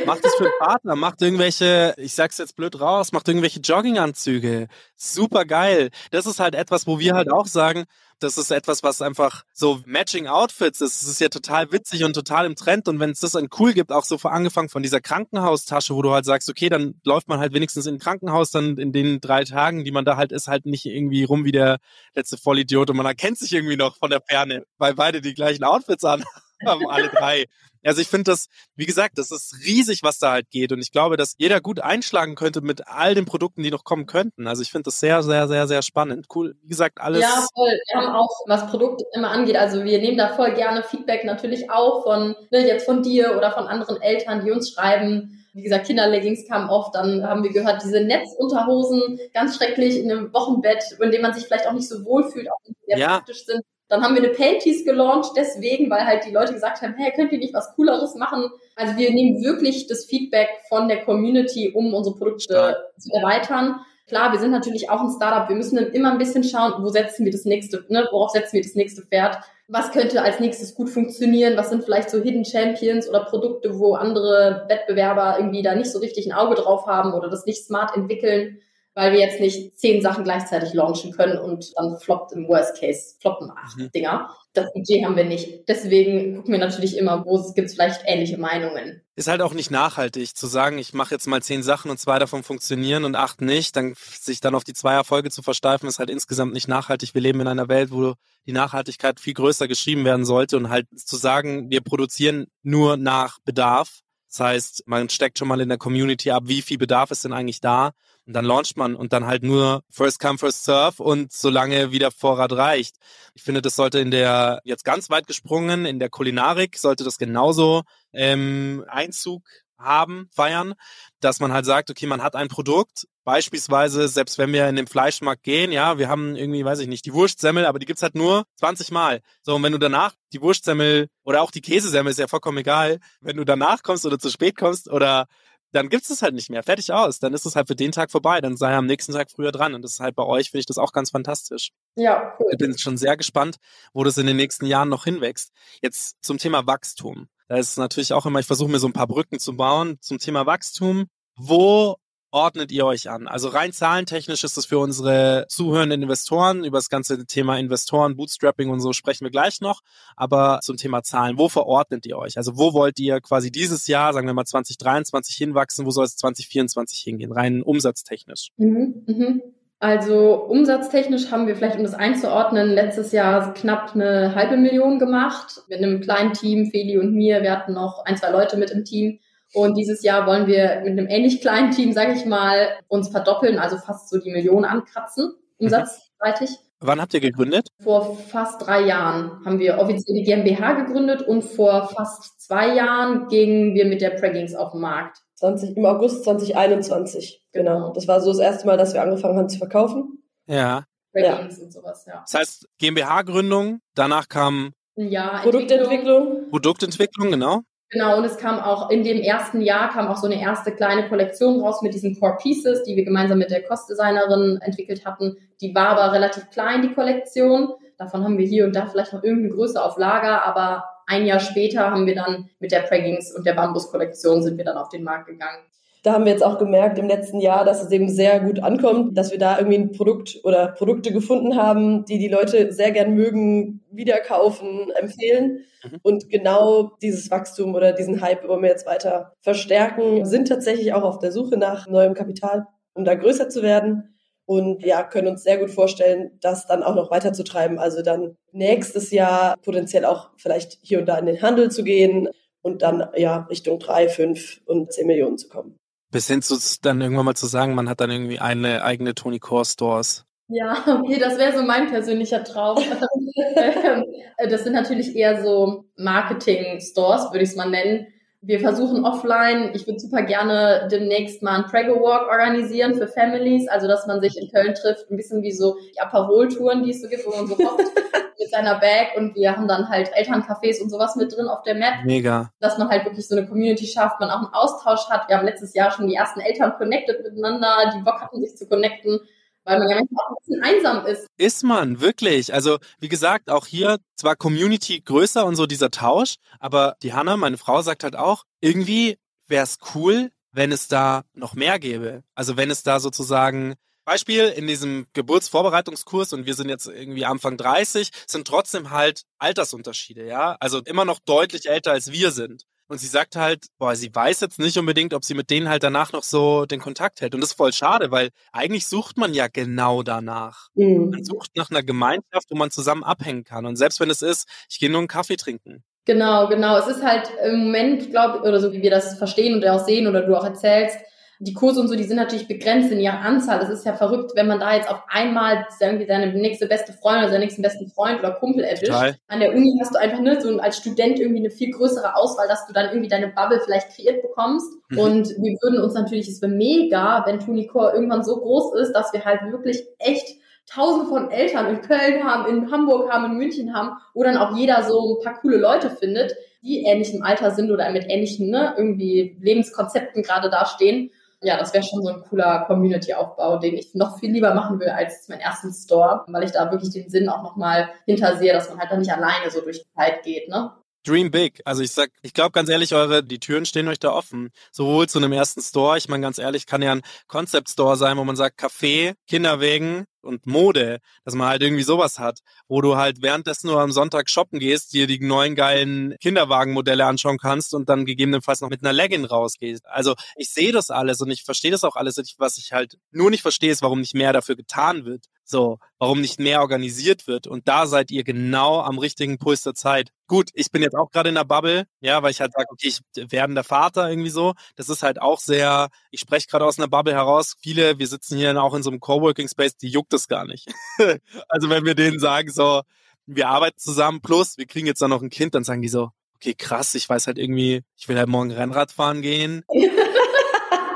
macht 0.05 0.23
das 0.23 0.33
für 0.35 0.45
den 0.45 0.53
Vater. 0.59 0.95
Macht 0.95 1.21
irgendwelche, 1.21 1.93
ich 1.97 2.15
sag's 2.15 2.37
jetzt 2.37 2.55
blöd 2.55 2.79
raus, 2.79 3.11
macht 3.11 3.27
irgendwelche 3.27 3.59
Jogginganzüge. 3.59 4.67
Super 4.95 5.43
geil. 5.43 5.89
Das 6.11 6.25
ist 6.25 6.39
halt 6.39 6.55
etwas, 6.55 6.87
wo 6.87 6.97
wir 6.97 7.13
halt 7.13 7.29
auch 7.29 7.47
sagen, 7.47 7.83
das 8.19 8.37
ist 8.37 8.51
etwas, 8.51 8.83
was 8.83 9.01
einfach 9.01 9.43
so 9.53 9.81
Matching 9.85 10.27
Outfits 10.27 10.81
ist. 10.81 11.01
Es 11.01 11.07
ist 11.07 11.19
ja 11.19 11.29
total 11.29 11.71
witzig 11.71 12.03
und 12.03 12.13
total 12.13 12.45
im 12.45 12.55
Trend. 12.55 12.87
Und 12.87 12.99
wenn 12.99 13.11
es 13.11 13.19
das 13.19 13.35
ein 13.35 13.49
cool 13.59 13.73
gibt, 13.73 13.91
auch 13.91 14.05
so 14.05 14.17
angefangen 14.23 14.69
von 14.69 14.83
dieser 14.83 15.01
Krankenhaustasche, 15.01 15.95
wo 15.95 16.01
du 16.01 16.11
halt 16.11 16.25
sagst, 16.25 16.49
okay, 16.49 16.69
dann 16.69 16.99
läuft 17.03 17.27
man 17.27 17.39
halt 17.39 17.53
wenigstens 17.53 17.85
in 17.85 17.99
Krankenhaus 17.99 18.51
dann 18.51 18.77
in 18.77 18.93
den 18.93 19.19
drei 19.19 19.43
Tagen, 19.43 19.83
die 19.83 19.91
man 19.91 20.05
da 20.05 20.17
halt 20.17 20.31
ist, 20.31 20.47
halt 20.47 20.65
nicht 20.65 20.85
irgendwie 20.85 21.23
rum 21.23 21.45
wie 21.45 21.51
der 21.51 21.77
letzte 22.13 22.37
Vollidiot 22.37 22.89
und 22.89 22.97
man 22.97 23.05
erkennt 23.05 23.37
sich 23.37 23.51
irgendwie 23.51 23.77
noch 23.77 23.97
von 23.97 24.09
der 24.09 24.21
Ferne, 24.21 24.65
weil 24.77 24.95
beide 24.95 25.21
die 25.21 25.33
gleichen 25.33 25.63
Outfits 25.63 26.03
an 26.03 26.23
haben, 26.65 26.89
alle 26.89 27.09
drei. 27.09 27.45
Also 27.85 28.01
ich 28.01 28.07
finde 28.07 28.31
das, 28.31 28.47
wie 28.75 28.85
gesagt, 28.85 29.17
das 29.17 29.31
ist 29.31 29.55
riesig, 29.65 30.01
was 30.03 30.17
da 30.17 30.31
halt 30.31 30.49
geht. 30.49 30.71
Und 30.71 30.79
ich 30.79 30.91
glaube, 30.91 31.17
dass 31.17 31.35
jeder 31.37 31.61
gut 31.61 31.79
einschlagen 31.79 32.35
könnte 32.35 32.61
mit 32.61 32.87
all 32.87 33.15
den 33.15 33.25
Produkten, 33.25 33.63
die 33.63 33.71
noch 33.71 33.83
kommen 33.83 34.07
könnten. 34.07 34.47
Also 34.47 34.61
ich 34.61 34.71
finde 34.71 34.83
das 34.83 34.99
sehr, 34.99 35.21
sehr, 35.23 35.47
sehr, 35.47 35.67
sehr 35.67 35.81
spannend. 35.81 36.27
Cool. 36.33 36.55
Wie 36.63 36.69
gesagt, 36.69 36.99
alles. 36.99 37.21
Ja, 37.21 37.47
voll. 37.53 37.79
Wir 37.91 38.01
haben 38.01 38.15
auch, 38.15 38.31
was 38.47 38.67
Produkte 38.67 39.05
immer 39.13 39.29
angeht, 39.29 39.55
also 39.55 39.83
wir 39.83 39.99
nehmen 39.99 40.17
da 40.17 40.33
voll 40.35 40.53
gerne 40.53 40.83
Feedback 40.83 41.23
natürlich 41.23 41.69
auch 41.69 42.03
von, 42.03 42.35
ne, 42.51 42.65
jetzt 42.67 42.85
von 42.85 43.03
dir 43.03 43.37
oder 43.37 43.51
von 43.51 43.67
anderen 43.67 44.01
Eltern, 44.01 44.43
die 44.43 44.51
uns 44.51 44.71
schreiben. 44.71 45.45
Wie 45.53 45.63
gesagt, 45.63 45.87
Kinderleggings 45.87 46.47
kamen 46.49 46.69
oft, 46.69 46.95
dann 46.95 47.23
haben 47.23 47.43
wir 47.43 47.51
gehört, 47.51 47.81
diese 47.81 48.01
Netzunterhosen, 48.01 49.19
ganz 49.33 49.55
schrecklich 49.55 49.97
in 49.97 50.11
einem 50.11 50.33
Wochenbett, 50.33 50.83
in 50.99 51.11
dem 51.11 51.21
man 51.21 51.33
sich 51.33 51.45
vielleicht 51.45 51.67
auch 51.67 51.73
nicht 51.73 51.87
so 51.87 52.03
wohl 52.03 52.29
fühlt, 52.29 52.51
auch 52.51 52.57
wenn 52.65 52.73
sie 52.73 52.85
sehr 52.87 52.97
ja. 52.97 53.07
praktisch 53.17 53.45
sind. 53.45 53.61
Dann 53.95 54.03
haben 54.03 54.13
wir 54.13 54.23
eine 54.23 54.33
Panties 54.33 54.83
gelauncht, 54.83 55.31
deswegen, 55.37 55.89
weil 55.89 56.05
halt 56.05 56.25
die 56.25 56.31
Leute 56.31 56.51
gesagt 56.51 56.81
haben, 56.81 56.95
hey, 56.97 57.13
könnt 57.15 57.31
ihr 57.31 57.37
nicht 57.37 57.53
was 57.53 57.73
Cooleres 57.75 58.15
machen? 58.15 58.49
Also 58.75 58.97
wir 58.97 59.09
nehmen 59.13 59.41
wirklich 59.41 59.87
das 59.87 60.03
Feedback 60.03 60.49
von 60.67 60.89
der 60.89 61.05
Community, 61.05 61.71
um 61.73 61.93
unsere 61.93 62.13
Produkte 62.17 62.53
ja. 62.53 62.75
zu 62.99 63.09
erweitern. 63.13 63.79
Klar, 64.09 64.33
wir 64.33 64.39
sind 64.39 64.51
natürlich 64.51 64.89
auch 64.89 64.99
ein 64.99 65.09
Startup. 65.15 65.47
Wir 65.47 65.55
müssen 65.55 65.77
immer 65.77 66.11
ein 66.11 66.17
bisschen 66.17 66.43
schauen, 66.43 66.73
wo 66.83 66.89
setzen 66.89 67.23
wir 67.23 67.31
das 67.31 67.45
nächste, 67.45 67.85
ne, 67.87 68.05
worauf 68.11 68.31
setzen 68.31 68.55
wir 68.55 68.63
das 68.63 68.75
nächste 68.75 69.01
Pferd? 69.03 69.37
Was 69.69 69.93
könnte 69.93 70.21
als 70.21 70.41
nächstes 70.41 70.75
gut 70.75 70.89
funktionieren? 70.89 71.55
Was 71.55 71.69
sind 71.69 71.85
vielleicht 71.85 72.09
so 72.09 72.21
Hidden 72.21 72.43
Champions 72.43 73.07
oder 73.07 73.23
Produkte, 73.23 73.79
wo 73.79 73.93
andere 73.93 74.65
Wettbewerber 74.67 75.37
irgendwie 75.39 75.61
da 75.61 75.73
nicht 75.73 75.89
so 75.89 75.99
richtig 75.99 76.25
ein 76.25 76.33
Auge 76.33 76.55
drauf 76.55 76.85
haben 76.85 77.13
oder 77.13 77.29
das 77.29 77.45
nicht 77.45 77.63
smart 77.63 77.95
entwickeln? 77.95 78.59
Weil 78.95 79.11
wir 79.11 79.19
jetzt 79.19 79.41
nicht 79.41 79.77
zehn 79.77 80.01
Sachen 80.01 80.23
gleichzeitig 80.23 80.73
launchen 80.73 81.11
können 81.11 81.37
und 81.37 81.73
dann 81.75 81.99
floppt 81.99 82.31
im 82.31 82.47
Worst 82.47 82.79
Case, 82.79 83.15
floppen 83.19 83.51
acht 83.51 83.77
mhm. 83.77 83.91
Dinger. 83.93 84.29
Das 84.53 84.71
Budget 84.73 85.03
haben 85.03 85.17
wir 85.17 85.25
nicht. 85.25 85.67
Deswegen 85.67 86.37
gucken 86.37 86.53
wir 86.53 86.59
natürlich 86.59 86.97
immer, 86.97 87.25
wo 87.25 87.37
es 87.37 87.53
gibt 87.53 87.69
vielleicht 87.71 88.01
ähnliche 88.05 88.37
Meinungen. 88.37 89.01
Ist 89.17 89.27
halt 89.27 89.41
auch 89.41 89.53
nicht 89.53 89.69
nachhaltig 89.69 90.35
zu 90.35 90.47
sagen, 90.47 90.77
ich 90.77 90.93
mache 90.93 91.13
jetzt 91.13 91.27
mal 91.27 91.41
zehn 91.41 91.61
Sachen 91.61 91.91
und 91.91 91.99
zwei 91.99 92.19
davon 92.19 92.43
funktionieren 92.43 93.03
und 93.03 93.15
acht 93.15 93.41
nicht, 93.41 93.75
dann 93.75 93.95
sich 93.97 94.39
dann 94.39 94.55
auf 94.55 94.63
die 94.63 94.73
zwei 94.73 94.93
Erfolge 94.93 95.29
zu 95.29 95.43
versteifen, 95.43 95.89
ist 95.89 95.99
halt 95.99 96.09
insgesamt 96.09 96.53
nicht 96.53 96.69
nachhaltig. 96.69 97.13
Wir 97.13 97.21
leben 97.21 97.41
in 97.41 97.47
einer 97.47 97.67
Welt, 97.67 97.91
wo 97.91 98.13
die 98.45 98.53
Nachhaltigkeit 98.53 99.19
viel 99.19 99.33
größer 99.33 99.67
geschrieben 99.67 100.05
werden 100.05 100.23
sollte 100.23 100.55
und 100.55 100.69
halt 100.69 100.87
zu 100.95 101.17
sagen, 101.17 101.69
wir 101.69 101.81
produzieren 101.81 102.47
nur 102.63 102.95
nach 102.95 103.39
Bedarf. 103.43 104.04
Das 104.35 104.41
heißt, 104.41 104.83
man 104.85 105.07
steckt 105.07 105.39
schon 105.39 105.47
mal 105.47 105.61
in 105.61 105.69
der 105.69 105.77
Community 105.77 106.29
ab, 106.29 106.43
wie 106.47 106.61
viel 106.61 106.77
Bedarf 106.77 107.09
ist 107.09 107.23
denn 107.23 107.31
eigentlich 107.31 107.61
da 107.61 107.93
und 108.27 108.33
dann 108.33 108.43
launcht 108.43 108.75
man 108.75 108.93
und 108.93 109.13
dann 109.13 109.25
halt 109.25 109.43
nur 109.43 109.81
First 109.89 110.19
Come, 110.19 110.37
First 110.37 110.65
Serve 110.65 111.01
und 111.01 111.31
solange 111.31 111.93
wie 111.93 111.99
der 111.99 112.11
Vorrat 112.11 112.51
reicht. 112.51 112.97
Ich 113.33 113.43
finde, 113.43 113.61
das 113.61 113.77
sollte 113.77 113.99
in 113.99 114.11
der, 114.11 114.59
jetzt 114.65 114.83
ganz 114.83 115.09
weit 115.09 115.27
gesprungen, 115.27 115.85
in 115.85 115.99
der 115.99 116.09
Kulinarik 116.09 116.77
sollte 116.77 117.05
das 117.05 117.17
genauso 117.17 117.83
ähm, 118.11 118.83
Einzug 118.89 119.47
haben, 119.77 120.27
feiern, 120.33 120.73
dass 121.21 121.39
man 121.39 121.53
halt 121.53 121.65
sagt, 121.65 121.89
okay, 121.89 122.05
man 122.05 122.21
hat 122.21 122.35
ein 122.35 122.49
Produkt, 122.49 123.07
beispielsweise, 123.25 124.07
selbst 124.07 124.37
wenn 124.37 124.53
wir 124.53 124.69
in 124.69 124.77
den 124.77 124.87
Fleischmarkt 124.87 125.43
gehen, 125.43 125.71
ja, 125.73 125.97
wir 125.97 126.07
haben 126.07 126.35
irgendwie, 126.35 126.63
weiß 126.63 126.79
ich 126.79 126.87
nicht, 126.87 127.05
die 127.05 127.13
Wurstsemmel, 127.13 127.65
aber 127.65 127.79
die 127.79 127.85
gibt's 127.85 128.03
halt 128.03 128.15
nur 128.15 128.45
20 128.57 128.91
Mal. 128.91 129.21
So, 129.41 129.55
und 129.55 129.63
wenn 129.63 129.73
du 129.73 129.79
danach 129.79 130.13
die 130.31 130.41
Wurstsemmel 130.41 131.09
oder 131.23 131.41
auch 131.41 131.51
die 131.51 131.61
Käsesemmel, 131.61 132.11
ist 132.11 132.19
ja 132.19 132.27
vollkommen 132.27 132.59
egal, 132.59 132.99
wenn 133.19 133.35
du 133.35 133.43
danach 133.43 133.83
kommst 133.83 134.05
oder 134.05 134.19
zu 134.19 134.29
spät 134.29 134.55
kommst 134.55 134.89
oder 134.89 135.25
dann 135.71 135.89
gibt 135.89 136.09
es 136.09 136.21
halt 136.21 136.33
nicht 136.33 136.49
mehr. 136.49 136.63
Fertig 136.63 136.93
aus. 136.93 137.19
Dann 137.19 137.33
ist 137.33 137.45
es 137.45 137.57
halt 137.57 137.67
für 137.67 137.75
den 137.75 137.91
Tag 137.91 138.09
vorbei. 138.09 138.39
Dann 138.39 138.55
sei 138.55 138.71
er 138.71 138.77
am 138.77 138.85
nächsten 138.85 139.11
Tag 139.11 139.29
früher 139.29 139.51
dran. 139.51 139.73
Und 139.73 139.81
das 139.81 139.93
ist 139.93 139.99
halt 139.99 140.15
bei 140.15 140.23
euch, 140.23 140.51
finde 140.51 140.61
ich 140.61 140.65
das 140.67 140.77
auch 140.77 140.93
ganz 140.93 141.09
fantastisch. 141.09 141.71
Ja, 141.95 142.33
cool. 142.39 142.47
Ich 142.51 142.57
bin 142.57 142.77
schon 142.77 142.95
sehr 142.95 143.17
gespannt, 143.17 143.57
wo 143.91 144.05
das 144.05 144.17
in 144.17 144.25
den 144.25 144.37
nächsten 144.37 144.67
Jahren 144.67 144.87
noch 144.87 145.03
hinwächst. 145.03 145.51
Jetzt 145.81 146.15
zum 146.21 146.37
Thema 146.37 146.65
Wachstum. 146.65 147.27
Da 147.49 147.57
ist 147.57 147.77
natürlich 147.77 148.13
auch 148.13 148.25
immer, 148.25 148.39
ich 148.39 148.45
versuche 148.45 148.71
mir 148.71 148.79
so 148.79 148.87
ein 148.87 148.93
paar 148.93 149.07
Brücken 149.07 149.37
zu 149.37 149.57
bauen 149.57 149.97
zum 149.99 150.17
Thema 150.17 150.45
Wachstum. 150.45 151.07
Wo 151.35 151.97
ordnet 152.35 152.71
ihr 152.71 152.85
euch 152.85 153.09
an? 153.09 153.27
Also 153.27 153.47
rein 153.47 153.71
zahlentechnisch 153.71 154.43
ist 154.43 154.57
das 154.57 154.65
für 154.65 154.77
unsere 154.77 155.45
zuhörenden 155.47 156.03
Investoren, 156.03 156.65
über 156.65 156.77
das 156.77 156.89
ganze 156.89 157.25
Thema 157.25 157.57
Investoren, 157.57 158.17
Bootstrapping 158.17 158.69
und 158.69 158.81
so 158.81 158.91
sprechen 158.91 159.23
wir 159.23 159.31
gleich 159.31 159.61
noch, 159.61 159.81
aber 160.17 160.59
zum 160.61 160.75
Thema 160.75 161.01
Zahlen, 161.01 161.37
wo 161.37 161.47
verordnet 161.47 162.05
ihr 162.05 162.17
euch? 162.17 162.37
Also 162.37 162.57
wo 162.57 162.73
wollt 162.73 162.99
ihr 162.99 163.21
quasi 163.21 163.51
dieses 163.51 163.87
Jahr, 163.87 164.13
sagen 164.13 164.27
wir 164.27 164.33
mal 164.33 164.45
2023 164.45 165.33
hinwachsen, 165.35 165.85
wo 165.85 165.91
soll 165.91 166.03
es 166.03 166.17
2024 166.17 166.99
hingehen, 166.99 167.31
rein 167.31 167.63
umsatztechnisch? 167.63 168.49
Mhm, 168.57 169.03
mhm. 169.07 169.41
Also 169.79 170.45
umsatztechnisch 170.45 171.31
haben 171.31 171.47
wir 171.47 171.55
vielleicht, 171.55 171.77
um 171.77 171.83
das 171.83 171.93
einzuordnen, 171.93 172.69
letztes 172.69 173.13
Jahr 173.13 173.53
knapp 173.53 173.93
eine 173.93 174.35
halbe 174.35 174.57
Million 174.57 174.99
gemacht 174.99 175.61
mit 175.69 175.77
einem 175.77 176.01
kleinen 176.01 176.33
Team, 176.33 176.71
Feli 176.71 176.97
und 176.97 177.13
mir. 177.13 177.41
Wir 177.43 177.51
hatten 177.51 177.73
noch 177.73 178.03
ein, 178.05 178.17
zwei 178.17 178.31
Leute 178.31 178.57
mit 178.57 178.71
im 178.71 178.83
Team. 178.83 179.19
Und 179.55 179.75
dieses 179.75 180.03
Jahr 180.03 180.27
wollen 180.27 180.47
wir 180.47 180.81
mit 180.83 180.91
einem 180.91 181.07
ähnlich 181.07 181.41
kleinen 181.41 181.71
Team, 181.71 181.93
sage 181.93 182.13
ich 182.13 182.25
mal, 182.25 182.77
uns 182.87 183.09
verdoppeln, 183.09 183.57
also 183.57 183.77
fast 183.77 184.09
so 184.09 184.19
die 184.19 184.31
Million 184.31 184.65
ankratzen, 184.65 185.33
umsatzseitig. 185.57 186.49
Wann 186.81 187.01
habt 187.01 187.13
ihr 187.13 187.21
gegründet? 187.21 187.69
Vor 187.81 188.17
fast 188.17 188.65
drei 188.65 188.81
Jahren 188.81 189.43
haben 189.45 189.59
wir 189.59 189.79
offiziell 189.79 190.17
die 190.17 190.23
GmbH 190.23 190.73
gegründet 190.73 191.21
und 191.21 191.43
vor 191.43 191.87
fast 191.87 192.41
zwei 192.41 192.75
Jahren 192.75 193.27
gingen 193.29 193.73
wir 193.73 193.85
mit 193.85 194.01
der 194.01 194.11
Preggings 194.11 194.55
auf 194.55 194.73
den 194.73 194.81
Markt. 194.81 195.19
20, 195.35 195.77
Im 195.77 195.85
August 195.85 196.25
2021, 196.25 197.45
genau. 197.51 197.93
Das 197.93 198.07
war 198.07 198.21
so 198.21 198.31
das 198.31 198.39
erste 198.39 198.67
Mal, 198.67 198.77
dass 198.77 198.93
wir 198.93 199.01
angefangen 199.01 199.37
haben 199.37 199.49
zu 199.49 199.57
verkaufen. 199.57 200.23
Ja. 200.47 200.83
Preggings 201.13 201.57
ja. 201.57 201.63
und 201.63 201.73
sowas, 201.73 202.05
ja. 202.05 202.21
Das 202.21 202.39
heißt, 202.39 202.67
GmbH-Gründung, 202.77 203.79
danach 203.95 204.27
kam 204.27 204.73
ja, 204.95 205.39
Produktentwicklung. 205.43 206.49
Produktentwicklung, 206.49 207.31
genau. 207.31 207.61
Genau, 207.91 208.17
und 208.17 208.25
es 208.25 208.37
kam 208.37 208.59
auch 208.59 208.89
in 208.89 209.03
dem 209.03 209.21
ersten 209.21 209.61
Jahr 209.61 209.89
kam 209.91 210.07
auch 210.07 210.17
so 210.17 210.25
eine 210.25 210.41
erste 210.41 210.71
kleine 210.71 211.07
Kollektion 211.07 211.61
raus 211.61 211.81
mit 211.81 211.93
diesen 211.93 212.19
Core 212.19 212.37
Pieces, 212.41 212.83
die 212.83 212.95
wir 212.95 213.05
gemeinsam 213.05 213.37
mit 213.37 213.51
der 213.51 213.63
Cost-Designerin 213.63 214.59
entwickelt 214.61 215.05
hatten. 215.05 215.37
Die 215.61 215.73
war 215.75 215.89
aber 215.89 216.11
relativ 216.11 216.49
klein, 216.49 216.81
die 216.81 216.93
Kollektion. 216.93 217.73
Davon 217.97 218.23
haben 218.23 218.37
wir 218.37 218.45
hier 218.45 218.65
und 218.65 218.75
da 218.75 218.87
vielleicht 218.87 219.13
noch 219.13 219.23
irgendeine 219.23 219.53
Größe 219.53 219.81
auf 219.81 219.97
Lager, 219.97 220.43
aber 220.45 220.83
ein 221.07 221.25
Jahr 221.25 221.39
später 221.39 221.91
haben 221.91 222.07
wir 222.07 222.15
dann 222.15 222.49
mit 222.59 222.71
der 222.71 222.81
Preggings 222.81 223.31
und 223.33 223.45
der 223.45 223.53
Bambus-Kollektion 223.53 224.41
sind 224.41 224.57
wir 224.57 224.65
dann 224.65 224.77
auf 224.77 224.89
den 224.89 225.03
Markt 225.03 225.27
gegangen 225.27 225.63
da 226.05 226.13
haben 226.13 226.25
wir 226.25 226.31
jetzt 226.31 226.43
auch 226.43 226.59
gemerkt 226.59 226.99
im 226.99 227.07
letzten 227.07 227.39
Jahr, 227.39 227.65
dass 227.65 227.81
es 227.81 227.91
eben 227.91 228.09
sehr 228.09 228.39
gut 228.39 228.59
ankommt, 228.59 229.17
dass 229.17 229.31
wir 229.31 229.39
da 229.39 229.57
irgendwie 229.57 229.79
ein 229.79 229.91
Produkt 229.91 230.39
oder 230.43 230.67
Produkte 230.67 231.11
gefunden 231.11 231.55
haben, 231.55 232.05
die 232.05 232.19
die 232.19 232.27
Leute 232.27 232.71
sehr 232.71 232.91
gern 232.91 233.15
mögen, 233.15 233.83
wieder 233.89 234.19
kaufen, 234.19 234.91
empfehlen. 234.99 235.65
Mhm. 235.83 235.99
Und 236.03 236.29
genau 236.29 236.91
dieses 237.01 237.31
Wachstum 237.31 237.73
oder 237.73 237.91
diesen 237.91 238.21
Hype 238.21 238.47
wollen 238.47 238.61
wir 238.61 238.69
jetzt 238.69 238.85
weiter 238.85 239.33
verstärken, 239.41 240.25
sind 240.27 240.47
tatsächlich 240.47 240.93
auch 240.93 241.01
auf 241.01 241.17
der 241.17 241.31
Suche 241.31 241.57
nach 241.57 241.87
neuem 241.87 242.13
Kapital, 242.13 242.67
um 242.93 243.03
da 243.03 243.15
größer 243.15 243.49
zu 243.49 243.63
werden. 243.63 244.15
Und 244.45 244.85
ja, 244.85 245.01
können 245.01 245.29
uns 245.29 245.41
sehr 245.41 245.57
gut 245.57 245.71
vorstellen, 245.71 246.37
das 246.39 246.67
dann 246.67 246.83
auch 246.83 246.93
noch 246.93 247.09
weiterzutreiben. 247.09 247.79
Also 247.79 248.03
dann 248.03 248.35
nächstes 248.51 249.09
Jahr 249.09 249.55
potenziell 249.63 250.05
auch 250.05 250.29
vielleicht 250.37 250.77
hier 250.83 250.99
und 250.99 251.07
da 251.07 251.17
in 251.17 251.25
den 251.25 251.41
Handel 251.41 251.71
zu 251.71 251.83
gehen 251.83 252.29
und 252.61 252.83
dann 252.83 253.09
ja 253.15 253.47
Richtung 253.49 253.79
drei, 253.79 254.07
fünf 254.07 254.61
und 254.65 254.93
zehn 254.93 255.07
Millionen 255.07 255.39
zu 255.39 255.49
kommen. 255.49 255.79
Bis 256.15 256.29
hin 256.29 256.41
zu 256.41 256.55
dann 256.81 257.01
irgendwann 257.01 257.25
mal 257.25 257.35
zu 257.35 257.45
sagen, 257.45 257.75
man 257.75 257.89
hat 257.89 257.99
dann 257.99 258.09
irgendwie 258.09 258.39
eine 258.39 258.85
eigene 258.85 259.15
Tony 259.15 259.37
Core 259.39 259.65
Stores. 259.65 260.23
Ja, 260.47 260.77
okay, 261.03 261.19
das 261.19 261.37
wäre 261.37 261.57
so 261.57 261.61
mein 261.61 261.87
persönlicher 261.87 262.41
Traum. 262.45 262.77
Ähm, 263.37 264.05
das 264.49 264.63
sind 264.63 264.73
natürlich 264.73 265.13
eher 265.13 265.43
so 265.43 265.85
Marketing-Stores, 265.97 267.31
würde 267.31 267.43
ich 267.43 267.49
es 267.49 267.55
mal 267.57 267.69
nennen. 267.69 268.07
Wir 268.47 268.59
versuchen 268.59 269.05
offline, 269.05 269.71
ich 269.73 269.87
würde 269.87 269.99
super 269.99 270.21
gerne 270.21 270.87
demnächst 270.91 271.41
mal 271.41 271.55
einen 271.55 271.65
Prego 271.65 271.99
Walk 271.99 272.29
organisieren 272.29 272.93
für 272.93 273.07
Families, 273.07 273.67
also 273.67 273.87
dass 273.87 274.05
man 274.05 274.21
sich 274.21 274.37
in 274.37 274.51
Köln 274.51 274.75
trifft, 274.75 275.09
ein 275.09 275.17
bisschen 275.17 275.41
wie 275.41 275.51
so 275.51 275.77
die 275.95 275.99
Aperol-Touren, 275.99 276.83
die 276.83 276.91
es 276.91 277.01
so 277.01 277.09
gibt, 277.09 277.25
wo 277.25 277.35
man 277.35 277.47
so 277.47 277.57
hockt 277.57 277.81
mit 278.39 278.49
seiner 278.51 278.79
Bag 278.79 279.17
und 279.17 279.33
wir 279.33 279.57
haben 279.57 279.67
dann 279.67 279.89
halt 279.89 280.11
Elterncafés 280.13 280.79
und 280.79 280.91
sowas 280.91 281.15
mit 281.15 281.35
drin 281.35 281.47
auf 281.47 281.63
der 281.63 281.73
Map. 281.73 282.05
Mega. 282.05 282.51
Dass 282.59 282.77
man 282.77 282.89
halt 282.89 283.05
wirklich 283.05 283.27
so 283.27 283.35
eine 283.35 283.47
Community 283.47 283.87
schafft, 283.87 284.19
man 284.19 284.29
auch 284.29 284.37
einen 284.37 284.53
Austausch 284.53 285.09
hat. 285.09 285.27
Wir 285.27 285.37
haben 285.37 285.45
letztes 285.45 285.73
Jahr 285.73 285.89
schon 285.89 286.07
die 286.07 286.13
ersten 286.13 286.39
Eltern 286.39 286.73
connected 286.77 287.23
miteinander, 287.23 287.93
die 287.97 288.03
Bock 288.03 288.21
hatten, 288.21 288.41
sich 288.41 288.55
zu 288.55 288.67
connecten 288.67 289.21
weil 289.65 289.79
man 289.79 289.89
ja 289.89 289.95
manchmal 289.97 290.25
auch 290.25 290.31
ein 290.31 290.45
bisschen 290.45 290.63
einsam 290.63 291.05
ist. 291.05 291.27
Ist 291.37 291.63
man, 291.63 291.99
wirklich. 291.99 292.53
Also, 292.53 292.77
wie 292.99 293.09
gesagt, 293.09 293.49
auch 293.49 293.65
hier 293.65 293.97
zwar 294.15 294.35
Community 294.35 295.01
größer 295.01 295.45
und 295.45 295.55
so 295.55 295.65
dieser 295.65 295.91
Tausch, 295.91 296.35
aber 296.59 296.95
die 297.03 297.13
Hanna, 297.13 297.35
meine 297.35 297.57
Frau, 297.57 297.81
sagt 297.81 298.03
halt 298.03 298.15
auch, 298.15 298.43
irgendwie 298.61 299.17
wäre 299.47 299.63
es 299.63 299.77
cool, 299.93 300.31
wenn 300.51 300.71
es 300.71 300.87
da 300.87 301.23
noch 301.33 301.53
mehr 301.53 301.79
gäbe. 301.79 302.23
Also 302.33 302.55
wenn 302.57 302.71
es 302.71 302.83
da 302.83 302.99
sozusagen 302.99 303.75
Beispiel 304.05 304.45
in 304.45 304.67
diesem 304.67 305.07
Geburtsvorbereitungskurs 305.13 306.31
und 306.33 306.45
wir 306.45 306.53
sind 306.53 306.69
jetzt 306.69 306.85
irgendwie 306.87 307.25
Anfang 307.25 307.57
30, 307.57 308.11
sind 308.27 308.47
trotzdem 308.47 308.91
halt 308.91 309.23
Altersunterschiede, 309.39 310.25
ja? 310.25 310.55
Also 310.59 310.79
immer 310.85 311.05
noch 311.05 311.19
deutlich 311.19 311.67
älter 311.67 311.91
als 311.91 312.11
wir 312.11 312.31
sind. 312.31 312.65
Und 312.87 312.99
sie 312.99 313.07
sagt 313.07 313.35
halt, 313.35 313.65
boah, 313.79 313.95
sie 313.95 314.13
weiß 314.13 314.41
jetzt 314.41 314.59
nicht 314.59 314.77
unbedingt, 314.77 315.13
ob 315.13 315.25
sie 315.25 315.33
mit 315.33 315.49
denen 315.49 315.69
halt 315.69 315.81
danach 315.81 316.11
noch 316.13 316.21
so 316.21 316.65
den 316.65 316.79
Kontakt 316.79 317.21
hält. 317.21 317.33
Und 317.33 317.41
das 317.41 317.51
ist 317.51 317.57
voll 317.57 317.73
schade, 317.73 318.11
weil 318.11 318.29
eigentlich 318.51 318.87
sucht 318.87 319.17
man 319.17 319.33
ja 319.33 319.47
genau 319.47 320.03
danach. 320.03 320.67
Mhm. 320.75 321.09
Man 321.09 321.23
sucht 321.23 321.55
nach 321.55 321.71
einer 321.71 321.81
Gemeinschaft, 321.81 322.45
wo 322.49 322.55
man 322.55 322.69
zusammen 322.69 323.03
abhängen 323.03 323.43
kann. 323.43 323.65
Und 323.65 323.75
selbst 323.75 323.99
wenn 323.99 324.11
es 324.11 324.21
ist, 324.21 324.47
ich 324.69 324.79
gehe 324.79 324.89
nur 324.89 324.99
einen 324.99 325.07
Kaffee 325.07 325.35
trinken. 325.35 325.83
Genau, 326.05 326.47
genau. 326.47 326.77
Es 326.77 326.87
ist 326.87 327.03
halt 327.03 327.31
im 327.43 327.65
Moment, 327.65 328.11
glaube 328.11 328.37
ich, 328.37 328.43
oder 328.43 328.59
so 328.59 328.71
wie 328.71 328.83
wir 328.83 328.91
das 328.91 329.17
verstehen 329.17 329.55
und 329.55 329.67
auch 329.67 329.83
sehen 329.83 330.05
oder 330.05 330.21
du 330.21 330.35
auch 330.37 330.45
erzählst, 330.45 330.97
die 331.39 331.53
Kurse 331.53 331.81
und 331.81 331.89
so, 331.89 331.95
die 331.95 332.03
sind 332.03 332.15
natürlich 332.15 332.47
begrenzt 332.47 332.91
in 332.91 332.99
ihrer 332.99 333.19
Anzahl. 333.19 333.61
Es 333.61 333.69
ist 333.69 333.85
ja 333.85 333.93
verrückt, 333.93 334.31
wenn 334.35 334.47
man 334.47 334.59
da 334.59 334.75
jetzt 334.75 334.89
auf 334.89 335.03
einmal 335.09 335.67
irgendwie 335.81 336.05
seine 336.05 336.33
nächste 336.33 336.67
beste 336.67 336.93
Freundin 336.93 337.23
oder 337.23 337.31
seinen 337.31 337.41
nächsten 337.41 337.61
besten 337.61 337.89
Freund 337.89 338.19
oder 338.19 338.31
Kumpel 338.31 338.63
erwischt. 338.63 338.85
Total. 338.85 339.15
An 339.27 339.41
der 339.41 339.53
Uni 339.53 339.77
hast 339.79 339.93
du 339.93 339.99
einfach 339.99 340.19
ne, 340.19 340.39
so 340.39 340.57
als 340.59 340.77
Student 340.77 341.19
irgendwie 341.19 341.39
eine 341.39 341.49
viel 341.49 341.71
größere 341.71 342.15
Auswahl, 342.15 342.47
dass 342.47 342.65
du 342.67 342.73
dann 342.73 342.87
irgendwie 342.87 343.09
deine 343.09 343.27
Bubble 343.27 343.59
vielleicht 343.59 343.89
kreiert 343.95 344.21
bekommst. 344.21 344.71
Mhm. 344.89 344.97
Und 344.97 345.29
wir 345.29 345.57
würden 345.61 345.81
uns 345.81 345.93
natürlich, 345.93 346.29
es 346.29 346.41
wäre 346.41 346.51
mega, 346.51 347.23
wenn 347.25 347.39
Tunicore 347.39 347.93
irgendwann 347.93 348.23
so 348.23 348.37
groß 348.37 348.75
ist, 348.75 348.93
dass 348.93 349.11
wir 349.11 349.25
halt 349.25 349.41
wirklich 349.51 349.83
echt 349.99 350.37
tausende 350.67 351.07
von 351.07 351.31
Eltern 351.31 351.67
in 351.67 351.81
Köln 351.81 352.23
haben, 352.23 352.49
in 352.49 352.71
Hamburg 352.71 353.11
haben, 353.11 353.25
in 353.25 353.37
München 353.37 353.75
haben, 353.75 353.97
wo 354.13 354.23
dann 354.23 354.37
auch 354.37 354.57
jeder 354.57 354.83
so 354.83 355.17
ein 355.17 355.23
paar 355.23 355.39
coole 355.39 355.57
Leute 355.57 355.89
findet, 355.89 356.35
die 356.63 356.83
ähnlich 356.85 357.13
im 357.13 357.21
Alter 357.21 357.51
sind 357.51 357.69
oder 357.69 357.91
mit 357.91 358.05
ähnlichen 358.09 358.49
ne, 358.49 358.73
irgendwie 358.75 359.37
Lebenskonzepten 359.39 360.23
gerade 360.23 360.49
dastehen 360.49 361.11
ja, 361.41 361.57
das 361.57 361.73
wäre 361.73 361.83
schon 361.83 362.01
so 362.03 362.09
ein 362.09 362.21
cooler 362.21 362.65
Community-Aufbau, 362.65 363.57
den 363.59 363.75
ich 363.75 363.93
noch 363.93 364.19
viel 364.19 364.31
lieber 364.31 364.53
machen 364.53 364.79
will 364.79 364.89
als 364.89 365.27
meinen 365.29 365.41
ersten 365.41 365.71
Store, 365.73 366.23
weil 366.27 366.43
ich 366.43 366.51
da 366.51 366.71
wirklich 366.71 366.91
den 366.91 367.09
Sinn 367.09 367.29
auch 367.29 367.43
nochmal 367.43 367.89
hintersehe, 368.05 368.53
dass 368.53 368.69
man 368.69 368.79
halt 368.79 368.91
dann 368.91 368.99
nicht 368.99 369.11
alleine 369.11 369.49
so 369.49 369.61
durch 369.61 369.83
die 369.83 369.93
Zeit 369.95 370.23
geht, 370.23 370.49
ne? 370.49 370.71
Dream 371.05 371.31
big. 371.31 371.61
Also 371.65 371.81
ich 371.83 371.91
sag, 371.91 372.09
ich 372.21 372.33
glaube 372.33 372.51
ganz 372.51 372.69
ehrlich, 372.69 372.93
eure, 372.93 373.23
die 373.23 373.39
Türen 373.39 373.65
stehen 373.65 373.87
euch 373.87 373.99
da 373.99 374.11
offen. 374.11 374.49
Sowohl 374.71 375.07
zu 375.07 375.19
einem 375.19 375.31
ersten 375.31 375.61
Store, 375.61 375.97
ich 375.97 376.09
meine 376.09 376.23
ganz 376.23 376.37
ehrlich, 376.37 376.65
kann 376.65 376.81
ja 376.81 376.91
ein 376.91 377.01
Concept 377.27 377.69
Store 377.69 377.95
sein, 377.97 378.17
wo 378.17 378.23
man 378.23 378.35
sagt, 378.35 378.57
Kaffee, 378.57 379.13
Kinderwegen 379.27 380.05
und 380.21 380.45
Mode, 380.47 380.99
dass 381.23 381.35
man 381.35 381.47
halt 381.47 381.61
irgendwie 381.61 381.83
sowas 381.83 382.19
hat, 382.19 382.39
wo 382.67 382.81
du 382.81 382.95
halt 382.97 383.21
währenddessen 383.21 383.67
nur 383.67 383.79
am 383.79 383.91
Sonntag 383.91 384.29
shoppen 384.29 384.59
gehst, 384.59 384.93
dir 384.93 385.07
die 385.07 385.19
neuen 385.19 385.55
geilen 385.55 386.15
Kinderwagenmodelle 386.19 387.05
anschauen 387.05 387.37
kannst 387.37 387.73
und 387.73 387.87
dann 387.87 388.05
gegebenenfalls 388.05 388.61
noch 388.61 388.69
mit 388.69 388.83
einer 388.83 388.93
Legging 388.93 389.25
rausgehst. 389.25 389.85
Also 389.85 390.15
ich 390.35 390.51
sehe 390.51 390.71
das 390.71 390.89
alles 390.89 391.21
und 391.21 391.29
ich 391.29 391.43
verstehe 391.43 391.71
das 391.71 391.83
auch 391.83 391.95
alles. 391.95 392.15
Was 392.37 392.57
ich 392.57 392.73
halt 392.73 392.97
nur 393.11 393.29
nicht 393.29 393.43
verstehe, 393.43 393.71
ist, 393.71 393.81
warum 393.81 393.99
nicht 393.99 394.15
mehr 394.15 394.33
dafür 394.33 394.55
getan 394.55 395.05
wird. 395.05 395.25
So, 395.47 395.77
warum 395.99 396.21
nicht 396.21 396.39
mehr 396.39 396.61
organisiert 396.61 397.27
wird. 397.27 397.45
Und 397.45 397.67
da 397.67 397.85
seid 397.85 398.09
ihr 398.09 398.23
genau 398.23 398.81
am 398.81 398.97
richtigen 398.97 399.37
Puls 399.37 399.61
der 399.61 399.75
Zeit. 399.75 400.09
Gut, 400.27 400.49
ich 400.55 400.71
bin 400.71 400.81
jetzt 400.81 400.95
auch 400.95 401.11
gerade 401.11 401.29
in 401.29 401.35
der 401.35 401.43
Bubble, 401.43 401.85
ja, 402.01 402.23
weil 402.23 402.31
ich 402.31 402.41
halt 402.41 402.51
sage, 402.53 402.65
okay, 402.71 402.87
ich 402.87 403.31
werdender 403.31 403.63
Vater 403.63 404.09
irgendwie 404.09 404.31
so. 404.31 404.53
Das 404.75 404.89
ist 404.89 405.03
halt 405.03 405.21
auch 405.21 405.39
sehr, 405.39 405.89
ich 406.09 406.21
spreche 406.21 406.47
gerade 406.47 406.65
aus 406.65 406.79
einer 406.79 406.87
Bubble 406.87 407.13
heraus. 407.13 407.55
Viele, 407.61 407.99
wir 407.99 408.07
sitzen 408.07 408.37
hier 408.37 408.59
auch 408.61 408.73
in 408.73 408.81
so 408.81 408.89
einem 408.89 408.99
Coworking 408.99 409.47
Space, 409.47 409.77
die 409.77 409.89
juckt 409.89 410.13
das 410.13 410.27
gar 410.27 410.45
nicht. 410.45 410.67
also 411.47 411.69
wenn 411.69 411.85
wir 411.85 411.93
denen 411.93 412.19
sagen, 412.19 412.49
so, 412.51 412.81
wir 413.27 413.47
arbeiten 413.47 413.77
zusammen, 413.77 414.21
plus 414.21 414.57
wir 414.57 414.65
kriegen 414.65 414.87
jetzt 414.87 415.01
dann 415.01 415.11
noch 415.11 415.21
ein 415.21 415.29
Kind, 415.29 415.53
dann 415.53 415.63
sagen 415.63 415.83
die 415.83 415.89
so, 415.89 416.09
okay, 416.35 416.55
krass, 416.57 416.95
ich 416.95 417.07
weiß 417.07 417.27
halt 417.27 417.37
irgendwie, 417.37 417.83
ich 417.95 418.07
will 418.07 418.17
halt 418.17 418.29
morgen 418.29 418.51
Rennrad 418.51 418.91
fahren 418.91 419.21
gehen. 419.21 419.63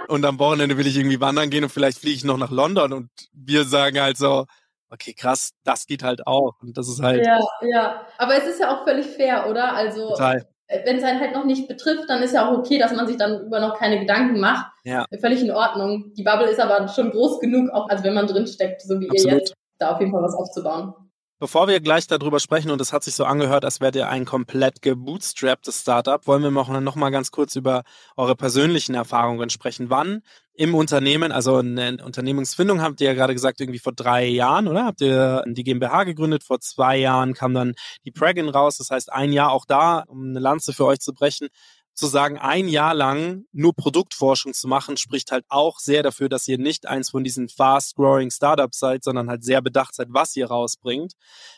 und 0.10 0.26
am 0.26 0.40
Wochenende 0.40 0.78
will 0.78 0.88
ich 0.88 0.98
irgendwie 0.98 1.22
wandern 1.22 1.50
gehen 1.50 1.64
und 1.64 1.70
vielleicht 1.70 2.00
fliege 2.00 2.16
ich 2.16 2.24
noch 2.24 2.38
nach 2.38 2.52
London 2.52 2.94
und 2.94 3.10
wir 3.34 3.64
sagen 3.64 4.02
halt 4.02 4.18
so, 4.18 4.46
okay, 4.90 5.14
krass, 5.14 5.52
das 5.64 5.86
geht 5.86 6.04
halt 6.04 6.26
auch. 6.28 6.56
Und 6.62 6.78
das 6.78 6.90
ist 6.90 7.02
halt. 7.02 7.26
Ja, 7.26 7.40
ja. 7.62 8.08
Aber 8.18 8.36
es 8.36 8.46
ist 8.46 8.60
ja 8.60 8.76
auch 8.76 8.84
völlig 8.84 9.06
fair, 9.06 9.48
oder? 9.50 9.74
Also, 9.74 10.10
total. 10.10 10.48
wenn 10.68 10.98
es 10.98 11.04
einen 11.04 11.20
halt 11.20 11.34
noch 11.34 11.46
nicht 11.46 11.68
betrifft, 11.68 12.10
dann 12.10 12.24
ist 12.24 12.34
ja 12.34 12.50
auch 12.50 12.58
okay, 12.58 12.80
dass 12.80 12.94
man 12.94 13.08
sich 13.08 13.18
dann 13.18 13.46
über 13.46 13.60
noch 13.60 13.78
keine 13.78 14.00
Gedanken 14.00 14.40
macht. 14.40 14.72
Ja. 14.84 15.06
Völlig 15.20 15.42
in 15.42 15.52
Ordnung. 15.52 16.14
Die 16.16 16.24
Bubble 16.24 16.50
ist 16.50 16.60
aber 16.60 16.88
schon 16.88 17.12
groß 17.12 17.40
genug, 17.40 17.70
auch 17.72 17.90
als 17.90 18.04
wenn 18.04 18.14
man 18.14 18.28
drinsteckt, 18.28 18.82
so 18.82 19.00
wie 19.00 19.10
Absolut. 19.10 19.32
ihr 19.32 19.38
jetzt, 19.40 19.54
da 19.78 19.94
auf 19.94 20.00
jeden 20.00 20.12
Fall 20.12 20.24
was 20.24 20.36
aufzubauen. 20.36 20.94
Bevor 21.42 21.70
wir 21.70 21.80
gleich 21.80 22.06
darüber 22.06 22.42
sprechen, 22.42 22.70
und 22.70 22.82
es 22.82 22.92
hat 22.92 23.06
sich 23.06 23.16
so 23.16 23.24
angehört, 23.24 23.64
als 23.64 23.80
wärt 23.80 23.96
ihr 23.96 24.10
ein 24.10 24.26
komplett 24.26 24.82
gebootstrapptes 24.82 25.80
Startup, 25.80 26.28
wollen 26.28 26.44
wir 26.44 26.52
noch 26.52 26.96
mal 26.96 27.12
ganz 27.12 27.32
kurz 27.32 27.56
über 27.56 27.84
eure 28.18 28.36
persönlichen 28.36 28.94
Erfahrungen 28.94 29.50
sprechen. 29.50 29.90
Wann 29.90 30.22
im 30.54 30.76
Unternehmen, 30.76 31.32
also 31.32 31.56
eine 31.56 32.04
Unternehmensfindung 32.04 32.82
habt 32.82 33.00
ihr 33.00 33.08
ja 33.08 33.14
gerade 33.14 33.34
gesagt, 33.34 33.62
irgendwie 33.62 33.80
vor 33.80 33.94
drei 33.94 34.26
Jahren, 34.26 34.68
oder? 34.68 34.84
Habt 34.84 35.00
ihr 35.00 35.46
die 35.48 35.64
GmbH 35.64 36.04
gegründet? 36.04 36.44
Vor 36.44 36.60
zwei 36.60 36.98
Jahren 36.98 37.34
kam 37.34 37.54
dann 37.54 37.74
die 38.04 38.12
Pragin 38.12 38.50
raus. 38.50 38.76
Das 38.76 38.90
heißt, 38.90 39.14
ein 39.14 39.32
Jahr 39.32 39.54
auch 39.54 39.64
da, 39.64 40.04
um 40.08 40.32
eine 40.32 40.40
Lanze 40.40 40.74
für 40.74 40.84
euch 40.84 41.00
zu 41.00 41.14
brechen 41.14 41.48
zu 41.94 42.08
sagen, 42.08 42.38
ein 42.38 42.68
Jahr 42.68 42.94
lang 42.94 43.46
nur 43.52 43.74
Produktforschung 43.76 44.54
zu 44.54 44.68
machen, 44.68 44.98
spricht 44.98 45.32
halt 45.32 45.46
auch 45.50 45.80
sehr 45.80 46.02
dafür, 46.02 46.30
dass 46.30 46.48
ihr 46.48 46.58
nicht 46.58 46.88
eins 46.88 47.10
von 47.10 47.24
diesen 47.24 47.50
fast-growing 47.50 48.32
Startups 48.32 48.80
seid, 48.80 49.04
sondern 49.04 49.30
halt 49.30 49.44
sehr 49.44 49.62
bedacht 49.62 49.96
seid, 49.96 50.08
was 50.12 50.36
ihr 50.36 50.48
rausbringt. 50.48 51.14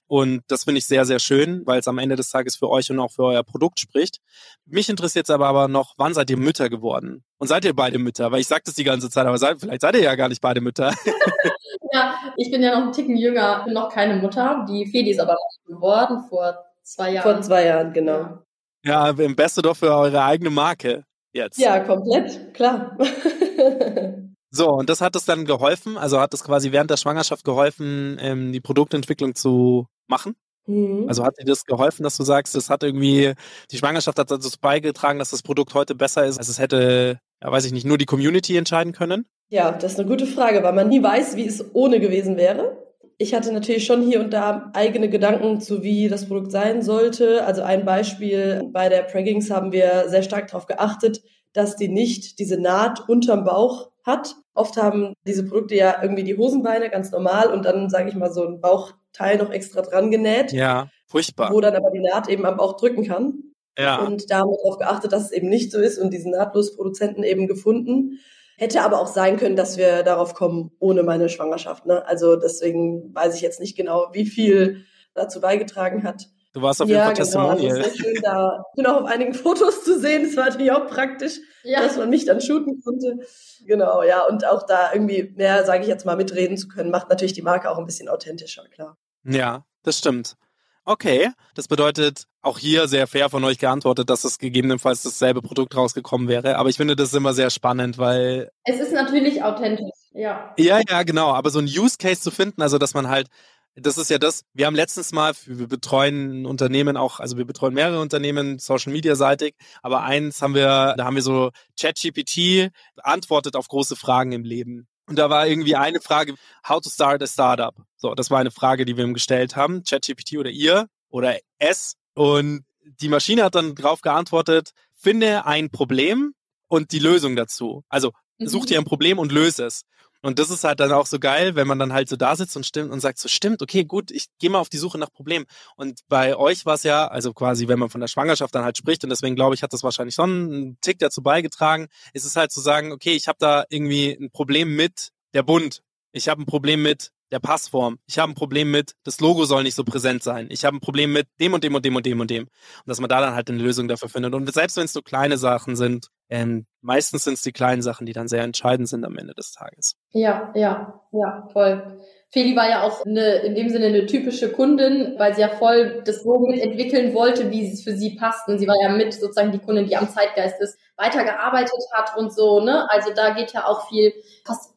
Und 0.08 0.42
das 0.48 0.64
finde 0.64 0.80
ich 0.80 0.88
sehr, 0.88 1.06
sehr 1.06 1.20
schön, 1.20 1.62
weil 1.66 1.80
es 1.80 1.88
am 1.88 2.00
Ende 2.00 2.16
des 2.16 2.30
Tages 2.30 2.56
für 2.56 2.70
euch 2.70 2.90
und 2.90 3.00
auch 3.00 3.12
für 3.12 3.24
euer 3.24 3.44
Produkt 3.44 3.80
spricht. 3.80 4.18
Mich 4.66 4.90
interessiert 4.90 5.22
jetzt 5.28 5.32
aber, 5.32 5.48
aber 5.48 5.68
noch, 5.68 5.94
wann 5.98 6.14
seid 6.14 6.30
ihr 6.30 6.38
Mütter 6.38 6.70
geworden? 6.70 7.24
Und 7.38 7.48
seid 7.48 7.66
ihr 7.66 7.76
beide 7.76 8.00
Mütter? 8.00 8.32
Weil 8.32 8.42
ich 8.42 8.48
sage 8.48 8.64
das 8.66 8.76
die 8.76 8.84
ganze 8.84 9.10
Zeit, 9.10 9.28
aber 9.28 9.38
seid, 9.38 9.60
vielleicht 9.60 9.82
seid 9.82 9.96
ihr 9.96 10.04
ja 10.04 10.16
gar 10.16 10.30
nicht 10.30 10.42
beide 10.42 10.62
Mütter. 10.62 10.94
ja, 11.92 12.16
ich 12.38 12.50
bin 12.52 12.64
ja 12.64 12.80
noch 12.80 12.88
ein 12.88 12.92
Ticken 12.92 13.18
jünger, 13.18 13.64
bin 13.64 13.74
noch 13.74 13.90
keine 13.90 14.16
Mutter. 14.16 14.66
Die 14.68 14.86
Fedi 14.86 15.12
ist 15.12 15.20
aber 15.20 15.34
noch 15.34 15.76
geworden 15.76 16.24
vor 16.30 16.66
zwei 16.84 17.14
Jahren. 17.14 17.24
Vor 17.24 17.42
zwei 17.42 17.66
Jahren, 17.66 17.94
genau. 17.94 18.18
Ja. 18.18 18.44
Ja, 18.84 19.10
im 19.10 19.36
Beste 19.36 19.62
doch 19.62 19.78
für 19.78 19.94
eure 19.94 20.24
eigene 20.24 20.50
Marke 20.50 21.06
jetzt. 21.34 21.60
Ja, 21.60 21.80
komplett, 21.80 22.54
klar. 22.54 22.98
so, 24.52 24.70
und 24.70 24.90
das 24.90 25.02
hat 25.02 25.16
es 25.16 25.26
dann 25.26 25.46
geholfen, 25.46 25.98
also 25.98 26.20
hat 26.20 26.34
es 26.34 26.44
quasi 26.44 26.72
während 26.72 26.90
der 26.90 26.98
Schwangerschaft 26.98 27.46
geholfen, 27.46 28.18
ähm, 28.20 28.52
die 28.52 28.60
Produktentwicklung 28.60 29.36
zu 29.36 29.88
machen? 30.08 30.36
Mhm. 30.66 31.06
Also 31.08 31.24
hat 31.24 31.38
dir 31.40 31.46
das 31.46 31.66
geholfen, 31.66 32.04
dass 32.04 32.18
du 32.18 32.24
sagst, 32.24 32.56
es 32.56 32.70
hat 32.70 32.84
irgendwie, 32.84 33.34
die 33.72 33.78
Schwangerschaft 33.78 34.20
hat 34.20 34.32
dazu 34.32 34.50
beigetragen, 34.60 35.20
dass 35.20 35.32
das 35.32 35.44
Produkt 35.44 35.74
heute 35.74 35.96
besser 35.96 36.26
ist, 36.26 36.38
als 36.38 36.50
es 36.50 36.60
hätte, 36.60 37.20
ja 37.44 37.52
weiß 37.52 37.66
ich 37.66 37.74
nicht, 37.74 37.86
nur 37.86 37.98
die 37.98 38.06
Community 38.06 38.58
entscheiden 38.58 38.94
können? 38.94 39.26
Ja, 39.50 39.72
das 39.72 39.94
ist 39.94 40.00
eine 40.00 40.08
gute 40.08 40.26
Frage, 40.26 40.64
weil 40.64 40.74
man 40.74 40.90
nie 40.90 41.04
weiß, 41.04 41.36
wie 41.36 41.46
es 41.46 41.64
ohne 41.74 42.00
gewesen 42.00 42.38
wäre. 42.38 42.78
Ich 43.22 43.36
hatte 43.36 43.54
natürlich 43.54 43.86
schon 43.86 44.02
hier 44.02 44.20
und 44.20 44.34
da 44.34 44.72
eigene 44.74 45.08
Gedanken 45.08 45.62
zu, 45.62 45.84
wie 45.84 46.10
das 46.10 46.28
Produkt 46.28 46.52
sein 46.52 46.82
sollte. 46.82 47.46
Also 47.46 47.62
ein 47.62 47.86
Beispiel, 47.86 48.68
bei 48.74 48.90
der 48.90 49.04
Preggings 49.04 49.52
haben 49.52 49.72
wir 49.72 50.06
sehr 50.08 50.24
stark 50.24 50.48
darauf 50.48 50.66
geachtet, 50.66 51.22
dass 51.54 51.76
die 51.76 51.88
nicht 51.88 52.40
diese 52.40 52.60
Naht 52.60 53.08
unterm 53.08 53.44
Bauch 53.44 53.92
hat. 54.04 54.38
Oft 54.56 54.76
haben 54.76 55.14
diese 55.28 55.46
Produkte 55.46 55.76
ja 55.76 56.02
irgendwie 56.02 56.24
die 56.24 56.36
Hosenbeine 56.36 56.90
ganz 56.90 57.12
normal 57.12 57.54
und 57.54 57.64
dann, 57.64 57.92
sage 57.92 58.10
ich 58.10 58.16
mal, 58.16 58.34
so 58.34 58.44
ein 58.44 58.60
Bauchteil 58.60 59.38
noch 59.38 59.52
extra 59.52 59.84
dran 59.84 60.10
genäht. 60.10 60.52
Ja, 60.52 60.90
furchtbar. 61.06 61.54
Wo 61.54 61.62
dann 61.62 61.76
aber 61.76 61.92
die 61.92 62.00
Naht 62.00 62.28
eben 62.28 62.48
am 62.48 62.58
Bauch 62.58 62.76
drücken 62.76 63.06
kann. 63.06 63.36
Ja. 63.78 64.04
Und 64.04 64.32
da 64.32 64.40
haben 64.40 64.50
wir 64.50 64.58
darauf 64.58 64.80
geachtet, 64.80 65.12
dass 65.12 65.26
es 65.26 65.32
eben 65.32 65.48
nicht 65.48 65.72
so 65.72 65.78
ist 65.78 66.00
und 66.00 66.12
diesen 66.12 66.32
Nahtlosproduzenten 66.32 67.24
eben 67.24 67.46
gefunden. 67.46 68.20
Hätte 68.62 68.84
aber 68.84 69.00
auch 69.00 69.08
sein 69.08 69.38
können, 69.38 69.56
dass 69.56 69.78
wir 69.80 70.04
darauf 70.04 70.36
kommen 70.36 70.70
ohne 70.78 71.02
meine 71.02 71.30
Schwangerschaft. 71.30 71.88
Ne? 71.88 72.06
Also 72.06 72.36
deswegen 72.36 73.12
weiß 73.12 73.34
ich 73.34 73.42
jetzt 73.42 73.60
nicht 73.60 73.76
genau, 73.76 74.10
wie 74.14 74.28
viel 74.28 74.86
dazu 75.16 75.42
beigetragen 75.42 76.04
hat. 76.04 76.28
Du 76.54 76.62
warst 76.62 76.80
auf 76.80 76.88
jeden 76.88 77.00
ja, 77.00 77.06
Fall 77.06 77.16
genau, 77.16 77.24
Testimonial. 77.24 77.78
Also 77.82 77.98
schön, 77.98 78.22
da. 78.22 78.64
Ich 78.70 78.76
bin 78.76 78.86
auch 78.86 79.02
auf 79.02 79.10
einigen 79.10 79.34
Fotos 79.34 79.84
zu 79.84 80.00
sehen. 80.00 80.26
Es 80.26 80.38
war 80.38 80.46
natürlich 80.46 80.72
auch 80.72 80.86
praktisch, 80.86 81.40
Ja. 81.64 81.82
dass 81.82 81.98
man 81.98 82.12
mich 82.12 82.26
dann 82.26 82.40
shooten 82.40 82.80
konnte. 82.84 83.18
Genau, 83.66 84.04
ja. 84.04 84.28
Und 84.28 84.46
auch 84.46 84.64
da 84.68 84.94
irgendwie 84.94 85.34
mehr, 85.36 85.66
sage 85.66 85.82
ich 85.82 85.88
jetzt 85.88 86.06
mal, 86.06 86.16
mitreden 86.16 86.56
zu 86.56 86.68
können, 86.68 86.92
macht 86.92 87.10
natürlich 87.10 87.34
die 87.34 87.42
Marke 87.42 87.68
auch 87.68 87.80
ein 87.80 87.88
bisschen 87.88 88.10
authentischer, 88.10 88.66
klar. 88.70 88.96
Ja, 89.24 89.66
das 89.82 89.98
stimmt. 89.98 90.36
Okay, 90.84 91.30
das 91.54 91.68
bedeutet 91.68 92.26
auch 92.42 92.58
hier 92.58 92.88
sehr 92.88 93.06
fair 93.06 93.30
von 93.30 93.44
euch 93.44 93.60
geantwortet, 93.60 94.10
dass 94.10 94.24
es 94.24 94.40
gegebenenfalls 94.40 95.04
dasselbe 95.04 95.44
Produkt 95.44 95.76
rausgekommen 95.76 96.28
wäre. 96.28 96.58
Aber 96.58 96.70
ich 96.70 96.78
finde 96.78 96.96
das 96.96 97.14
immer 97.14 97.34
sehr 97.34 97.52
spannend, 97.52 98.00
weil 98.00 98.50
Es 98.64 98.80
ist 98.80 98.92
natürlich 98.92 99.44
authentisch, 99.44 99.92
ja. 100.12 100.54
ja, 100.58 100.82
ja, 100.88 101.04
genau. 101.04 101.34
Aber 101.34 101.52
so 101.52 101.60
ein 101.60 101.66
Use 101.66 101.98
Case 102.00 102.22
zu 102.22 102.32
finden, 102.32 102.64
also 102.64 102.80
dass 102.80 102.96
man 102.96 103.10
halt, 103.10 103.28
das 103.76 104.00
ist 104.00 104.10
ja 104.10 104.18
das. 104.18 104.44
Wir 104.54 104.66
haben 104.66 104.76
letztens 104.76 105.12
mal, 105.12 105.34
wir 105.46 105.68
betreuen 105.68 106.42
ein 106.42 106.46
Unternehmen 106.48 106.98
auch, 106.98 107.20
also 107.20 107.38
wir 107.38 107.46
betreuen 107.46 107.76
mehrere 107.76 108.02
Unternehmen, 108.02 108.58
Social 108.58 108.92
Media 108.92 109.16
seitig. 109.16 109.56
Aber 109.84 110.02
eins 110.02 110.42
haben 110.42 110.56
wir, 110.56 110.96
da 110.98 111.06
haben 111.06 111.16
wir 111.16 111.22
so 111.22 111.52
ChatGPT 111.80 112.72
antwortet 112.98 113.56
auf 113.56 113.68
große 113.68 113.96
Fragen 113.96 114.32
im 114.32 114.44
Leben. 114.44 114.88
Und 115.12 115.18
da 115.18 115.30
war 115.30 115.46
irgendwie 115.46 115.76
eine 115.76 116.00
Frage, 116.00 116.36
how 116.66 116.80
to 116.80 116.90
start 116.90 117.22
a 117.22 117.28
startup. 117.28 117.76
So, 117.98 118.16
das 118.16 118.32
war 118.32 118.40
eine 118.40 118.50
Frage, 118.50 118.86
die 118.86 118.96
wir 118.96 119.04
ihm 119.04 119.14
gestellt 119.14 119.58
haben. 119.58 119.84
ChatGPT 119.84 120.38
oder 120.38 120.50
ihr 120.50 120.88
oder 121.10 121.38
es. 121.60 121.98
Und 122.14 122.64
die 123.02 123.10
Maschine 123.10 123.44
hat 123.44 123.56
dann 123.56 123.76
darauf 123.76 124.00
geantwortet, 124.00 124.72
finde 124.94 125.46
ein 125.46 125.70
Problem 125.70 126.34
und 126.70 126.94
die 126.94 127.00
Lösung 127.00 127.36
dazu. 127.36 127.84
Also 127.90 128.14
such 128.40 128.68
dir 128.68 128.80
ein 128.80 128.86
Problem 128.86 129.20
und 129.20 129.34
löse 129.34 129.66
es. 129.66 129.82
Und 130.22 130.40
das 130.40 130.50
ist 130.50 130.64
halt 130.64 130.80
dann 130.80 130.92
auch 130.92 131.06
so 131.06 131.20
geil, 131.20 131.56
wenn 131.56 131.68
man 131.68 131.80
dann 131.80 131.94
halt 131.94 132.10
so 132.10 132.16
da 132.16 132.36
sitzt 132.36 132.56
und 132.56 132.66
stimmt 132.66 132.92
und 132.92 133.00
sagt 133.00 133.18
so, 133.18 133.28
stimmt, 133.28 133.62
okay, 133.62 133.84
gut, 133.84 134.12
ich 134.12 134.28
gehe 134.40 134.50
mal 134.50 134.60
auf 134.60 134.70
die 134.70 134.78
Suche 134.78 134.98
nach 134.98 135.12
Problemen. 135.12 135.46
Und 135.76 136.02
bei 136.08 136.36
euch 136.36 136.66
war 136.66 136.76
es 136.76 136.84
ja, 136.84 137.08
also 137.08 137.34
quasi, 137.34 137.68
wenn 137.68 137.80
man 137.80 137.90
von 137.90 138.02
der 138.02 138.08
Schwangerschaft 138.08 138.54
dann 138.54 138.64
halt 138.64 138.78
spricht, 138.78 139.04
und 139.04 139.10
deswegen 139.10 139.36
glaube 139.36 139.56
ich, 139.56 139.64
hat 139.64 139.74
das 139.74 139.84
wahrscheinlich 139.84 140.16
schon 140.16 140.30
einen 140.30 140.78
Tick 140.82 141.00
dazu 141.00 141.24
beigetragen, 141.24 141.88
ist 142.14 142.26
es 142.26 142.36
halt 142.36 142.52
zu 142.52 142.62
sagen, 142.62 142.92
okay, 142.92 143.12
ich 143.14 143.28
habe 143.28 143.38
da 143.40 143.66
irgendwie 143.70 144.12
ein 144.12 144.32
Problem 144.32 144.76
mit 144.76 145.10
der 145.34 145.44
Bund. 145.44 145.82
Ich 146.12 146.28
habe 146.28 146.42
ein 146.42 146.46
Problem 146.46 146.82
mit 146.84 147.12
der 147.32 147.40
Passform. 147.40 147.98
Ich 148.06 148.20
habe 148.20 148.32
ein 148.32 148.36
Problem 148.36 148.72
mit, 148.72 148.94
das 149.04 149.20
Logo 149.22 149.46
soll 149.46 149.64
nicht 149.64 149.76
so 149.76 149.84
präsent 149.84 150.22
sein. 150.22 150.48
Ich 150.50 150.66
habe 150.66 150.78
ein 150.78 150.82
Problem 150.82 151.14
mit 151.14 151.28
dem 151.40 151.54
und 151.54 151.64
dem 151.64 151.74
und 151.74 151.86
dem 151.86 151.96
und 151.96 152.06
dem 152.06 152.20
und 152.20 152.30
dem. 152.30 152.44
Und 152.44 152.50
dass 152.86 153.00
man 153.00 153.10
da 153.10 153.22
dann 153.22 153.34
halt 153.34 153.50
eine 153.50 153.62
Lösung 153.62 153.88
dafür 153.88 154.10
findet. 154.10 154.34
Und 154.34 154.54
selbst 154.54 154.78
wenn 154.78 154.86
es 154.86 154.94
so 154.94 155.02
kleine 155.02 155.38
Sachen 155.38 155.76
sind, 155.76 156.08
ähm, 156.32 156.66
meistens 156.82 157.26
sind 157.26 157.34
es 157.34 157.42
die 157.42 157.52
kleinen 157.52 157.82
Sachen, 157.82 158.06
die 158.06 158.14
dann 158.14 158.30
sehr 158.30 158.42
entscheidend 158.42 158.88
sind 158.88 159.06
am 159.06 159.18
Ende 159.18 159.34
des 159.34 159.52
Tages. 159.52 159.98
Ja, 160.12 160.52
ja, 160.56 161.02
ja, 161.12 161.48
voll. 161.52 162.00
Feli 162.30 162.56
war 162.56 162.70
ja 162.70 162.84
auch 162.84 163.06
eine, 163.06 163.40
in 163.40 163.56
dem 163.56 163.68
Sinne 163.68 163.88
eine 163.88 164.06
typische 164.06 164.54
Kundin, 164.54 165.16
weil 165.18 165.36
sie 165.36 165.42
ja 165.42 165.50
voll 165.50 166.02
das 166.06 166.24
so 166.24 166.40
mitentwickeln 166.40 167.14
wollte, 167.14 167.52
wie 167.52 167.70
es 167.70 167.84
für 167.84 167.92
sie 167.92 168.16
passt. 168.16 168.48
Und 168.48 168.60
sie 168.60 168.68
war 168.68 168.82
ja 168.82 168.88
mit 168.88 169.14
sozusagen 169.14 169.52
die 169.52 169.60
Kundin, 169.60 169.88
die 169.88 169.98
am 169.98 170.08
Zeitgeist 170.10 170.62
ist, 170.62 170.80
weitergearbeitet 170.96 171.74
hat 171.92 172.18
und 172.18 172.34
so, 172.34 172.62
ne? 172.62 172.90
Also 172.90 173.12
da 173.14 173.32
geht 173.32 173.52
ja 173.52 173.66
auch 173.66 173.90
viel, 173.90 174.14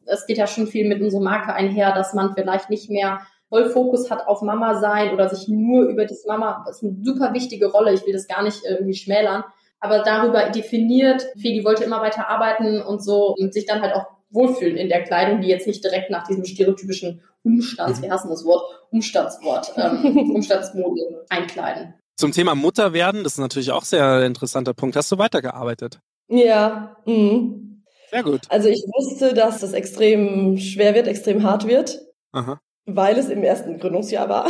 es 0.05 0.25
geht 0.25 0.37
ja 0.37 0.47
schon 0.47 0.67
viel 0.67 0.85
mit 0.89 1.01
unserer 1.01 1.21
Marke 1.21 1.53
einher, 1.53 1.93
dass 1.93 2.13
man 2.13 2.33
vielleicht 2.33 2.69
nicht 2.69 2.89
mehr 2.89 3.21
voll 3.47 3.69
Fokus 3.69 4.11
hat 4.11 4.27
auf 4.27 4.41
Mama 4.41 4.81
sein 4.81 5.13
oder 5.13 5.29
sich 5.29 5.47
nur 5.47 5.83
über 5.83 6.05
das 6.05 6.25
Mama, 6.25 6.63
das 6.65 6.77
ist 6.77 6.83
eine 6.83 6.97
super 7.03 7.33
wichtige 7.33 7.67
Rolle, 7.67 7.93
ich 7.93 8.05
will 8.05 8.13
das 8.13 8.27
gar 8.27 8.43
nicht 8.43 8.63
irgendwie 8.67 8.95
schmälern, 8.95 9.45
aber 9.85 9.99
darüber 10.03 10.49
definiert, 10.49 11.25
Feli 11.39 11.63
wollte 11.63 11.83
immer 11.83 12.01
weiter 12.01 12.27
arbeiten 12.27 12.81
und 12.81 13.03
so 13.03 13.35
und 13.35 13.53
sich 13.53 13.65
dann 13.65 13.81
halt 13.81 13.93
auch 13.93 14.05
wohlfühlen 14.29 14.75
in 14.75 14.89
der 14.89 15.03
Kleidung, 15.03 15.41
die 15.41 15.47
jetzt 15.47 15.67
nicht 15.67 15.83
direkt 15.83 16.09
nach 16.09 16.27
diesem 16.27 16.45
stereotypischen 16.45 17.21
Umstands, 17.43 18.01
wir 18.01 18.11
hassen 18.11 18.29
das 18.29 18.43
Wort, 18.43 18.63
Umstandswort, 18.91 19.73
ähm, 19.77 20.31
Umstandsmode 20.35 21.25
einkleiden. 21.29 21.93
Zum 22.17 22.31
Thema 22.31 22.55
Mutter 22.55 22.93
werden, 22.93 23.23
das 23.23 23.33
ist 23.33 23.39
natürlich 23.39 23.71
auch 23.71 23.83
sehr 23.83 24.25
interessanter 24.25 24.73
Punkt. 24.73 24.95
Hast 24.95 25.11
du 25.11 25.17
weitergearbeitet? 25.17 25.99
Ja, 26.27 26.97
mhm. 27.05 27.83
Sehr 28.09 28.23
gut. 28.23 28.41
Also 28.49 28.69
ich 28.69 28.83
wusste, 28.95 29.33
dass 29.33 29.59
das 29.59 29.73
extrem 29.73 30.57
schwer 30.57 30.95
wird, 30.95 31.07
extrem 31.07 31.43
hart 31.43 31.67
wird, 31.67 31.99
Aha. 32.31 32.59
weil 32.85 33.17
es 33.17 33.29
im 33.29 33.43
ersten 33.43 33.79
Gründungsjahr 33.79 34.29
war. 34.29 34.49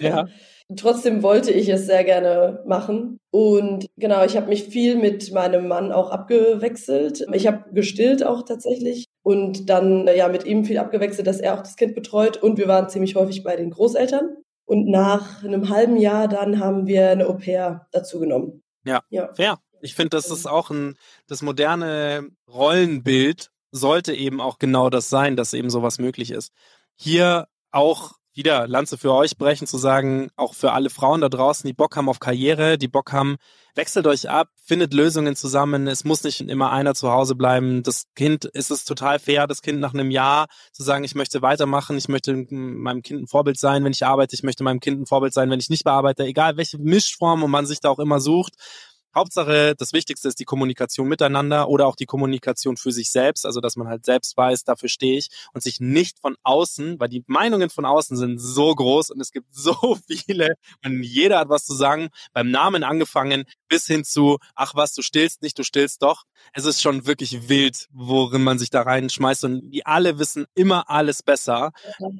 Ja. 0.00 0.28
Trotzdem 0.76 1.22
wollte 1.22 1.50
ich 1.50 1.68
es 1.68 1.86
sehr 1.86 2.04
gerne 2.04 2.62
machen. 2.66 3.18
Und 3.30 3.86
genau, 3.96 4.24
ich 4.24 4.36
habe 4.36 4.48
mich 4.48 4.64
viel 4.64 4.96
mit 4.96 5.32
meinem 5.32 5.68
Mann 5.68 5.92
auch 5.92 6.10
abgewechselt. 6.10 7.26
Ich 7.32 7.46
habe 7.46 7.64
gestillt 7.72 8.24
auch 8.24 8.42
tatsächlich 8.44 9.06
und 9.22 9.68
dann 9.68 10.06
ja 10.06 10.28
mit 10.28 10.44
ihm 10.44 10.64
viel 10.64 10.78
abgewechselt, 10.78 11.26
dass 11.26 11.40
er 11.40 11.54
auch 11.54 11.60
das 11.62 11.76
Kind 11.76 11.94
betreut. 11.94 12.36
Und 12.36 12.58
wir 12.58 12.68
waren 12.68 12.88
ziemlich 12.88 13.16
häufig 13.16 13.42
bei 13.42 13.56
den 13.56 13.70
Großeltern. 13.70 14.36
Und 14.64 14.86
nach 14.88 15.42
einem 15.42 15.68
halben 15.68 15.96
Jahr 15.96 16.28
dann 16.28 16.60
haben 16.60 16.86
wir 16.86 17.10
eine 17.10 17.26
Au 17.26 17.34
pair 17.34 17.86
dazu 17.90 18.20
genommen. 18.20 18.62
Ja, 18.84 19.02
Ja. 19.10 19.32
fair. 19.34 19.58
Ich 19.82 19.94
finde, 19.94 20.10
das 20.10 20.30
ist 20.30 20.46
auch 20.46 20.70
ein, 20.70 20.96
das 21.26 21.40
moderne 21.42 22.28
Rollenbild 22.48 23.50
sollte 23.72 24.12
eben 24.14 24.40
auch 24.40 24.58
genau 24.58 24.90
das 24.90 25.08
sein, 25.08 25.36
dass 25.36 25.54
eben 25.54 25.70
sowas 25.70 25.98
möglich 25.98 26.30
ist. 26.30 26.52
Hier 26.96 27.46
auch 27.70 28.12
wieder 28.40 28.66
Lanze 28.66 28.96
für 28.96 29.12
euch 29.12 29.36
brechen, 29.36 29.66
zu 29.66 29.76
sagen, 29.76 30.30
auch 30.34 30.54
für 30.54 30.72
alle 30.72 30.88
Frauen 30.88 31.20
da 31.20 31.28
draußen, 31.28 31.68
die 31.68 31.74
Bock 31.74 31.94
haben 31.94 32.08
auf 32.08 32.20
Karriere, 32.20 32.78
die 32.78 32.88
Bock 32.88 33.12
haben, 33.12 33.36
wechselt 33.74 34.06
euch 34.06 34.30
ab, 34.30 34.48
findet 34.64 34.94
Lösungen 34.94 35.36
zusammen. 35.36 35.86
Es 35.86 36.04
muss 36.04 36.24
nicht 36.24 36.40
immer 36.40 36.72
einer 36.72 36.94
zu 36.94 37.10
Hause 37.10 37.34
bleiben. 37.34 37.82
Das 37.82 38.04
Kind 38.14 38.46
ist 38.46 38.70
es 38.70 38.86
total 38.86 39.18
fair, 39.18 39.46
das 39.46 39.60
Kind 39.60 39.78
nach 39.78 39.92
einem 39.92 40.10
Jahr 40.10 40.46
zu 40.72 40.82
sagen, 40.82 41.04
ich 41.04 41.14
möchte 41.14 41.42
weitermachen, 41.42 41.98
ich 41.98 42.08
möchte 42.08 42.34
meinem 42.50 43.02
Kind 43.02 43.22
ein 43.22 43.26
Vorbild 43.26 43.58
sein, 43.58 43.84
wenn 43.84 43.92
ich 43.92 44.06
arbeite, 44.06 44.34
ich 44.34 44.42
möchte 44.42 44.64
meinem 44.64 44.80
Kind 44.80 45.02
ein 45.02 45.06
Vorbild 45.06 45.34
sein, 45.34 45.50
wenn 45.50 45.60
ich 45.60 45.68
nicht 45.68 45.84
bearbeite, 45.84 46.24
egal 46.24 46.56
welche 46.56 46.78
Mischform 46.78 47.42
und 47.42 47.50
man 47.50 47.66
sich 47.66 47.80
da 47.80 47.90
auch 47.90 47.98
immer 47.98 48.20
sucht. 48.20 48.54
Hauptsache, 49.14 49.74
das 49.76 49.92
Wichtigste 49.92 50.28
ist 50.28 50.38
die 50.38 50.44
Kommunikation 50.44 51.08
miteinander 51.08 51.68
oder 51.68 51.86
auch 51.86 51.96
die 51.96 52.06
Kommunikation 52.06 52.76
für 52.76 52.92
sich 52.92 53.10
selbst, 53.10 53.44
also 53.46 53.60
dass 53.60 53.76
man 53.76 53.88
halt 53.88 54.04
selbst 54.04 54.36
weiß, 54.36 54.64
dafür 54.64 54.88
stehe 54.88 55.18
ich 55.18 55.28
und 55.52 55.62
sich 55.62 55.80
nicht 55.80 56.18
von 56.18 56.36
außen, 56.42 57.00
weil 57.00 57.08
die 57.08 57.24
Meinungen 57.26 57.70
von 57.70 57.84
außen 57.84 58.16
sind 58.16 58.38
so 58.38 58.74
groß 58.74 59.10
und 59.10 59.20
es 59.20 59.32
gibt 59.32 59.46
so 59.54 59.98
viele 60.06 60.54
und 60.84 61.02
jeder 61.02 61.38
hat 61.40 61.48
was 61.48 61.64
zu 61.64 61.74
sagen, 61.74 62.08
beim 62.32 62.50
Namen 62.50 62.84
angefangen 62.84 63.44
bis 63.68 63.86
hin 63.86 64.04
zu, 64.04 64.38
ach 64.54 64.74
was, 64.74 64.94
du 64.94 65.02
stillst 65.02 65.42
nicht, 65.42 65.58
du 65.58 65.62
stillst 65.62 66.02
doch. 66.02 66.24
Es 66.52 66.64
ist 66.64 66.80
schon 66.80 67.06
wirklich 67.06 67.48
wild, 67.48 67.86
worin 67.92 68.42
man 68.42 68.58
sich 68.58 68.70
da 68.70 68.82
reinschmeißt 68.82 69.44
und 69.44 69.70
die 69.70 69.86
alle 69.86 70.18
wissen 70.18 70.46
immer 70.54 70.88
alles 70.90 71.22
besser 71.22 71.72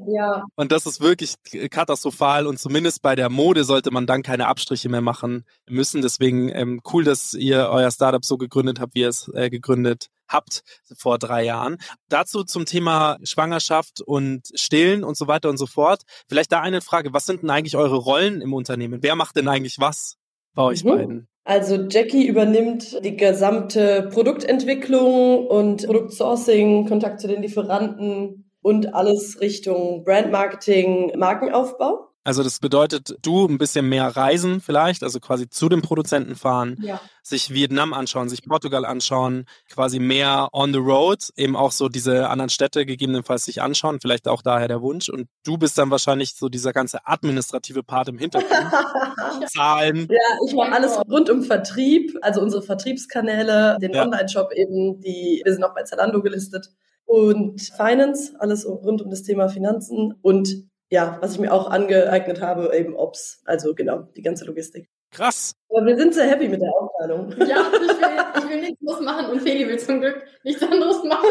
Ja, 0.06 0.44
und 0.56 0.72
das 0.72 0.86
ist 0.86 1.00
wirklich 1.00 1.34
katastrophal 1.70 2.46
und 2.46 2.58
zumindest 2.58 3.02
bei 3.02 3.16
der 3.16 3.30
Mode 3.30 3.64
sollte 3.64 3.90
man 3.90 4.06
dann 4.06 4.22
keine 4.22 4.46
Abstriche 4.46 4.88
mehr 4.88 5.00
machen 5.00 5.44
müssen. 5.68 6.02
Deswegen 6.02 6.48
ähm, 6.50 6.79
cool, 6.92 7.04
dass 7.04 7.34
ihr 7.34 7.68
euer 7.70 7.90
Startup 7.90 8.24
so 8.24 8.38
gegründet 8.38 8.80
habt, 8.80 8.94
wie 8.94 9.00
ihr 9.00 9.08
es 9.08 9.30
äh, 9.34 9.50
gegründet 9.50 10.08
habt 10.28 10.62
vor 10.96 11.18
drei 11.18 11.44
Jahren. 11.44 11.78
Dazu 12.08 12.44
zum 12.44 12.64
Thema 12.64 13.18
Schwangerschaft 13.24 14.00
und 14.00 14.48
Stillen 14.54 15.04
und 15.04 15.16
so 15.16 15.26
weiter 15.26 15.50
und 15.50 15.56
so 15.56 15.66
fort. 15.66 16.02
Vielleicht 16.28 16.52
da 16.52 16.60
eine 16.60 16.80
Frage, 16.80 17.12
was 17.12 17.26
sind 17.26 17.42
denn 17.42 17.50
eigentlich 17.50 17.76
eure 17.76 17.96
Rollen 17.96 18.40
im 18.40 18.52
Unternehmen? 18.54 19.02
Wer 19.02 19.16
macht 19.16 19.36
denn 19.36 19.48
eigentlich 19.48 19.78
was 19.78 20.16
bei 20.54 20.62
euch 20.62 20.84
Mhm. 20.84 20.88
beiden? 20.88 21.28
Also 21.44 21.76
Jackie 21.88 22.26
übernimmt 22.26 23.04
die 23.04 23.16
gesamte 23.16 24.08
Produktentwicklung 24.12 25.46
und 25.46 25.86
Produktsourcing, 25.86 26.86
Kontakt 26.86 27.20
zu 27.20 27.28
den 27.28 27.42
Lieferanten 27.42 28.50
und 28.62 28.94
alles 28.94 29.40
Richtung 29.40 30.04
Brandmarketing, 30.04 31.18
Markenaufbau. 31.18 32.09
Also 32.22 32.42
das 32.42 32.58
bedeutet, 32.58 33.16
du 33.22 33.46
ein 33.46 33.56
bisschen 33.56 33.88
mehr 33.88 34.08
reisen 34.08 34.60
vielleicht, 34.60 35.02
also 35.02 35.20
quasi 35.20 35.48
zu 35.48 35.70
dem 35.70 35.80
Produzenten 35.80 36.36
fahren, 36.36 36.76
ja. 36.82 37.00
sich 37.22 37.54
Vietnam 37.54 37.94
anschauen, 37.94 38.28
sich 38.28 38.42
Portugal 38.42 38.84
anschauen, 38.84 39.46
quasi 39.70 39.98
mehr 39.98 40.48
on 40.52 40.72
the 40.74 40.78
road, 40.78 41.30
eben 41.36 41.56
auch 41.56 41.72
so 41.72 41.88
diese 41.88 42.28
anderen 42.28 42.50
Städte 42.50 42.84
gegebenenfalls 42.84 43.46
sich 43.46 43.62
anschauen, 43.62 44.00
vielleicht 44.00 44.28
auch 44.28 44.42
daher 44.42 44.68
der 44.68 44.82
Wunsch. 44.82 45.08
Und 45.08 45.28
du 45.44 45.56
bist 45.56 45.78
dann 45.78 45.90
wahrscheinlich 45.90 46.34
so 46.34 46.50
dieser 46.50 46.74
ganze 46.74 47.06
administrative 47.06 47.82
Part 47.82 48.08
im 48.08 48.18
Hintergrund. 48.18 48.50
Zahlen. 49.50 50.06
Ja, 50.10 50.46
ich 50.46 50.54
mache 50.54 50.72
alles 50.72 50.98
rund 51.08 51.30
um 51.30 51.42
Vertrieb, 51.42 52.18
also 52.20 52.42
unsere 52.42 52.62
Vertriebskanäle, 52.62 53.78
den 53.80 53.94
Ja. 53.94 54.02
Online-Shop 54.02 54.52
eben, 54.52 55.00
die, 55.00 55.40
wir 55.42 55.54
sind 55.54 55.64
auch 55.64 55.74
bei 55.74 55.84
Zalando 55.84 56.20
gelistet. 56.20 56.68
Und 57.06 57.60
Finance, 57.60 58.34
alles 58.38 58.66
rund 58.66 59.00
um 59.02 59.10
das 59.10 59.22
Thema 59.22 59.48
Finanzen 59.48 60.14
und 60.22 60.69
ja, 60.90 61.18
was 61.20 61.32
ich 61.32 61.38
mir 61.38 61.52
auch 61.52 61.70
angeeignet 61.70 62.40
habe, 62.42 62.76
eben 62.76 62.94
Ops, 62.96 63.42
also 63.46 63.74
genau, 63.74 64.02
die 64.16 64.22
ganze 64.22 64.44
Logistik. 64.44 64.88
Krass. 65.12 65.52
Aber 65.70 65.86
wir 65.86 65.96
sind 65.96 66.14
sehr 66.14 66.28
happy 66.28 66.48
mit 66.48 66.60
der 66.60 66.70
Aufteilung. 66.72 67.32
Ja, 67.48 67.64
ich 67.72 67.80
will, 67.80 68.42
ich 68.44 68.48
will 68.48 68.60
nichts 68.60 68.78
anderes 68.80 69.00
machen 69.00 69.26
und 69.32 69.40
Feli 69.42 69.66
will 69.66 69.78
zum 69.78 70.00
Glück 70.00 70.22
nichts 70.44 70.62
anderes 70.62 71.02
machen. 71.04 71.26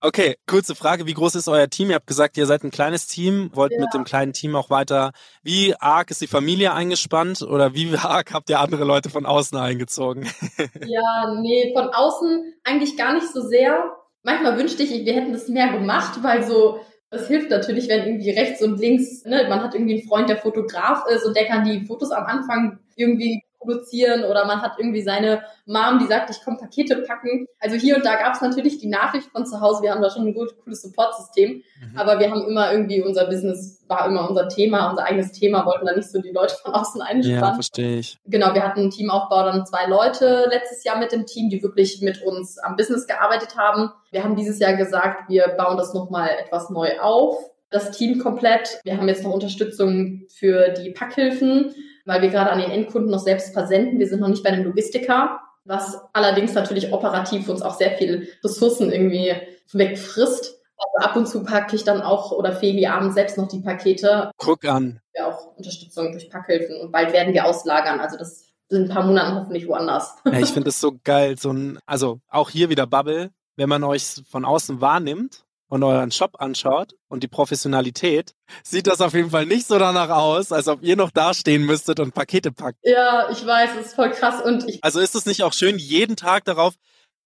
Okay, 0.00 0.36
kurze 0.46 0.76
Frage. 0.76 1.06
Wie 1.06 1.14
groß 1.14 1.34
ist 1.34 1.48
euer 1.48 1.68
Team? 1.68 1.90
Ihr 1.90 1.96
habt 1.96 2.06
gesagt, 2.06 2.36
ihr 2.36 2.46
seid 2.46 2.62
ein 2.62 2.70
kleines 2.70 3.08
Team, 3.08 3.50
wollt 3.52 3.72
Ja. 3.72 3.80
mit 3.80 3.92
dem 3.94 4.04
kleinen 4.04 4.32
Team 4.32 4.54
auch 4.54 4.70
weiter. 4.70 5.10
Wie 5.42 5.74
arg 5.74 6.12
ist 6.12 6.20
die 6.20 6.28
Familie 6.28 6.72
eingespannt 6.72 7.42
oder 7.42 7.74
wie 7.74 7.96
arg 7.96 8.32
habt 8.32 8.48
ihr 8.48 8.60
andere 8.60 8.84
Leute 8.84 9.10
von 9.10 9.26
außen 9.26 9.58
eingezogen? 9.58 10.28
Ja, 10.86 11.34
nee, 11.40 11.72
von 11.74 11.88
außen 11.88 12.54
eigentlich 12.64 12.96
gar 12.96 13.12
nicht 13.14 13.26
so 13.32 13.40
sehr. 13.42 13.92
Manchmal 14.22 14.56
wünschte 14.56 14.82
ich, 14.84 14.90
wir 15.04 15.14
hätten 15.14 15.32
das 15.32 15.48
mehr 15.48 15.72
gemacht, 15.72 16.22
weil 16.22 16.44
so, 16.44 16.80
es 17.10 17.28
hilft 17.28 17.50
natürlich, 17.50 17.88
wenn 17.88 18.06
irgendwie 18.06 18.30
rechts 18.30 18.62
und 18.62 18.78
links, 18.78 19.24
ne, 19.24 19.46
man 19.48 19.62
hat 19.62 19.74
irgendwie 19.74 19.98
einen 19.98 20.08
Freund, 20.08 20.28
der 20.28 20.36
Fotograf 20.36 21.06
ist 21.08 21.24
und 21.24 21.36
der 21.36 21.46
kann 21.46 21.64
die 21.64 21.86
Fotos 21.86 22.10
am 22.10 22.24
Anfang 22.24 22.78
irgendwie 22.96 23.42
produzieren 23.58 24.24
oder 24.24 24.46
man 24.46 24.62
hat 24.62 24.72
irgendwie 24.78 25.02
seine 25.02 25.42
Mom, 25.66 25.98
die 25.98 26.06
sagt, 26.06 26.30
ich 26.30 26.42
komme 26.44 26.56
Pakete 26.58 26.96
packen. 27.02 27.46
Also 27.60 27.76
hier 27.76 27.96
und 27.96 28.04
da 28.04 28.16
gab 28.16 28.34
es 28.34 28.40
natürlich 28.40 28.78
die 28.78 28.88
Nachricht 28.88 29.30
von 29.30 29.46
zu 29.46 29.60
Hause, 29.60 29.82
wir 29.82 29.92
haben 29.92 30.02
da 30.02 30.10
schon 30.10 30.26
ein 30.26 30.34
gut, 30.34 30.54
cooles 30.62 30.82
Supportsystem, 30.82 31.62
aber 31.96 32.18
wir 32.18 32.30
haben 32.30 32.46
immer 32.46 32.72
irgendwie, 32.72 33.02
unser 33.02 33.26
Business 33.26 33.84
war 33.88 34.06
immer 34.06 34.28
unser 34.28 34.48
Thema, 34.48 34.90
unser 34.90 35.04
eigenes 35.04 35.32
Thema, 35.32 35.66
wollten 35.66 35.86
da 35.86 35.94
nicht 35.94 36.10
so 36.10 36.20
die 36.20 36.30
Leute 36.30 36.54
von 36.62 36.72
außen 36.74 37.00
Ja, 37.00 37.06
einspannen. 37.06 37.54
verstehe 37.54 37.98
ich. 37.98 38.16
Genau, 38.26 38.54
wir 38.54 38.62
hatten 38.62 38.80
einen 38.80 38.90
Teamaufbau, 38.90 39.42
dann 39.44 39.66
zwei 39.66 39.86
Leute 39.86 40.46
letztes 40.50 40.84
Jahr 40.84 40.98
mit 40.98 41.12
dem 41.12 41.26
Team, 41.26 41.48
die 41.50 41.62
wirklich 41.62 42.00
mit 42.02 42.22
uns 42.22 42.58
am 42.58 42.76
Business 42.76 43.06
gearbeitet 43.06 43.56
haben. 43.56 43.90
Wir 44.10 44.24
haben 44.24 44.36
dieses 44.36 44.58
Jahr 44.58 44.74
gesagt, 44.74 45.28
wir 45.28 45.48
bauen 45.56 45.76
das 45.76 45.94
nochmal 45.94 46.30
etwas 46.44 46.70
neu 46.70 46.98
auf. 47.00 47.36
Das 47.70 47.90
Team 47.90 48.18
komplett. 48.18 48.80
Wir 48.84 48.96
haben 48.96 49.08
jetzt 49.08 49.22
noch 49.24 49.32
Unterstützung 49.32 50.22
für 50.30 50.70
die 50.70 50.90
Packhilfen, 50.90 51.74
weil 52.08 52.22
wir 52.22 52.30
gerade 52.30 52.50
an 52.50 52.58
den 52.58 52.70
Endkunden 52.70 53.10
noch 53.10 53.18
selbst 53.18 53.52
versenden. 53.52 53.98
Wir 53.98 54.08
sind 54.08 54.20
noch 54.20 54.28
nicht 54.28 54.42
bei 54.42 54.48
einem 54.48 54.64
Logistiker, 54.64 55.40
was 55.64 56.00
allerdings 56.14 56.54
natürlich 56.54 56.90
operativ 56.90 57.50
uns 57.50 57.60
auch 57.60 57.74
sehr 57.74 57.98
viel 57.98 58.28
Ressourcen 58.42 58.90
irgendwie 58.90 59.34
wegfrisst. 59.72 60.58
Also 60.78 61.06
ab 61.06 61.16
und 61.16 61.28
zu 61.28 61.44
packe 61.44 61.76
ich 61.76 61.84
dann 61.84 62.00
auch 62.00 62.32
oder 62.32 62.52
Feli 62.52 62.86
abends 62.86 63.14
selbst 63.14 63.36
noch 63.36 63.48
die 63.48 63.60
Pakete 63.60 64.30
Guck 64.38 64.64
an. 64.64 65.00
wir 65.12 65.26
auch 65.26 65.54
Unterstützung 65.56 66.12
durch 66.12 66.30
Packhilfen 66.30 66.80
und 66.80 66.92
bald 66.92 67.12
werden 67.12 67.34
wir 67.34 67.44
auslagern. 67.44 68.00
Also 68.00 68.16
das 68.16 68.46
sind 68.68 68.84
ein 68.84 68.94
paar 68.94 69.04
Monaten 69.04 69.36
hoffentlich 69.36 69.68
woanders. 69.68 70.14
Ja, 70.24 70.38
ich 70.38 70.48
finde 70.52 70.70
es 70.70 70.80
so 70.80 70.94
geil. 71.04 71.36
So 71.38 71.52
ein, 71.52 71.78
also 71.84 72.20
auch 72.30 72.48
hier 72.48 72.70
wieder 72.70 72.86
Bubble, 72.86 73.32
wenn 73.56 73.68
man 73.68 73.84
euch 73.84 74.22
von 74.30 74.46
außen 74.46 74.80
wahrnimmt 74.80 75.44
und 75.68 75.82
euren 75.82 76.10
Shop 76.10 76.40
anschaut 76.40 76.94
und 77.08 77.22
die 77.22 77.28
Professionalität, 77.28 78.34
sieht 78.62 78.86
das 78.86 79.00
auf 79.00 79.14
jeden 79.14 79.30
Fall 79.30 79.46
nicht 79.46 79.66
so 79.66 79.78
danach 79.78 80.08
aus, 80.10 80.52
als 80.52 80.68
ob 80.68 80.82
ihr 80.82 80.96
noch 80.96 81.10
dastehen 81.10 81.64
müsstet 81.64 82.00
und 82.00 82.14
Pakete 82.14 82.52
packt. 82.52 82.78
Ja, 82.82 83.30
ich 83.30 83.44
weiß, 83.44 83.70
es 83.80 83.86
ist 83.88 83.94
voll 83.94 84.10
krass 84.10 84.42
und 84.42 84.68
ich 84.68 84.82
Also 84.82 85.00
ist 85.00 85.14
es 85.14 85.26
nicht 85.26 85.42
auch 85.42 85.52
schön, 85.52 85.78
jeden 85.78 86.16
Tag 86.16 86.44
darauf 86.44 86.74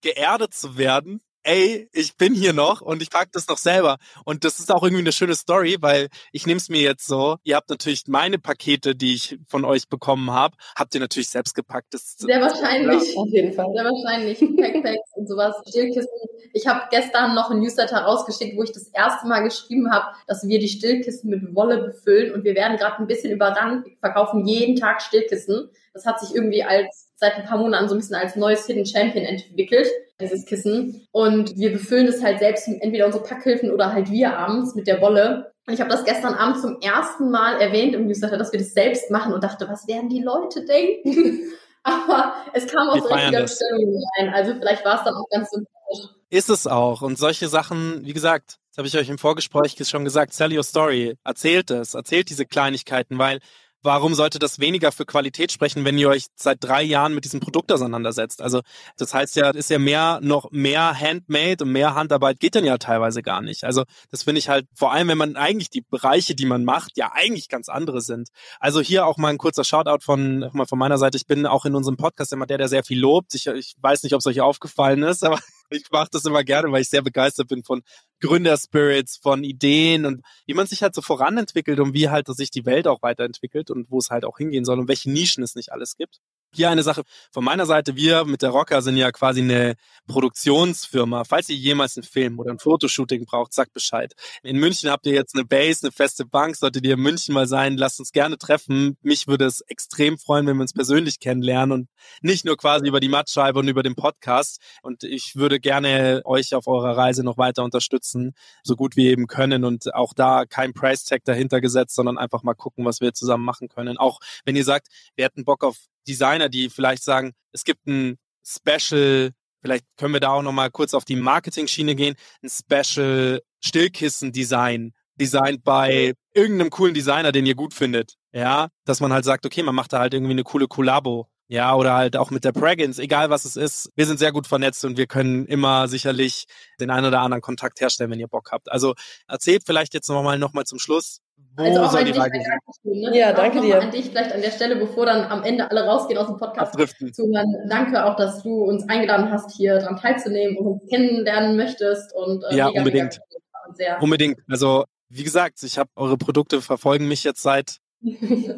geerdet 0.03 0.55
zu 0.55 0.77
werden? 0.77 1.21
Ey, 1.45 1.89
ich 1.93 2.17
bin 2.17 2.35
hier 2.35 2.53
noch 2.53 2.81
und 2.81 3.03
ich 3.03 3.11
pack 3.11 3.33
das 3.33 3.49
noch 3.49 3.59
selber. 3.59 3.97
Und 4.25 4.45
das 4.45 4.61
ist 4.61 4.71
auch 4.71 4.83
irgendwie 4.85 5.03
eine 5.03 5.13
schöne 5.13 5.35
Story, 5.35 5.77
weil 5.81 6.09
ich 6.31 6.47
nehme 6.47 6.59
es 6.59 6.69
mir 6.69 6.81
jetzt 6.81 7.07
so, 7.07 7.37
ihr 7.43 7.57
habt 7.57 7.69
natürlich 7.69 8.05
meine 8.07 8.39
Pakete, 8.39 8.95
die 8.95 9.15
ich 9.15 9.39
von 9.49 9.65
euch 9.65 9.89
bekommen 9.89 10.31
habe, 10.31 10.57
habt 10.77 10.95
ihr 10.95 11.01
natürlich 11.01 11.31
selbst 11.31 11.55
gepackt. 11.55 11.95
Das, 11.95 12.15
sehr 12.17 12.41
wahrscheinlich, 12.41 13.17
Auf 13.17 13.29
jeden 13.29 13.53
Fall. 13.53 13.67
sehr 13.75 13.85
wahrscheinlich 13.85 14.39
Backpacks 14.57 15.11
und 15.17 15.29
sowas, 15.29 15.57
Stillkissen. 15.69 16.09
Ich 16.53 16.67
habe 16.67 16.83
gestern 16.91 17.35
noch 17.35 17.51
ein 17.51 17.61
Newsletter 17.61 17.99
rausgeschickt, 17.99 18.57
wo 18.57 18.63
ich 18.63 18.73
das 18.73 18.89
erste 18.89 19.27
Mal 19.27 19.41
geschrieben 19.41 19.91
habe, 19.91 20.15
dass 20.29 20.47
wir 20.47 20.59
die 20.59 20.69
Stillkissen 20.69 21.31
mit 21.31 21.55
Wolle 21.57 21.83
befüllen 21.83 22.35
und 22.35 22.45
wir 22.45 22.55
werden 22.55 22.77
gerade 22.77 22.99
ein 22.99 23.07
bisschen 23.07 23.33
überrannt. 23.33 23.87
Wir 23.87 23.97
verkaufen 23.99 24.47
jeden 24.47 24.77
Tag 24.77 25.03
Stillkissen. 25.03 25.71
Das 25.93 26.07
hat 26.07 26.21
sich 26.21 26.35
irgendwie 26.35 26.63
als 26.63 27.09
seit 27.17 27.35
ein 27.35 27.45
paar 27.45 27.59
Monaten 27.59 27.89
so 27.89 27.95
ein 27.95 27.99
bisschen 27.99 28.17
als 28.17 28.37
neues 28.37 28.67
Hidden 28.67 28.85
Champion 28.85 29.25
entwickelt, 29.25 29.89
dieses 30.23 30.47
Kissen. 30.47 31.07
Und 31.13 31.57
wir 31.57 31.73
befüllen 31.73 32.07
das 32.07 32.23
halt 32.23 32.39
selbst, 32.39 32.69
entweder 32.69 33.07
unsere 33.07 33.25
Packhilfen 33.25 33.71
oder 33.71 33.93
halt 33.93 34.11
wir 34.11 34.39
abends 34.39 34.75
mit 34.75 34.87
der 34.87 35.01
Wolle. 35.01 35.53
Und 35.67 35.75
ich 35.75 35.81
habe 35.81 35.91
das 35.91 36.05
gestern 36.05 36.35
Abend 36.35 36.61
zum 36.61 36.81
ersten 36.81 37.31
Mal 37.31 37.61
erwähnt 37.61 37.95
im 37.95 38.07
Newsletter, 38.07 38.39
dass 38.39 38.53
wir 38.53 38.59
das 38.59 38.73
selbst 38.73 39.11
machen 39.11 39.33
und 39.33 39.45
dachte, 39.45 39.69
was 39.69 39.87
werden 39.87 40.09
die 40.09 40.23
Leute 40.23 40.65
denken? 40.65 41.41
Aber 41.85 42.35
es 42.53 42.67
kam 42.67 42.89
aus 42.89 43.11
richtiger. 43.11 43.43
Bestellung 43.43 44.01
rein. 44.19 44.33
Also 44.33 44.55
vielleicht 44.55 44.85
war 44.85 44.99
es 44.99 45.05
dann 45.05 45.15
auch 45.15 45.29
ganz 45.31 45.51
sympathisch. 45.51 46.17
Ist 46.31 46.49
es 46.49 46.67
auch. 46.67 47.03
Und 47.03 47.19
solche 47.19 47.49
Sachen, 47.49 48.05
wie 48.05 48.13
gesagt, 48.13 48.59
das 48.71 48.79
habe 48.79 48.89
ich 48.89 48.97
euch 48.97 49.11
im 49.11 49.19
Vorgespräch 49.19 49.77
schon 49.87 50.05
gesagt, 50.05 50.37
tell 50.37 50.57
your 50.57 50.63
story. 50.63 51.19
Erzählt 51.25 51.71
es, 51.71 51.95
erzählt 51.95 52.31
diese 52.31 52.47
Kleinigkeiten, 52.47 53.19
weil 53.19 53.41
warum 53.83 54.15
sollte 54.15 54.39
das 54.39 54.59
weniger 54.59 54.93
für 54.93 55.05
Qualität 55.05 55.53
sprechen, 55.53 55.85
wenn 55.85 55.99
ihr 55.99 56.09
euch 56.09 56.27
seit 56.37 56.63
drei 56.63 56.83
Jahren 56.83 57.15
mit 57.15 57.25
diesem 57.25 57.41
Produkt 57.41 57.73
auseinandersetzt? 57.73 58.41
Also 58.41 58.61
das 58.97 59.15
heißt 59.15 59.37
ja, 59.37 59.51
ist 59.51 59.71
ja 59.71 59.79
mehr 59.79 60.21
noch 60.23 60.51
mehr 60.51 60.99
Handmade 60.99 61.65
und 61.65 61.73
mehr 61.73 61.95
Handarbeit 61.95 62.41
geht 62.41 62.55
dann 62.55 62.65
ja 62.65 62.79
teilweise 62.79 63.23
gar 63.23 63.43
nicht. 63.43 63.65
Also 63.65 63.85
das 64.11 64.23
finde 64.25 64.39
ich 64.39 64.49
halt, 64.49 64.67
vor 64.75 64.93
allem 64.93 65.09
wenn 65.09 65.19
man 65.19 65.37
eigentlich 65.37 65.71
die 65.71 65.83
Bereiche, 65.83 66.35
die 66.35 66.47
man 66.47 66.65
macht, 66.65 66.97
ja 66.97 67.13
eigentlich 67.13 67.49
ganz 67.49 67.69
andere 67.69 68.01
sind. 68.01 68.29
Also 68.61 68.81
hier 68.81 69.07
auch 69.07 69.19
mal 69.19 69.29
ein 69.29 69.39
kurzer 69.39 69.65
Shoutout 69.65 70.03
von, 70.03 70.51
mal 70.53 70.67
von 70.67 70.79
meiner 70.79 70.99
Seite. 70.99 71.17
Ich 71.17 71.27
bin 71.27 71.47
auch 71.47 71.65
in 71.65 71.75
unserem 71.75 71.97
Podcast 71.97 72.33
immer 72.33 72.47
der, 72.47 72.59
der 72.59 72.69
sehr 72.69 72.85
viel 72.85 73.01
lobt. 73.01 73.35
Ich, 73.35 73.47
ich 73.47 73.75
weiß 73.81 74.03
nicht, 74.03 74.15
ob 74.15 74.21
es 74.21 74.27
euch 74.27 74.41
aufgefallen 74.41 75.03
ist, 75.03 75.25
aber 75.25 75.39
ich 75.73 75.91
mache 75.91 76.09
das 76.13 76.25
immer 76.25 76.45
gerne, 76.45 76.71
weil 76.73 76.83
ich 76.83 76.89
sehr 76.89 77.03
begeistert 77.03 77.49
bin 77.49 77.65
von 77.65 77.83
Gründerspirits, 78.21 79.19
von 79.19 79.45
Ideen 79.45 80.07
und 80.07 80.23
wie 80.47 80.55
man 80.55 80.67
sich 80.67 80.83
halt 80.83 80.95
so 80.95 81.03
voranentwickelt 81.03 81.81
und 81.81 81.95
wie 81.95 82.09
halt 82.09 82.29
sich 82.29 82.51
die 82.51 82.65
Welt 82.67 82.87
auch 82.87 83.03
weiterentwickelt 83.03 83.71
und 83.71 83.91
wo 83.91 83.99
es 83.99 84.11
halt 84.11 84.25
auch 84.25 84.39
hingehen 84.39 84.65
soll 84.65 84.79
und 84.79 84.89
welche 84.89 85.11
Nischen 85.11 85.43
es 85.43 85.55
nicht 85.55 85.73
alles 85.73 85.97
gibt. 85.97 86.21
Hier 86.55 86.69
eine 86.69 86.83
Sache 86.83 87.03
von 87.31 87.45
meiner 87.45 87.65
Seite. 87.65 87.97
Wir 87.97 88.27
mit 88.27 88.43
der 88.43 88.51
Rocker 88.51 88.83
sind 88.83 88.99
ja 88.99 89.11
quasi 89.11 89.41
eine 89.41 89.75
Produktionsfirma. 90.07 91.25
Falls 91.25 91.49
ihr 91.49 91.57
jemals 91.57 91.97
einen 91.97 92.05
Film 92.05 92.39
oder 92.39 92.51
ein 92.51 92.59
Fotoshooting 92.59 93.25
braucht, 93.25 93.55
sagt 93.55 93.73
Bescheid. 93.73 94.13
In 94.43 94.59
München 94.59 94.91
habt 94.91 95.07
ihr 95.07 95.15
jetzt 95.15 95.35
eine 95.35 95.47
Base, 95.47 95.87
eine 95.87 95.93
feste 95.93 96.27
Bank. 96.27 96.57
Solltet 96.57 96.85
ihr 96.85 96.95
in 96.95 97.01
München 97.01 97.33
mal 97.33 97.47
sein, 97.47 97.79
lasst 97.79 98.01
uns 98.01 98.13
gerne 98.13 98.37
treffen. 98.37 98.99
Mich 99.01 99.29
würde 99.29 99.47
es 99.47 99.63
extrem 99.63 100.19
freuen, 100.19 100.47
wenn 100.47 100.59
wir 100.59 100.61
uns 100.61 100.75
persönlich 100.75 101.21
kennenlernen 101.21 101.73
und 101.73 101.89
nicht 102.21 102.45
nur 102.45 102.59
quasi 102.59 102.87
über 102.87 103.01
die 103.01 103.09
Mattscheibe 103.09 103.59
und 103.59 103.69
über 103.69 103.83
den 103.83 103.95
Podcast. 103.95 104.61
Und 104.83 105.05
ich 105.05 105.37
würde 105.37 105.59
gerne 105.59 106.21
euch 106.27 106.55
auf 106.55 106.67
eurer 106.67 106.99
Reise 106.99 107.25
noch 107.25 107.39
weiter 107.39 107.65
unterstützen, 107.65 108.35
so 108.63 108.77
gut 108.77 108.95
wir 108.95 109.11
eben 109.11 109.27
können 109.27 109.65
und 109.65 109.95
auch 109.95 110.13
da 110.13 110.45
kein 110.45 110.75
Price 110.75 111.05
Tag 111.05 111.25
dahinter 111.25 111.63
gesetzt, 111.63 111.95
sondern 111.95 112.19
einfach 112.19 112.43
mal 112.43 112.53
gucken, 112.53 112.85
was 112.85 113.01
wir 113.01 113.15
zusammen 113.15 113.47
machen 113.47 113.69
können. 113.69 113.97
Auch 113.97 114.21
wenn 114.45 114.55
ihr 114.55 114.65
sagt, 114.65 114.89
wir 115.17 115.25
hätten 115.25 115.47
Bock 115.47 115.65
auf 115.65 115.77
Designer, 116.07 116.49
die 116.49 116.71
vielleicht 116.71 117.03
sagen, 117.03 117.33
es 117.53 117.65
gibt 117.65 117.87
ein 117.87 118.19
Special, 118.45 119.31
vielleicht 119.61 119.85
können 119.97 120.15
wir 120.15 120.21
da 120.21 120.31
auch 120.31 120.43
nochmal 120.43 120.71
kurz 120.71 120.95
auf 120.95 121.05
die 121.05 121.17
Marketing-Schiene 121.17 121.95
gehen, 121.95 122.17
ein 122.43 122.51
Special 122.51 123.41
Stillkissen-Design, 123.61 124.93
designed 125.15 125.63
by 125.65 126.15
irgendeinem 126.35 126.71
coolen 126.71 126.95
Designer, 126.95 127.33
den 127.33 127.47
ihr 127.47 127.55
gut 127.55 127.75
findet. 127.75 128.15
Ja, 128.33 128.69
dass 128.85 129.01
man 129.01 129.13
halt 129.13 129.25
sagt, 129.25 129.45
okay, 129.45 129.63
man 129.63 129.75
macht 129.75 129.93
da 129.93 129.99
halt 129.99 130.15
irgendwie 130.15 130.33
eine 130.33 130.43
coole 130.43 130.67
Kollabo. 130.67 131.29
Ja, 131.49 131.75
oder 131.75 131.93
halt 131.93 132.17
auch 132.17 132.31
mit 132.31 132.45
der 132.45 132.53
Pragins, 132.53 132.99
egal 132.99 133.29
was 133.29 133.45
es 133.45 133.57
ist. 133.57 133.91
Wir 133.95 134.07
sind 134.07 134.19
sehr 134.19 134.33
gut 134.33 134.47
vernetzt 134.47 134.87
und 134.87 134.97
wir 134.97 135.07
können 135.07 135.45
immer 135.45 135.87
sicherlich 135.87 136.47
den 136.81 136.91
einen 136.91 137.09
oder 137.09 137.21
anderen 137.21 137.43
Kontakt 137.43 137.83
herstellen, 137.83 138.11
wenn 138.11 138.21
ihr 138.21 138.29
Bock 138.29 138.53
habt. 138.53 138.73
Also 138.73 138.95
erzählt 139.29 139.65
vielleicht 139.67 139.93
jetzt 139.93 140.09
nochmal 140.09 140.39
noch 140.39 140.55
mal 140.55 140.65
zum 140.65 140.79
Schluss, 140.79 141.19
wo 141.57 141.63
Also 141.63 141.83
auch 141.83 141.91
soll 141.91 142.01
an 142.01 142.07
die 142.07 142.13
dich, 142.13 142.21
Reise? 142.21 142.33
Dankeschön, 142.33 143.01
ne? 143.11 143.19
Ja, 143.19 143.31
Auch 143.33 143.37
danke 143.37 143.61
dir. 143.61 143.81
An 143.83 143.91
dich 143.91 144.11
vielleicht 144.11 144.33
an 144.33 144.41
der 144.41 144.51
Stelle, 144.51 144.77
bevor 144.77 145.07
dann 145.07 145.25
am 145.31 145.43
Ende 145.43 145.71
alle 145.71 145.85
rausgehen 145.85 146.19
aus 146.19 146.27
dem 146.27 146.37
Podcast 146.39 146.73
Abdriften. 146.73 147.13
zuhören. 147.13 147.55
Danke 147.69 148.05
auch, 148.05 148.17
dass 148.17 148.43
du 148.43 148.65
uns 148.65 148.89
eingeladen 148.89 149.31
hast, 149.31 149.55
hier 149.57 149.79
dran 149.79 149.97
teilzunehmen 149.97 150.57
und 150.57 150.67
uns 150.67 150.91
kennenlernen 150.91 151.57
möchtest. 151.57 152.15
Und, 152.15 152.43
äh, 152.45 152.57
Ja, 152.57 152.67
mega, 152.69 152.79
unbedingt. 152.79 153.21
Mega 153.21 153.75
sehr 153.75 154.03
Unbedingt. 154.03 154.39
Also, 154.51 154.85
wie 155.09 155.23
gesagt, 155.25 155.63
ich 155.63 155.79
habe 155.79 155.91
eure 155.97 156.17
Produkte 156.17 156.63
verfolgen 156.63 157.07
mich 157.09 157.25
jetzt 157.25 157.43
seit 157.43 157.79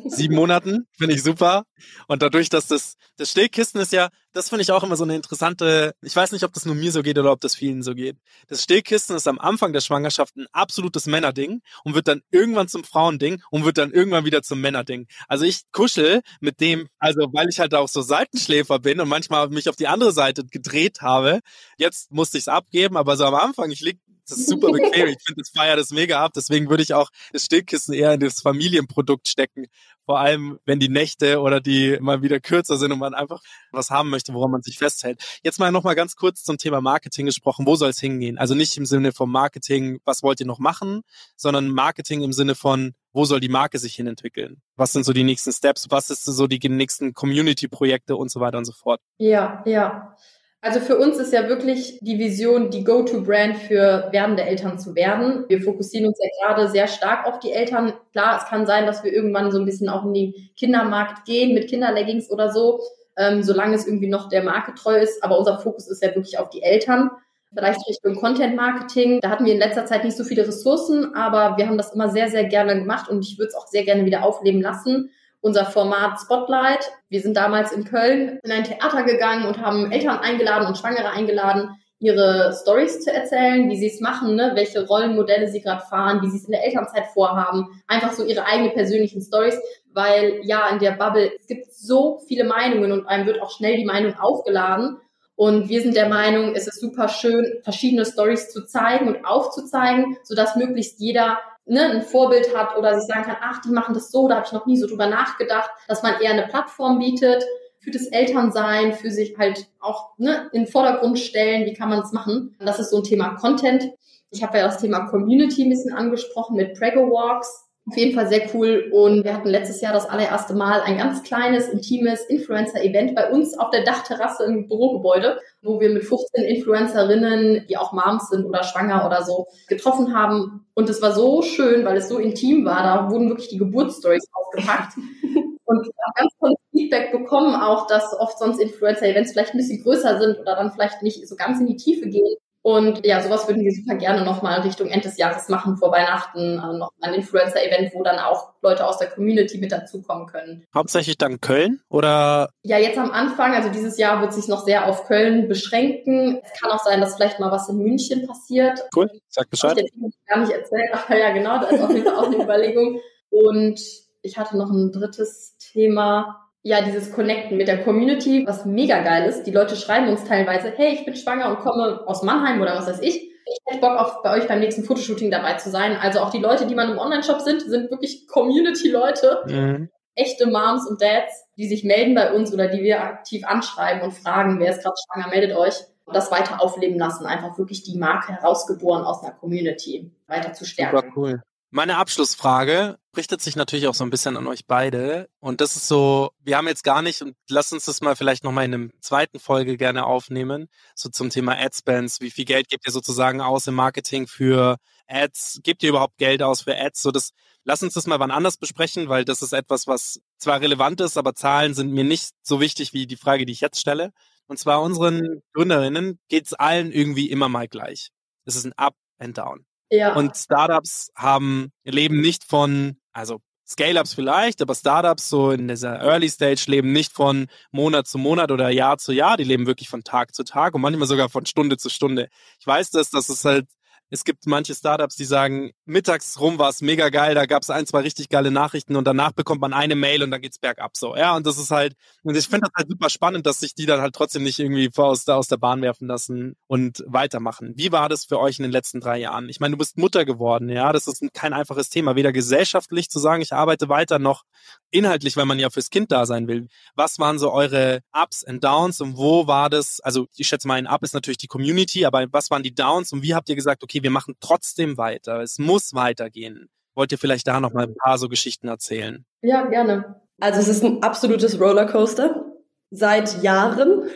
sieben 0.07 0.35
Monaten. 0.35 0.87
Finde 0.97 1.15
ich 1.15 1.23
super. 1.23 1.65
Und 2.09 2.23
dadurch, 2.23 2.49
dass 2.49 2.67
das, 2.67 2.97
das 3.17 3.31
Stillkissen 3.31 3.81
ist 3.81 3.93
ja, 3.93 4.09
das 4.33 4.49
finde 4.49 4.63
ich 4.63 4.73
auch 4.73 4.83
immer 4.83 4.97
so 4.97 5.05
eine 5.05 5.15
interessante, 5.15 5.95
ich 6.03 6.15
weiß 6.15 6.33
nicht, 6.33 6.43
ob 6.45 6.53
das 6.53 6.65
nur 6.67 6.75
mir 6.75 6.91
so 6.91 7.03
geht 7.03 7.19
oder 7.19 7.31
ob 7.31 7.41
das 7.41 7.55
vielen 7.55 7.83
so 7.83 7.95
geht. 7.95 8.17
Das 8.49 8.63
Stillkissen 8.63 9.15
ist 9.15 9.29
am 9.29 9.39
Anfang 9.39 9.73
der 9.73 9.81
Schwangerschaft 9.81 10.37
ein 10.37 10.47
absolutes 10.53 11.07
Männerding 11.07 11.61
und 11.85 11.95
wird 11.95 12.09
dann 12.09 12.23
irgendwann 12.31 12.69
zum 12.69 12.85
Frauending 12.85 13.43
und 13.51 13.65
wird 13.65 13.79
dann 13.79 13.93
irgendwann 13.93 14.25
wieder 14.25 14.43
zum 14.43 14.61
Männerding. 14.61 15.07
Also 15.29 15.45
ich 15.45 15.63
kuschel 15.73 16.23
mit 16.41 16.61
dem, 16.61 16.89
also 16.99 17.29
weil 17.33 17.49
ich 17.49 17.61
halt 17.61 17.75
auch 17.75 17.89
so 17.89 18.03
Seitenschläfer 18.03 18.79
bin 18.81 19.01
und 19.01 19.09
manchmal 19.09 19.49
mich 19.49 19.69
auf 19.69 19.77
die 19.77 19.87
andere 19.87 20.13
Seite 20.13 20.45
gedreht 20.45 21.01
habe. 21.01 21.41
Jetzt 21.77 22.11
musste 22.11 22.39
ich 22.39 22.45
es 22.45 22.49
abgeben, 22.49 22.97
aber 22.97 23.17
so 23.17 23.25
am 23.25 23.35
Anfang, 23.35 23.71
ich 23.71 23.81
lieg 23.81 24.01
das 24.29 24.39
ist 24.39 24.49
super 24.49 24.71
bequem. 24.73 25.09
Ich 25.09 25.23
finde, 25.25 25.43
das 25.43 25.51
feiert 25.51 25.79
das 25.79 25.91
mega 25.91 26.23
ab. 26.23 26.33
Deswegen 26.35 26.69
würde 26.71 26.83
ich 26.83 26.95
auch 26.95 27.11
das 27.33 27.45
Stillkissen 27.45 27.95
eher 27.95 28.13
in 28.15 28.21
das 28.21 28.41
Familienprodukt 28.41 29.29
stecken. 29.29 29.67
Vor 30.07 30.21
allem, 30.21 30.59
wenn 30.67 30.81
die 30.81 30.89
Nächte 30.89 31.41
oder 31.41 31.61
die 31.61 31.97
mal 32.01 32.23
wieder 32.23 32.39
kürzer 32.39 32.77
sind 32.77 32.93
und 32.93 32.99
man 32.99 33.15
einfach 33.15 33.41
was 33.73 33.91
haben 33.91 34.11
möchte, 34.11 34.35
woran 34.35 34.51
man 34.51 34.63
sich 34.63 34.79
festhält. 34.79 35.41
Jetzt 35.43 35.59
mal 35.59 35.73
noch 35.73 35.83
mal 35.83 35.95
ganz 35.95 36.15
kurz 36.15 36.43
zum 36.43 36.59
Thema 36.59 36.81
Marketing 36.81 37.27
gesprochen. 37.27 37.67
Wo 37.67 37.75
soll 37.77 37.91
es 37.91 38.01
hingehen? 38.01 38.37
Also 38.37 38.55
nicht 38.55 38.77
im 38.77 38.85
Sinne 38.85 39.13
von 39.13 39.31
Marketing, 39.31 40.01
was 40.05 40.23
wollt 40.23 40.41
ihr 40.41 40.47
noch 40.47 40.59
machen, 40.59 41.03
sondern 41.37 41.69
Marketing 41.69 42.23
im 42.23 42.33
Sinne 42.33 42.55
von, 42.55 42.95
wo 43.13 43.25
soll 43.25 43.41
die 43.41 43.49
Marke 43.49 43.79
sich 43.79 43.95
hinentwickeln? 43.95 44.61
Was 44.77 44.93
sind 44.93 45.05
so 45.05 45.13
die 45.13 45.25
nächsten 45.25 45.53
Steps? 45.53 45.87
Was 45.91 46.11
ist 46.11 46.25
so 46.25 46.47
die 46.47 46.69
nächsten 46.69 47.15
Community-Projekte 47.15 48.17
und 48.17 48.31
so 48.31 48.41
weiter 48.41 48.59
und 48.59 48.65
so 48.65 48.73
fort? 48.73 49.01
Ja, 49.19 49.63
ja. 49.65 50.17
Also 50.65 50.81
für 50.81 50.97
uns 50.97 51.19
ist 51.19 51.35
ja 51.35 51.47
wirklich 51.47 51.99
die 52.01 52.19
Vision, 52.19 52.71
die 52.71 52.85
Go-To-Brand 52.85 53.59
für 53.59 54.09
werdende 54.13 54.45
Eltern 54.45 54.79
zu 54.79 54.95
werden. 54.95 55.45
Wir 55.47 55.61
fokussieren 55.61 56.07
uns 56.09 56.19
ja 56.19 56.31
gerade 56.41 56.71
sehr 56.71 56.89
stark 56.89 57.27
auf 57.27 57.39
die 57.39 57.53
Eltern. 57.53 57.93
Klar, 58.13 58.39
es 58.39 58.49
kann 58.49 58.65
sein, 58.65 58.87
dass 58.87 59.05
wir 59.05 59.13
irgendwann 59.13 59.53
so 59.53 59.59
ein 59.59 59.67
bisschen 59.67 59.91
auch 59.91 60.07
in 60.07 60.15
den 60.15 60.35
Kindermarkt 60.57 61.27
gehen 61.27 61.53
mit 61.53 61.69
Kinderleggings 61.69 62.31
oder 62.31 62.51
so, 62.51 62.81
ähm, 63.19 63.43
solange 63.43 63.75
es 63.75 63.87
irgendwie 63.87 64.09
noch 64.09 64.31
der 64.31 64.43
Marke 64.43 64.73
treu 64.73 64.97
ist. 64.97 65.23
Aber 65.23 65.39
unser 65.39 65.59
Fokus 65.59 65.87
ist 65.87 66.03
ja 66.03 66.15
wirklich 66.15 66.39
auf 66.39 66.49
die 66.49 66.63
Eltern. 66.63 67.11
Vielleicht 67.53 67.87
Richtung 67.87 68.15
Content 68.15 68.57
Marketing. 68.57 69.21
Da 69.21 69.29
hatten 69.29 69.45
wir 69.45 69.53
in 69.53 69.59
letzter 69.59 69.85
Zeit 69.85 70.03
nicht 70.03 70.17
so 70.17 70.25
viele 70.25 70.49
Ressourcen, 70.49 71.15
aber 71.15 71.59
wir 71.59 71.69
haben 71.69 71.77
das 71.77 71.93
immer 71.93 72.09
sehr, 72.09 72.31
sehr 72.31 72.45
gerne 72.45 72.75
gemacht 72.79 73.11
und 73.11 73.23
ich 73.23 73.37
würde 73.39 73.49
es 73.49 73.55
auch 73.55 73.67
sehr 73.67 73.85
gerne 73.85 74.07
wieder 74.07 74.23
aufleben 74.23 74.63
lassen 74.63 75.11
unser 75.45 75.67
Format 75.67 76.19
Spotlight. 76.21 76.91
Wir 77.11 77.21
sind 77.21 77.37
damals 77.37 77.71
in 77.71 77.85
Köln 77.85 78.39
in 78.43 78.51
ein 78.51 78.65
Theater 78.65 79.03
gegangen 79.03 79.47
und 79.47 79.61
haben 79.61 79.93
Eltern 79.93 80.19
eingeladen 80.19 80.67
und 80.67 80.79
Schwangere 80.79 81.11
eingeladen, 81.11 81.77
ihre 81.99 82.57
Stories 82.59 83.05
zu 83.05 83.13
erzählen, 83.13 83.69
wie 83.69 83.77
sie 83.77 83.89
es 83.89 84.01
machen, 84.01 84.37
ne? 84.37 84.53
welche 84.55 84.87
Rollenmodelle 84.87 85.49
sie 85.49 85.61
gerade 85.61 85.85
fahren, 85.85 86.23
wie 86.23 86.31
sie 86.31 86.39
es 86.39 86.47
in 86.47 86.53
der 86.53 86.65
Elternzeit 86.65 87.09
vorhaben, 87.13 87.83
einfach 87.87 88.13
so 88.13 88.25
ihre 88.25 88.47
eigenen 88.47 88.73
persönlichen 88.73 89.21
Stories, 89.21 89.59
weil 89.93 90.41
ja 90.45 90.69
in 90.71 90.79
der 90.79 90.93
Bubble 90.93 91.31
es 91.39 91.47
gibt 91.47 91.73
so 91.73 92.21
viele 92.27 92.45
Meinungen 92.45 92.93
und 92.93 93.07
einem 93.07 93.27
wird 93.27 93.43
auch 93.43 93.51
schnell 93.51 93.77
die 93.77 93.85
Meinung 93.85 94.15
aufgeladen 94.19 94.99
und 95.37 95.69
wir 95.69 95.83
sind 95.83 95.95
der 95.95 96.09
Meinung, 96.09 96.55
es 96.55 96.67
ist 96.67 96.81
super 96.81 97.09
schön, 97.09 97.59
verschiedene 97.63 98.07
Stories 98.07 98.51
zu 98.51 98.65
zeigen 98.65 99.09
und 99.09 99.25
aufzuzeigen, 99.25 100.17
sodass 100.23 100.57
möglichst 100.57 101.01
jeder 101.01 101.39
ne, 101.67 101.91
ein 101.91 102.03
Vorbild 102.03 102.55
hat 102.57 102.77
oder 102.77 102.99
sich 102.99 103.07
sagen 103.07 103.25
kann, 103.25 103.37
ach, 103.41 103.61
die 103.63 103.71
machen 103.71 103.95
das 103.95 104.11
so, 104.11 104.29
da 104.29 104.37
habe 104.37 104.47
ich 104.47 104.53
noch 104.53 104.67
nie 104.67 104.77
so 104.77 104.87
drüber 104.87 105.07
nachgedacht, 105.07 105.71
dass 105.89 106.03
man 106.03 106.21
eher 106.21 106.33
eine 106.33 106.47
Plattform 106.47 106.99
bietet 106.99 107.45
für 107.81 107.91
das 107.91 108.07
Elternsein, 108.07 108.95
für 108.95 109.11
sich 109.11 109.37
halt 109.39 109.67
auch 109.81 110.17
ne, 110.19 110.49
in 110.53 110.65
den 110.65 110.71
Vordergrund 110.71 111.19
stellen, 111.19 111.67
wie 111.67 111.75
kann 111.75 111.91
man 111.91 112.01
es 112.01 112.13
machen. 112.13 112.57
Das 112.59 112.79
ist 112.79 112.91
so 112.91 112.99
ein 112.99 113.05
Thema 113.05 113.35
Content. 113.37 113.85
Ich 114.31 114.43
habe 114.43 114.59
ja 114.59 114.65
das 114.65 114.79
Thema 114.79 115.07
Community 115.07 115.65
ein 115.65 115.71
bisschen 115.71 115.95
angesprochen 115.95 116.57
mit 116.57 116.79
Prego 116.79 117.11
Walks. 117.11 117.64
Auf 117.87 117.99
jeden 117.99 118.15
Fall 118.15 118.29
sehr 118.29 118.49
cool. 118.55 118.91
Und 118.93 119.25
wir 119.25 119.35
hatten 119.35 119.49
letztes 119.49 119.83
Jahr 119.83 119.93
das 119.93 120.09
allererste 120.09 120.55
Mal 120.55 120.81
ein 120.81 120.97
ganz 120.97 121.23
kleines, 121.23 121.69
intimes 121.69 122.25
Influencer-Event 122.25 123.15
bei 123.15 123.31
uns 123.31 123.59
auf 123.59 123.69
der 123.71 123.85
Dachterrasse 123.85 124.45
im 124.45 124.69
Bürogebäude, 124.69 125.39
wo 125.61 125.81
wir 125.81 125.91
mit 125.91 126.05
15 126.05 126.45
Influencerinnen, 126.45 127.67
die 127.69 127.77
auch 127.77 127.93
Moms 127.93 128.31
sind 128.31 128.47
oder 128.47 128.63
schwanger 128.63 129.05
oder 129.05 129.23
so, 129.23 129.49
getroffen 129.69 130.15
haben. 130.17 130.67
Und 130.73 130.89
es 130.89 131.03
war 131.03 131.13
so 131.13 131.43
schön, 131.43 131.85
weil 131.85 131.99
es 131.99 132.09
so 132.09 132.19
intim 132.19 132.65
war. 132.65 132.83
Da 132.83 133.11
wurden 133.11 133.29
wirklich 133.29 133.49
die 133.49 133.59
Geburtsstories 133.59 134.29
ausgepackt. 134.33 134.95
Und 135.67 135.87
wir 135.87 135.93
haben 136.05 136.13
ganz 136.15 136.33
tolles 136.39 136.59
Feedback 136.73 137.13
bekommen, 137.13 137.55
auch 137.55 137.87
dass 137.87 138.13
oft 138.19 138.39
sonst 138.39 138.61
Influencer-Events 138.61 139.33
vielleicht 139.33 139.55
ein 139.55 139.59
bisschen 139.59 139.83
größer 139.83 140.21
sind 140.21 140.39
oder 140.39 140.57
dann 140.57 140.73
vielleicht 140.73 141.03
nicht 141.03 141.27
so 141.27 141.37
ganz 141.37 141.61
in 141.61 141.67
die 141.67 141.77
Tiefe 141.77 142.09
gehen. 142.09 142.37
Und 142.67 143.05
ja, 143.05 143.21
sowas 143.21 143.47
würden 143.47 143.63
wir 143.63 143.73
super 143.73 143.95
gerne 143.95 144.25
nochmal 144.25 144.63
Richtung 144.63 144.89
Ende 144.89 145.07
des 145.07 145.19
Jahres 145.19 145.51
machen, 145.51 145.77
vor 145.77 145.93
Weihnachten, 145.93 146.59
äh, 146.59 146.79
noch 146.79 146.93
ein 147.03 147.13
Influencer-Event, 147.13 147.93
wo 147.93 148.03
dann 148.03 148.19
auch 148.19 148.55
Leute 148.63 148.87
aus 148.87 148.97
der 148.97 149.11
Community 149.11 149.59
mit 149.59 149.71
dazukommen 149.71 150.27
können. 150.27 150.65
Hauptsächlich 150.75 151.19
dann 151.19 151.43
Köln 151.43 151.83
oder? 151.91 152.49
Ja, 152.63 152.79
jetzt 152.79 152.97
am 152.97 153.11
Anfang, 153.11 153.53
also 153.53 153.69
dieses 153.69 153.99
Jahr 153.99 154.23
wird 154.23 154.33
sich 154.33 154.49
noch 154.49 154.65
sehr 154.65 154.87
auf 154.87 155.07
Köln 155.07 155.47
beschränken. 155.47 156.41
Es 156.43 156.59
kann 156.59 156.71
auch 156.71 156.83
sein, 156.83 157.03
dass 157.03 157.17
vielleicht 157.17 157.39
mal 157.39 157.53
was 157.53 157.69
in 157.69 157.77
München 157.77 158.27
passiert. 158.27 158.81
Cool, 158.97 159.11
sag 159.29 159.51
Bescheid. 159.51 159.77
Ich 159.77 159.93
jetzt 160.01 160.27
gar 160.27 160.39
nicht 160.39 160.53
erzählt, 160.53 160.89
aber 160.91 161.19
ja, 161.19 161.33
genau, 161.35 161.59
da 161.59 161.67
ist 161.67 161.83
auf 161.83 161.91
jeden 161.91 162.05
Fall 162.07 162.17
auch 162.17 162.29
eine 162.29 162.37
Überlegung. 162.45 162.99
Und 163.29 163.79
ich 164.23 164.39
hatte 164.39 164.57
noch 164.57 164.71
ein 164.71 164.91
drittes 164.91 165.59
Thema. 165.59 166.44
Ja, 166.67 166.81
dieses 166.81 167.13
Connecten 167.13 167.59
mit 167.59 167.69
der 167.69 167.85
Community, 167.85 168.45
was 168.47 168.65
mega 168.65 169.03
geil 169.03 169.29
ist. 169.29 169.45
Die 169.45 169.51
Leute 169.51 169.77
schreiben 169.77 170.09
uns 170.09 170.25
teilweise, 170.25 170.73
hey, 170.75 170.95
ich 170.95 171.05
bin 171.05 171.15
schwanger 171.15 171.51
und 171.51 171.59
komme 171.59 172.03
aus 172.07 172.23
Mannheim 172.23 172.63
oder 172.63 172.75
was 172.75 172.87
weiß 172.87 173.01
ich. 173.01 173.17
Ich 173.17 173.59
hätte 173.67 173.83
Bock 173.83 173.99
auf 173.99 174.23
bei 174.23 174.39
euch 174.39 174.49
beim 174.49 174.61
nächsten 174.61 174.83
Fotoshooting 174.83 175.31
dabei 175.31 175.55
zu 175.55 175.69
sein. 175.69 175.95
Also 175.97 176.21
auch 176.21 176.31
die 176.31 176.39
Leute, 176.39 176.67
die 176.67 176.75
man 176.75 176.91
im 176.91 176.97
Online-Shop 176.97 177.43
sind, 177.43 177.61
sind 177.61 177.91
wirklich 177.91 178.27
Community-Leute. 178.29 179.43
Mhm. 179.47 179.91
echte 180.15 180.47
Moms 180.47 180.87
und 180.87 181.03
Dads, 181.03 181.45
die 181.59 181.69
sich 181.69 181.85
melden 181.85 182.15
bei 182.15 182.33
uns 182.33 182.55
oder 182.55 182.69
die 182.69 182.83
wir 182.83 183.03
aktiv 183.03 183.45
anschreiben 183.45 184.03
und 184.03 184.13
fragen, 184.13 184.59
wer 184.59 184.71
ist 184.71 184.83
gerade 184.83 184.97
schwanger, 185.05 185.29
meldet 185.29 185.55
euch. 185.55 185.75
Und 186.07 186.17
das 186.17 186.31
weiter 186.31 186.63
aufleben 186.63 186.99
lassen, 186.99 187.27
einfach 187.27 187.59
wirklich 187.59 187.83
die 187.83 187.99
Marke 187.99 188.33
herausgeboren 188.33 189.05
aus 189.05 189.23
einer 189.23 189.33
Community 189.33 190.13
weiter 190.27 190.53
zu 190.53 190.65
stärken. 190.65 190.97
Super 190.97 191.13
cool. 191.17 191.43
Meine 191.71 191.97
Abschlussfrage 191.97 192.97
richtet 193.17 193.41
sich 193.41 193.57
natürlich 193.57 193.87
auch 193.87 193.95
so 193.95 194.05
ein 194.05 194.11
bisschen 194.11 194.37
an 194.37 194.47
euch 194.47 194.67
beide. 194.67 195.29
Und 195.41 195.61
das 195.61 195.77
ist 195.77 195.89
so, 195.89 196.31
wir 196.41 196.57
haben 196.57 196.69
jetzt 196.69 196.85
gar 196.85 197.03
nicht, 197.03 197.23
und 197.23 197.37
lasst 197.49 197.73
uns 197.73 197.85
das 197.85 198.01
mal 198.01 198.17
vielleicht 198.17 198.45
nochmal 198.45 198.65
in 198.65 198.75
einem 198.75 198.93
zweiten 199.01 199.39
Folge 199.39 199.77
gerne 199.77 200.07
aufnehmen, 200.07 200.69
so 200.95 201.09
zum 201.09 201.31
Thema 201.31 201.59
Adspends. 201.59 202.21
Wie 202.21 202.31
viel 202.31 202.45
Geld 202.45 202.69
gebt 202.69 202.87
ihr 202.87 202.93
sozusagen 202.93 203.41
aus 203.41 203.67
im 203.67 203.75
Marketing 203.75 204.27
für 204.27 204.77
Ads? 205.07 205.61
Gebt 205.63 205.83
ihr 205.83 205.91
überhaupt 205.91 206.19
Geld 206.19 206.43
aus 206.43 206.63
für 206.63 206.77
Ads? 206.77 207.03
So 207.03 207.11
das, 207.11 207.31
lass 207.65 207.83
uns 207.83 207.95
das 207.95 208.07
mal 208.07 208.21
wann 208.21 208.31
anders 208.31 208.57
besprechen, 208.57 209.09
weil 209.09 209.25
das 209.25 209.43
ist 209.43 209.53
etwas, 209.53 209.87
was 209.87 210.21
zwar 210.39 210.61
relevant 210.61 211.01
ist, 211.01 211.17
aber 211.17 211.35
Zahlen 211.35 211.75
sind 211.75 211.93
mir 211.93 212.05
nicht 212.05 212.31
so 212.43 212.61
wichtig 212.61 212.93
wie 212.93 213.07
die 213.07 213.17
Frage, 213.17 213.47
die 213.47 213.53
ich 213.53 213.61
jetzt 213.61 213.81
stelle. 213.81 214.13
Und 214.47 214.59
zwar 214.59 214.83
unseren 214.83 215.43
Gründerinnen 215.55 216.19
geht's 216.29 216.53
allen 216.53 216.93
irgendwie 216.93 217.31
immer 217.31 217.49
mal 217.49 217.69
gleich. 217.69 218.11
Es 218.45 218.57
ist 218.57 218.67
ein 218.67 218.75
Up 218.75 218.95
and 219.19 219.39
Down. 219.39 219.65
Ja. 219.91 220.15
Und 220.15 220.37
Startups 220.37 221.11
haben, 221.17 221.73
leben 221.85 222.21
nicht 222.21 222.45
von, 222.45 222.97
also 223.13 223.41
Scale-Ups 223.67 224.15
vielleicht, 224.15 224.61
aber 224.61 224.75
Startups 224.75 225.29
so 225.31 225.51
in 225.51 225.69
dieser 225.69 226.01
Early 226.01 226.29
Stage 226.29 226.65
leben 226.67 226.93
nicht 226.93 227.13
von 227.13 227.47
Monat 227.71 228.07
zu 228.07 228.19
Monat 228.19 228.51
oder 228.51 228.69
Jahr 228.69 228.99
zu 228.99 229.13
Jahr, 229.13 229.37
die 229.37 229.45
leben 229.45 229.67
wirklich 229.67 229.89
von 229.89 230.05
Tag 230.05 230.35
zu 230.35 230.45
Tag 230.45 230.75
und 230.75 230.83
manchmal 230.83 231.09
sogar 231.09 231.31
von 231.31 231.47
Stunde 231.47 231.79
zu 231.79 231.89
Stunde. 231.89 232.29
Ich 232.61 232.67
weiß 232.67 232.91
das, 232.91 233.11
dass 233.11 233.29
es 233.29 233.45
halt 233.45 233.67
es 234.15 234.25
gibt 234.25 234.47
manche 234.47 234.75
Startups, 234.75 235.17
die 235.17 235.25
sagen, 235.25 235.73
mittags 235.87 236.41
rum 236.41 236.59
war 236.59 236.71
es 236.71 236.81
mega 236.81 237.09
geil, 237.09 237.35
da 237.35 237.47
gab 237.47 237.63
es 237.63 237.71
ein, 237.71 237.85
zwei 237.85 238.01
richtig 238.01 238.29
geile 238.29 238.53
Nachrichten 238.53 238.95
und 238.95 239.05
danach 239.05 239.33
bekommt 239.33 239.61
man 239.61 239.73
eine 239.73 239.97
Mail 239.97 240.23
und 240.23 240.31
dann 240.31 240.41
geht's 240.41 240.59
bergab 240.59 240.97
so. 240.97 241.17
Ja, 241.17 241.35
und 241.37 241.45
das 241.47 241.59
ist 241.59 241.73
halt, 241.73 241.95
und 242.23 242.37
ich 242.37 242.47
finde 242.47 242.69
das 242.69 242.73
halt 242.77 242.89
super 242.89 243.11
spannend, 243.11 243.45
dass 243.45 243.59
sich 243.59 243.75
die 243.75 243.87
dann 243.87 244.01
halt 244.01 244.15
trotzdem 244.15 244.45
nicht 244.45 244.61
irgendwie 244.61 244.89
aus 244.97 245.25
der, 245.25 245.37
aus 245.37 245.49
der 245.49 245.57
Bahn 245.57 245.83
werfen 245.83 246.07
lassen 246.07 246.55
und 246.69 247.03
weitermachen. 247.07 247.73
Wie 247.77 247.91
war 247.91 248.09
das 248.09 248.25
für 248.25 248.39
euch 248.39 248.59
in 248.59 248.63
den 248.63 248.73
letzten 248.73 249.01
drei 249.01 249.19
Jahren? 249.19 249.49
Ich 249.49 249.59
meine, 249.59 249.73
du 249.73 249.79
bist 249.79 249.99
Mutter 249.99 250.25
geworden, 250.25 250.69
ja, 250.69 250.93
das 250.93 251.09
ist 251.09 251.21
kein 251.35 251.53
einfaches 251.53 251.89
Thema, 251.89 252.15
weder 252.15 252.33
gesellschaftlich 252.33 253.11
zu 253.11 253.19
sagen, 253.19 253.43
ich 253.43 253.53
arbeite 253.53 253.89
weiter, 253.89 254.21
noch 254.21 254.45
inhaltlich, 254.93 255.37
weil 255.37 255.45
man 255.45 255.59
ja 255.59 255.71
fürs 255.71 255.91
Kind 255.91 256.13
da 256.13 256.25
sein 256.25 256.47
will. 256.47 256.69
Was 256.95 257.19
waren 257.19 257.41
so 257.41 257.51
eure 257.51 258.01
Ups 258.13 258.45
und 258.45 258.63
Downs 258.63 259.01
und 259.01 259.17
wo 259.17 259.49
war 259.49 259.69
das? 259.71 259.99
Also 260.01 260.29
ich 260.37 260.47
schätze 260.47 260.69
mal, 260.69 260.75
ein 260.75 260.87
Up 260.87 261.03
ist 261.03 261.15
natürlich 261.15 261.39
die 261.39 261.49
Community, 261.49 262.07
aber 262.07 262.27
was 262.31 262.51
waren 262.51 262.63
die 262.63 262.75
Downs 262.75 263.13
und 263.13 263.23
wie 263.23 263.35
habt 263.35 263.49
ihr 263.49 263.57
gesagt, 263.57 263.83
okay, 263.83 264.04
wir 264.05 264.11
machen 264.11 264.37
trotzdem 264.39 264.99
weiter. 264.99 265.41
Es 265.41 265.59
muss 265.59 265.95
weitergehen. 265.95 266.69
Wollt 266.95 267.11
ihr 267.11 267.19
vielleicht 267.19 267.49
da 267.49 267.59
noch 267.59 267.73
mal 267.73 267.87
ein 267.87 267.97
paar 267.97 268.19
so 268.19 268.29
Geschichten 268.29 268.69
erzählen? 268.69 269.25
Ja, 269.41 269.65
gerne. 269.65 270.21
Also 270.41 270.61
es 270.61 270.69
ist 270.69 270.85
ein 270.85 271.03
absolutes 271.03 271.59
Rollercoaster 271.59 272.45
seit 272.91 273.43
Jahren. 273.43 274.03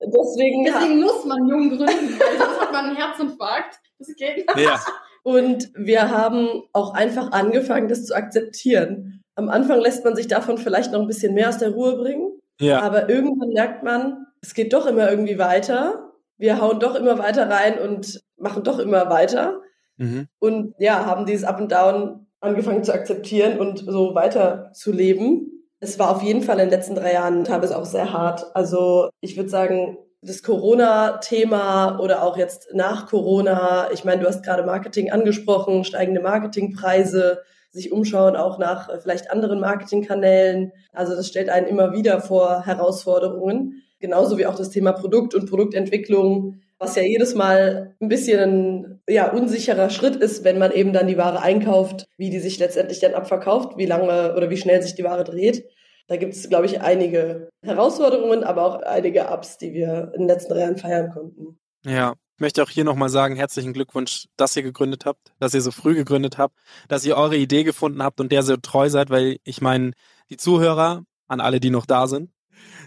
Deswegen, 0.00 0.64
Deswegen 0.64 1.00
muss 1.00 1.24
man 1.24 1.48
jung 1.48 1.70
gründen, 1.70 2.20
weil 2.20 2.38
sonst 2.38 2.60
hat 2.60 2.72
man 2.72 2.84
einen 2.86 2.96
Herzinfarkt. 2.96 3.80
Das 3.98 4.08
geht. 4.16 4.46
Ja. 4.56 4.80
Und 5.24 5.70
wir 5.74 6.10
haben 6.10 6.62
auch 6.72 6.94
einfach 6.94 7.32
angefangen, 7.32 7.88
das 7.88 8.06
zu 8.06 8.14
akzeptieren. 8.14 9.22
Am 9.34 9.48
Anfang 9.48 9.80
lässt 9.80 10.04
man 10.04 10.14
sich 10.14 10.28
davon 10.28 10.56
vielleicht 10.56 10.92
noch 10.92 11.00
ein 11.00 11.08
bisschen 11.08 11.34
mehr 11.34 11.48
aus 11.48 11.58
der 11.58 11.70
Ruhe 11.70 11.96
bringen. 11.96 12.38
Ja. 12.60 12.80
Aber 12.80 13.08
irgendwann 13.08 13.48
merkt 13.48 13.82
man, 13.82 14.26
es 14.40 14.54
geht 14.54 14.72
doch 14.72 14.86
immer 14.86 15.10
irgendwie 15.10 15.38
weiter. 15.38 16.11
Wir 16.42 16.60
hauen 16.60 16.80
doch 16.80 16.96
immer 16.96 17.20
weiter 17.20 17.48
rein 17.48 17.78
und 17.78 18.20
machen 18.36 18.64
doch 18.64 18.80
immer 18.80 19.08
weiter. 19.08 19.60
Mhm. 19.96 20.26
Und 20.40 20.74
ja, 20.78 21.06
haben 21.06 21.24
dieses 21.24 21.44
Up 21.44 21.58
and 21.58 21.70
Down 21.70 22.26
angefangen 22.40 22.82
zu 22.82 22.92
akzeptieren 22.92 23.60
und 23.60 23.78
so 23.78 24.16
weiter 24.16 24.72
zu 24.72 24.90
leben. 24.90 25.68
Es 25.78 26.00
war 26.00 26.10
auf 26.10 26.20
jeden 26.20 26.42
Fall 26.42 26.58
in 26.58 26.68
den 26.68 26.70
letzten 26.70 26.96
drei 26.96 27.12
Jahren 27.12 27.44
teilweise 27.44 27.78
auch 27.78 27.84
sehr 27.84 28.12
hart. 28.12 28.56
Also 28.56 29.08
ich 29.20 29.36
würde 29.36 29.50
sagen, 29.50 29.98
das 30.20 30.42
Corona-Thema 30.42 32.00
oder 32.00 32.24
auch 32.24 32.36
jetzt 32.36 32.74
nach 32.74 33.06
Corona, 33.06 33.92
ich 33.92 34.04
meine, 34.04 34.22
du 34.22 34.26
hast 34.26 34.42
gerade 34.42 34.64
Marketing 34.64 35.12
angesprochen, 35.12 35.84
steigende 35.84 36.20
Marketingpreise, 36.20 37.42
sich 37.70 37.92
umschauen 37.92 38.34
auch 38.34 38.58
nach 38.58 38.88
äh, 38.88 38.98
vielleicht 38.98 39.30
anderen 39.30 39.60
Marketingkanälen. 39.60 40.72
Also 40.92 41.14
das 41.14 41.28
stellt 41.28 41.50
einen 41.50 41.68
immer 41.68 41.92
wieder 41.92 42.20
vor 42.20 42.66
Herausforderungen. 42.66 43.81
Genauso 44.02 44.36
wie 44.36 44.46
auch 44.46 44.56
das 44.56 44.70
Thema 44.70 44.90
Produkt 44.90 45.32
und 45.32 45.48
Produktentwicklung, 45.48 46.60
was 46.76 46.96
ja 46.96 47.02
jedes 47.02 47.36
Mal 47.36 47.94
ein 48.00 48.08
bisschen 48.08 49.00
ja, 49.08 49.30
unsicherer 49.30 49.90
Schritt 49.90 50.16
ist, 50.16 50.42
wenn 50.42 50.58
man 50.58 50.72
eben 50.72 50.92
dann 50.92 51.06
die 51.06 51.16
Ware 51.16 51.40
einkauft, 51.40 52.08
wie 52.16 52.28
die 52.28 52.40
sich 52.40 52.58
letztendlich 52.58 52.98
dann 52.98 53.14
abverkauft, 53.14 53.78
wie 53.78 53.86
lange 53.86 54.34
oder 54.36 54.50
wie 54.50 54.56
schnell 54.56 54.82
sich 54.82 54.96
die 54.96 55.04
Ware 55.04 55.22
dreht. 55.22 55.64
Da 56.08 56.16
gibt 56.16 56.34
es, 56.34 56.48
glaube 56.48 56.66
ich, 56.66 56.80
einige 56.80 57.48
Herausforderungen, 57.64 58.42
aber 58.42 58.64
auch 58.64 58.82
einige 58.82 59.30
Ups, 59.30 59.56
die 59.56 59.72
wir 59.72 60.10
in 60.14 60.22
den 60.22 60.28
letzten 60.28 60.58
Jahren 60.58 60.76
feiern 60.76 61.12
konnten. 61.12 61.60
Ja, 61.86 62.14
ich 62.34 62.40
möchte 62.40 62.60
auch 62.64 62.70
hier 62.70 62.82
nochmal 62.82 63.08
sagen, 63.08 63.36
herzlichen 63.36 63.72
Glückwunsch, 63.72 64.26
dass 64.36 64.56
ihr 64.56 64.64
gegründet 64.64 65.06
habt, 65.06 65.32
dass 65.38 65.54
ihr 65.54 65.62
so 65.62 65.70
früh 65.70 65.94
gegründet 65.94 66.38
habt, 66.38 66.56
dass 66.88 67.06
ihr 67.06 67.16
eure 67.16 67.36
Idee 67.36 67.62
gefunden 67.62 68.02
habt 68.02 68.20
und 68.20 68.32
der 68.32 68.42
so 68.42 68.56
treu 68.56 68.88
seid, 68.88 69.10
weil 69.10 69.36
ich 69.44 69.60
meine, 69.60 69.92
die 70.28 70.38
Zuhörer, 70.38 71.04
an 71.28 71.40
alle, 71.40 71.60
die 71.60 71.70
noch 71.70 71.86
da 71.86 72.08
sind, 72.08 72.30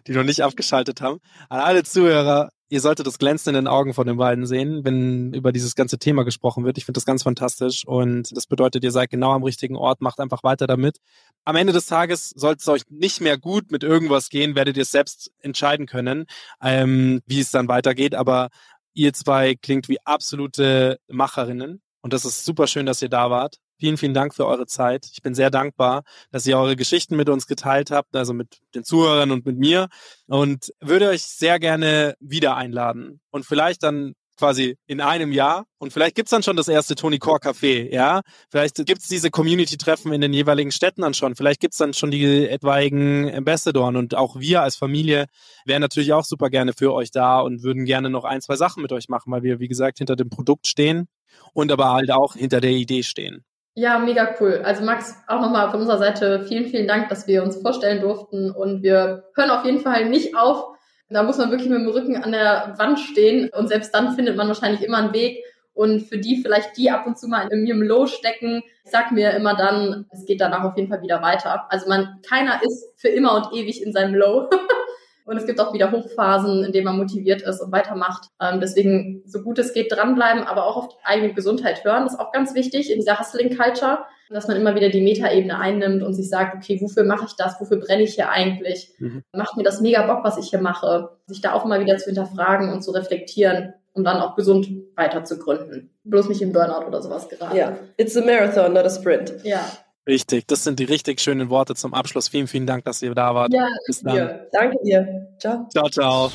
die 0.07 0.13
noch 0.13 0.23
nicht 0.23 0.41
abgeschaltet 0.43 1.01
haben, 1.01 1.19
an 1.49 1.59
alle 1.59 1.83
Zuhörer, 1.83 2.49
ihr 2.69 2.81
solltet 2.81 3.05
das 3.05 3.19
Glänzen 3.19 3.49
in 3.49 3.55
den 3.55 3.67
Augen 3.67 3.93
von 3.93 4.07
den 4.07 4.17
beiden 4.17 4.45
sehen, 4.45 4.83
wenn 4.83 5.33
über 5.33 5.51
dieses 5.51 5.75
ganze 5.75 5.99
Thema 5.99 6.23
gesprochen 6.23 6.65
wird. 6.65 6.77
Ich 6.77 6.85
finde 6.85 6.97
das 6.97 7.05
ganz 7.05 7.23
fantastisch 7.23 7.85
und 7.85 8.35
das 8.35 8.47
bedeutet, 8.47 8.83
ihr 8.83 8.91
seid 8.91 9.09
genau 9.09 9.31
am 9.33 9.43
richtigen 9.43 9.75
Ort, 9.75 10.01
macht 10.01 10.19
einfach 10.19 10.43
weiter 10.43 10.67
damit. 10.67 10.97
Am 11.43 11.55
Ende 11.55 11.73
des 11.73 11.85
Tages 11.85 12.31
sollte 12.35 12.61
es 12.61 12.67
euch 12.67 12.81
nicht 12.89 13.21
mehr 13.21 13.37
gut 13.37 13.71
mit 13.71 13.83
irgendwas 13.83 14.29
gehen, 14.29 14.55
werdet 14.55 14.77
ihr 14.77 14.83
es 14.83 14.91
selbst 14.91 15.31
entscheiden 15.39 15.85
können, 15.85 16.25
ähm, 16.61 17.21
wie 17.27 17.39
es 17.39 17.51
dann 17.51 17.67
weitergeht. 17.67 18.15
Aber 18.15 18.49
ihr 18.93 19.13
zwei 19.13 19.55
klingt 19.55 19.87
wie 19.89 19.99
absolute 20.03 20.99
Macherinnen 21.07 21.81
und 22.01 22.13
das 22.13 22.25
ist 22.25 22.45
super 22.45 22.67
schön, 22.67 22.85
dass 22.85 23.01
ihr 23.01 23.09
da 23.09 23.29
wart. 23.29 23.57
Vielen, 23.77 23.97
vielen 23.97 24.13
Dank 24.13 24.33
für 24.33 24.45
eure 24.45 24.67
Zeit. 24.67 25.07
Ich 25.11 25.21
bin 25.21 25.35
sehr 25.35 25.51
dankbar, 25.51 26.03
dass 26.31 26.45
ihr 26.47 26.57
eure 26.57 26.75
Geschichten 26.75 27.15
mit 27.17 27.27
uns 27.29 27.45
geteilt 27.45 27.91
habt, 27.91 28.15
also 28.15 28.33
mit 28.33 28.59
den 28.73 28.83
Zuhörern 28.85 29.31
und 29.31 29.45
mit 29.45 29.57
mir 29.57 29.89
und 30.27 30.71
würde 30.79 31.09
euch 31.09 31.23
sehr 31.23 31.59
gerne 31.59 32.15
wieder 32.19 32.55
einladen 32.55 33.19
und 33.31 33.45
vielleicht 33.45 33.83
dann 33.83 34.13
quasi 34.37 34.77
in 34.85 35.01
einem 35.01 35.31
Jahr 35.31 35.65
und 35.77 35.93
vielleicht 35.93 36.15
gibt's 36.15 36.31
dann 36.31 36.43
schon 36.43 36.55
das 36.57 36.67
erste 36.67 36.95
Tony 36.95 37.19
Core 37.19 37.39
Café, 37.39 37.91
ja? 37.93 38.21
Vielleicht 38.49 38.85
gibt's 38.85 39.07
diese 39.07 39.29
Community-Treffen 39.29 40.11
in 40.13 40.21
den 40.21 40.33
jeweiligen 40.33 40.71
Städten 40.71 41.01
dann 41.01 41.13
schon, 41.13 41.35
vielleicht 41.35 41.61
gibt's 41.61 41.77
dann 41.77 41.93
schon 41.93 42.11
die 42.11 42.47
etwaigen 42.47 43.33
Ambassadoren 43.33 43.95
und 43.95 44.15
auch 44.15 44.39
wir 44.39 44.61
als 44.61 44.75
Familie 44.75 45.25
wären 45.65 45.81
natürlich 45.81 46.13
auch 46.13 46.25
super 46.25 46.49
gerne 46.49 46.73
für 46.73 46.93
euch 46.93 47.11
da 47.11 47.39
und 47.39 47.63
würden 47.63 47.85
gerne 47.85 48.09
noch 48.09 48.23
ein, 48.25 48.41
zwei 48.41 48.55
Sachen 48.55 48.81
mit 48.81 48.91
euch 48.91 49.09
machen, 49.09 49.31
weil 49.31 49.43
wir, 49.43 49.59
wie 49.59 49.67
gesagt, 49.67 49.97
hinter 49.99 50.15
dem 50.15 50.29
Produkt 50.29 50.67
stehen 50.67 51.07
und 51.53 51.71
aber 51.71 51.91
halt 51.93 52.11
auch 52.11 52.35
hinter 52.35 52.61
der 52.61 52.71
Idee 52.71 53.03
stehen. 53.03 53.45
Ja, 53.77 53.99
mega 53.99 54.33
cool. 54.39 54.61
Also 54.63 54.85
Max, 54.85 55.15
auch 55.27 55.41
nochmal 55.41 55.69
von 55.69 55.81
unserer 55.81 55.97
Seite 55.97 56.45
vielen, 56.47 56.65
vielen 56.65 56.87
Dank, 56.87 57.09
dass 57.09 57.27
wir 57.27 57.43
uns 57.43 57.57
vorstellen 57.57 57.99
durften 57.99 58.49
und 58.49 58.83
wir 58.83 59.25
hören 59.35 59.49
auf 59.49 59.65
jeden 59.65 59.81
Fall 59.81 60.05
nicht 60.09 60.35
auf. 60.37 60.77
Da 61.09 61.23
muss 61.23 61.37
man 61.37 61.51
wirklich 61.51 61.69
mit 61.69 61.79
dem 61.79 61.89
Rücken 61.89 62.23
an 62.23 62.31
der 62.31 62.73
Wand 62.77 62.99
stehen 62.99 63.49
und 63.49 63.67
selbst 63.67 63.93
dann 63.93 64.15
findet 64.15 64.37
man 64.37 64.47
wahrscheinlich 64.47 64.81
immer 64.81 64.97
einen 64.97 65.13
Weg. 65.13 65.43
Und 65.73 66.03
für 66.03 66.17
die 66.17 66.41
vielleicht, 66.41 66.77
die 66.77 66.89
ab 66.89 67.05
und 67.05 67.19
zu 67.19 67.27
mal 67.27 67.49
in 67.51 67.67
im 67.67 67.81
Low 67.81 68.07
stecken, 68.07 68.63
sag 68.85 69.11
mir 69.11 69.31
immer 69.31 69.55
dann, 69.57 70.05
es 70.09 70.25
geht 70.25 70.39
danach 70.39 70.63
auf 70.63 70.77
jeden 70.77 70.87
Fall 70.87 71.01
wieder 71.01 71.21
weiter. 71.21 71.65
Also 71.69 71.89
man, 71.89 72.21
keiner 72.27 72.63
ist 72.63 72.93
für 72.95 73.09
immer 73.09 73.35
und 73.35 73.53
ewig 73.53 73.83
in 73.83 73.91
seinem 73.91 74.15
Low. 74.15 74.49
Und 75.25 75.37
es 75.37 75.47
gibt 75.47 75.59
auch 75.59 75.73
wieder 75.73 75.91
Hochphasen, 75.91 76.63
in 76.63 76.71
denen 76.71 76.85
man 76.85 76.97
motiviert 76.97 77.41
ist 77.41 77.59
und 77.59 77.71
weitermacht. 77.71 78.29
Ähm, 78.39 78.59
deswegen, 78.59 79.23
so 79.25 79.41
gut 79.41 79.57
es 79.57 79.73
geht, 79.73 79.91
dranbleiben, 79.91 80.43
aber 80.43 80.65
auch 80.67 80.77
auf 80.77 80.89
die 80.89 81.03
eigene 81.03 81.33
Gesundheit 81.33 81.83
hören. 81.83 82.03
Das 82.03 82.13
ist 82.13 82.19
auch 82.19 82.31
ganz 82.31 82.53
wichtig 82.53 82.91
in 82.91 82.99
dieser 82.99 83.19
Hustling-Culture, 83.19 83.99
dass 84.29 84.47
man 84.47 84.57
immer 84.57 84.75
wieder 84.75 84.89
die 84.89 85.01
Metaebene 85.01 85.59
einnimmt 85.59 86.03
und 86.03 86.13
sich 86.13 86.29
sagt, 86.29 86.55
okay, 86.55 86.79
wofür 86.79 87.03
mache 87.03 87.25
ich 87.25 87.35
das? 87.35 87.59
Wofür 87.59 87.77
brenne 87.77 88.03
ich 88.03 88.13
hier 88.13 88.29
eigentlich? 88.29 88.93
Mhm. 88.99 89.23
Macht 89.33 89.57
mir 89.57 89.63
das 89.63 89.81
mega 89.81 90.05
Bock, 90.05 90.23
was 90.23 90.37
ich 90.37 90.49
hier 90.49 90.61
mache? 90.61 91.09
Sich 91.25 91.41
da 91.41 91.53
auch 91.53 91.65
mal 91.65 91.79
wieder 91.79 91.97
zu 91.97 92.05
hinterfragen 92.05 92.71
und 92.71 92.83
zu 92.83 92.91
reflektieren, 92.91 93.73
um 93.93 94.03
dann 94.03 94.21
auch 94.21 94.35
gesund 94.35 94.67
weiter 94.95 95.23
zu 95.23 95.39
gründen. 95.39 95.89
Bloß 96.03 96.29
nicht 96.29 96.41
im 96.43 96.53
Burnout 96.53 96.85
oder 96.85 97.01
sowas 97.01 97.29
gerade. 97.29 97.57
Ja, 97.57 97.77
it's 97.97 98.15
a 98.15 98.21
marathon, 98.21 98.73
not 98.73 98.85
a 98.85 98.89
sprint. 98.89 99.33
Ja. 99.43 99.65
Richtig, 100.07 100.45
das 100.47 100.63
sind 100.63 100.79
die 100.79 100.83
richtig 100.83 101.19
schönen 101.19 101.49
Worte 101.49 101.73
zum 101.73 101.93
Abschluss. 101.95 102.27
Vielen, 102.27 102.47
vielen 102.47 102.67
Dank, 102.67 102.85
dass 102.85 103.01
ihr 103.01 103.15
da 103.15 103.33
wart. 103.33 103.51
Ja, 103.51 103.67
Bis 103.87 104.01
dann. 104.01 104.13
Dir. 104.13 104.47
Danke 104.51 104.77
dir. 104.83 105.27
Ciao. 105.39 105.67
Ciao, 105.71 105.89
ciao. 105.89 106.31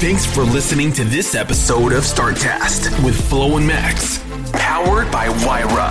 Thanks 0.00 0.26
for 0.26 0.44
listening 0.52 0.92
to 0.94 1.04
this 1.04 1.34
episode 1.34 1.92
of 1.94 2.04
Startcast 2.04 2.90
with 3.04 3.14
Flo 3.28 3.56
and 3.56 3.66
Max, 3.66 4.20
powered 4.52 5.10
by 5.12 5.28
Wyra. 5.46 5.90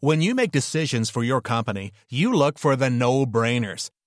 When 0.00 0.20
you 0.20 0.34
make 0.34 0.52
decisions 0.52 1.08
for 1.08 1.24
your 1.24 1.40
company, 1.40 1.90
you 2.10 2.32
look 2.32 2.58
for 2.58 2.76
the 2.76 2.90
no 2.90 3.24
brainers. 3.26 3.90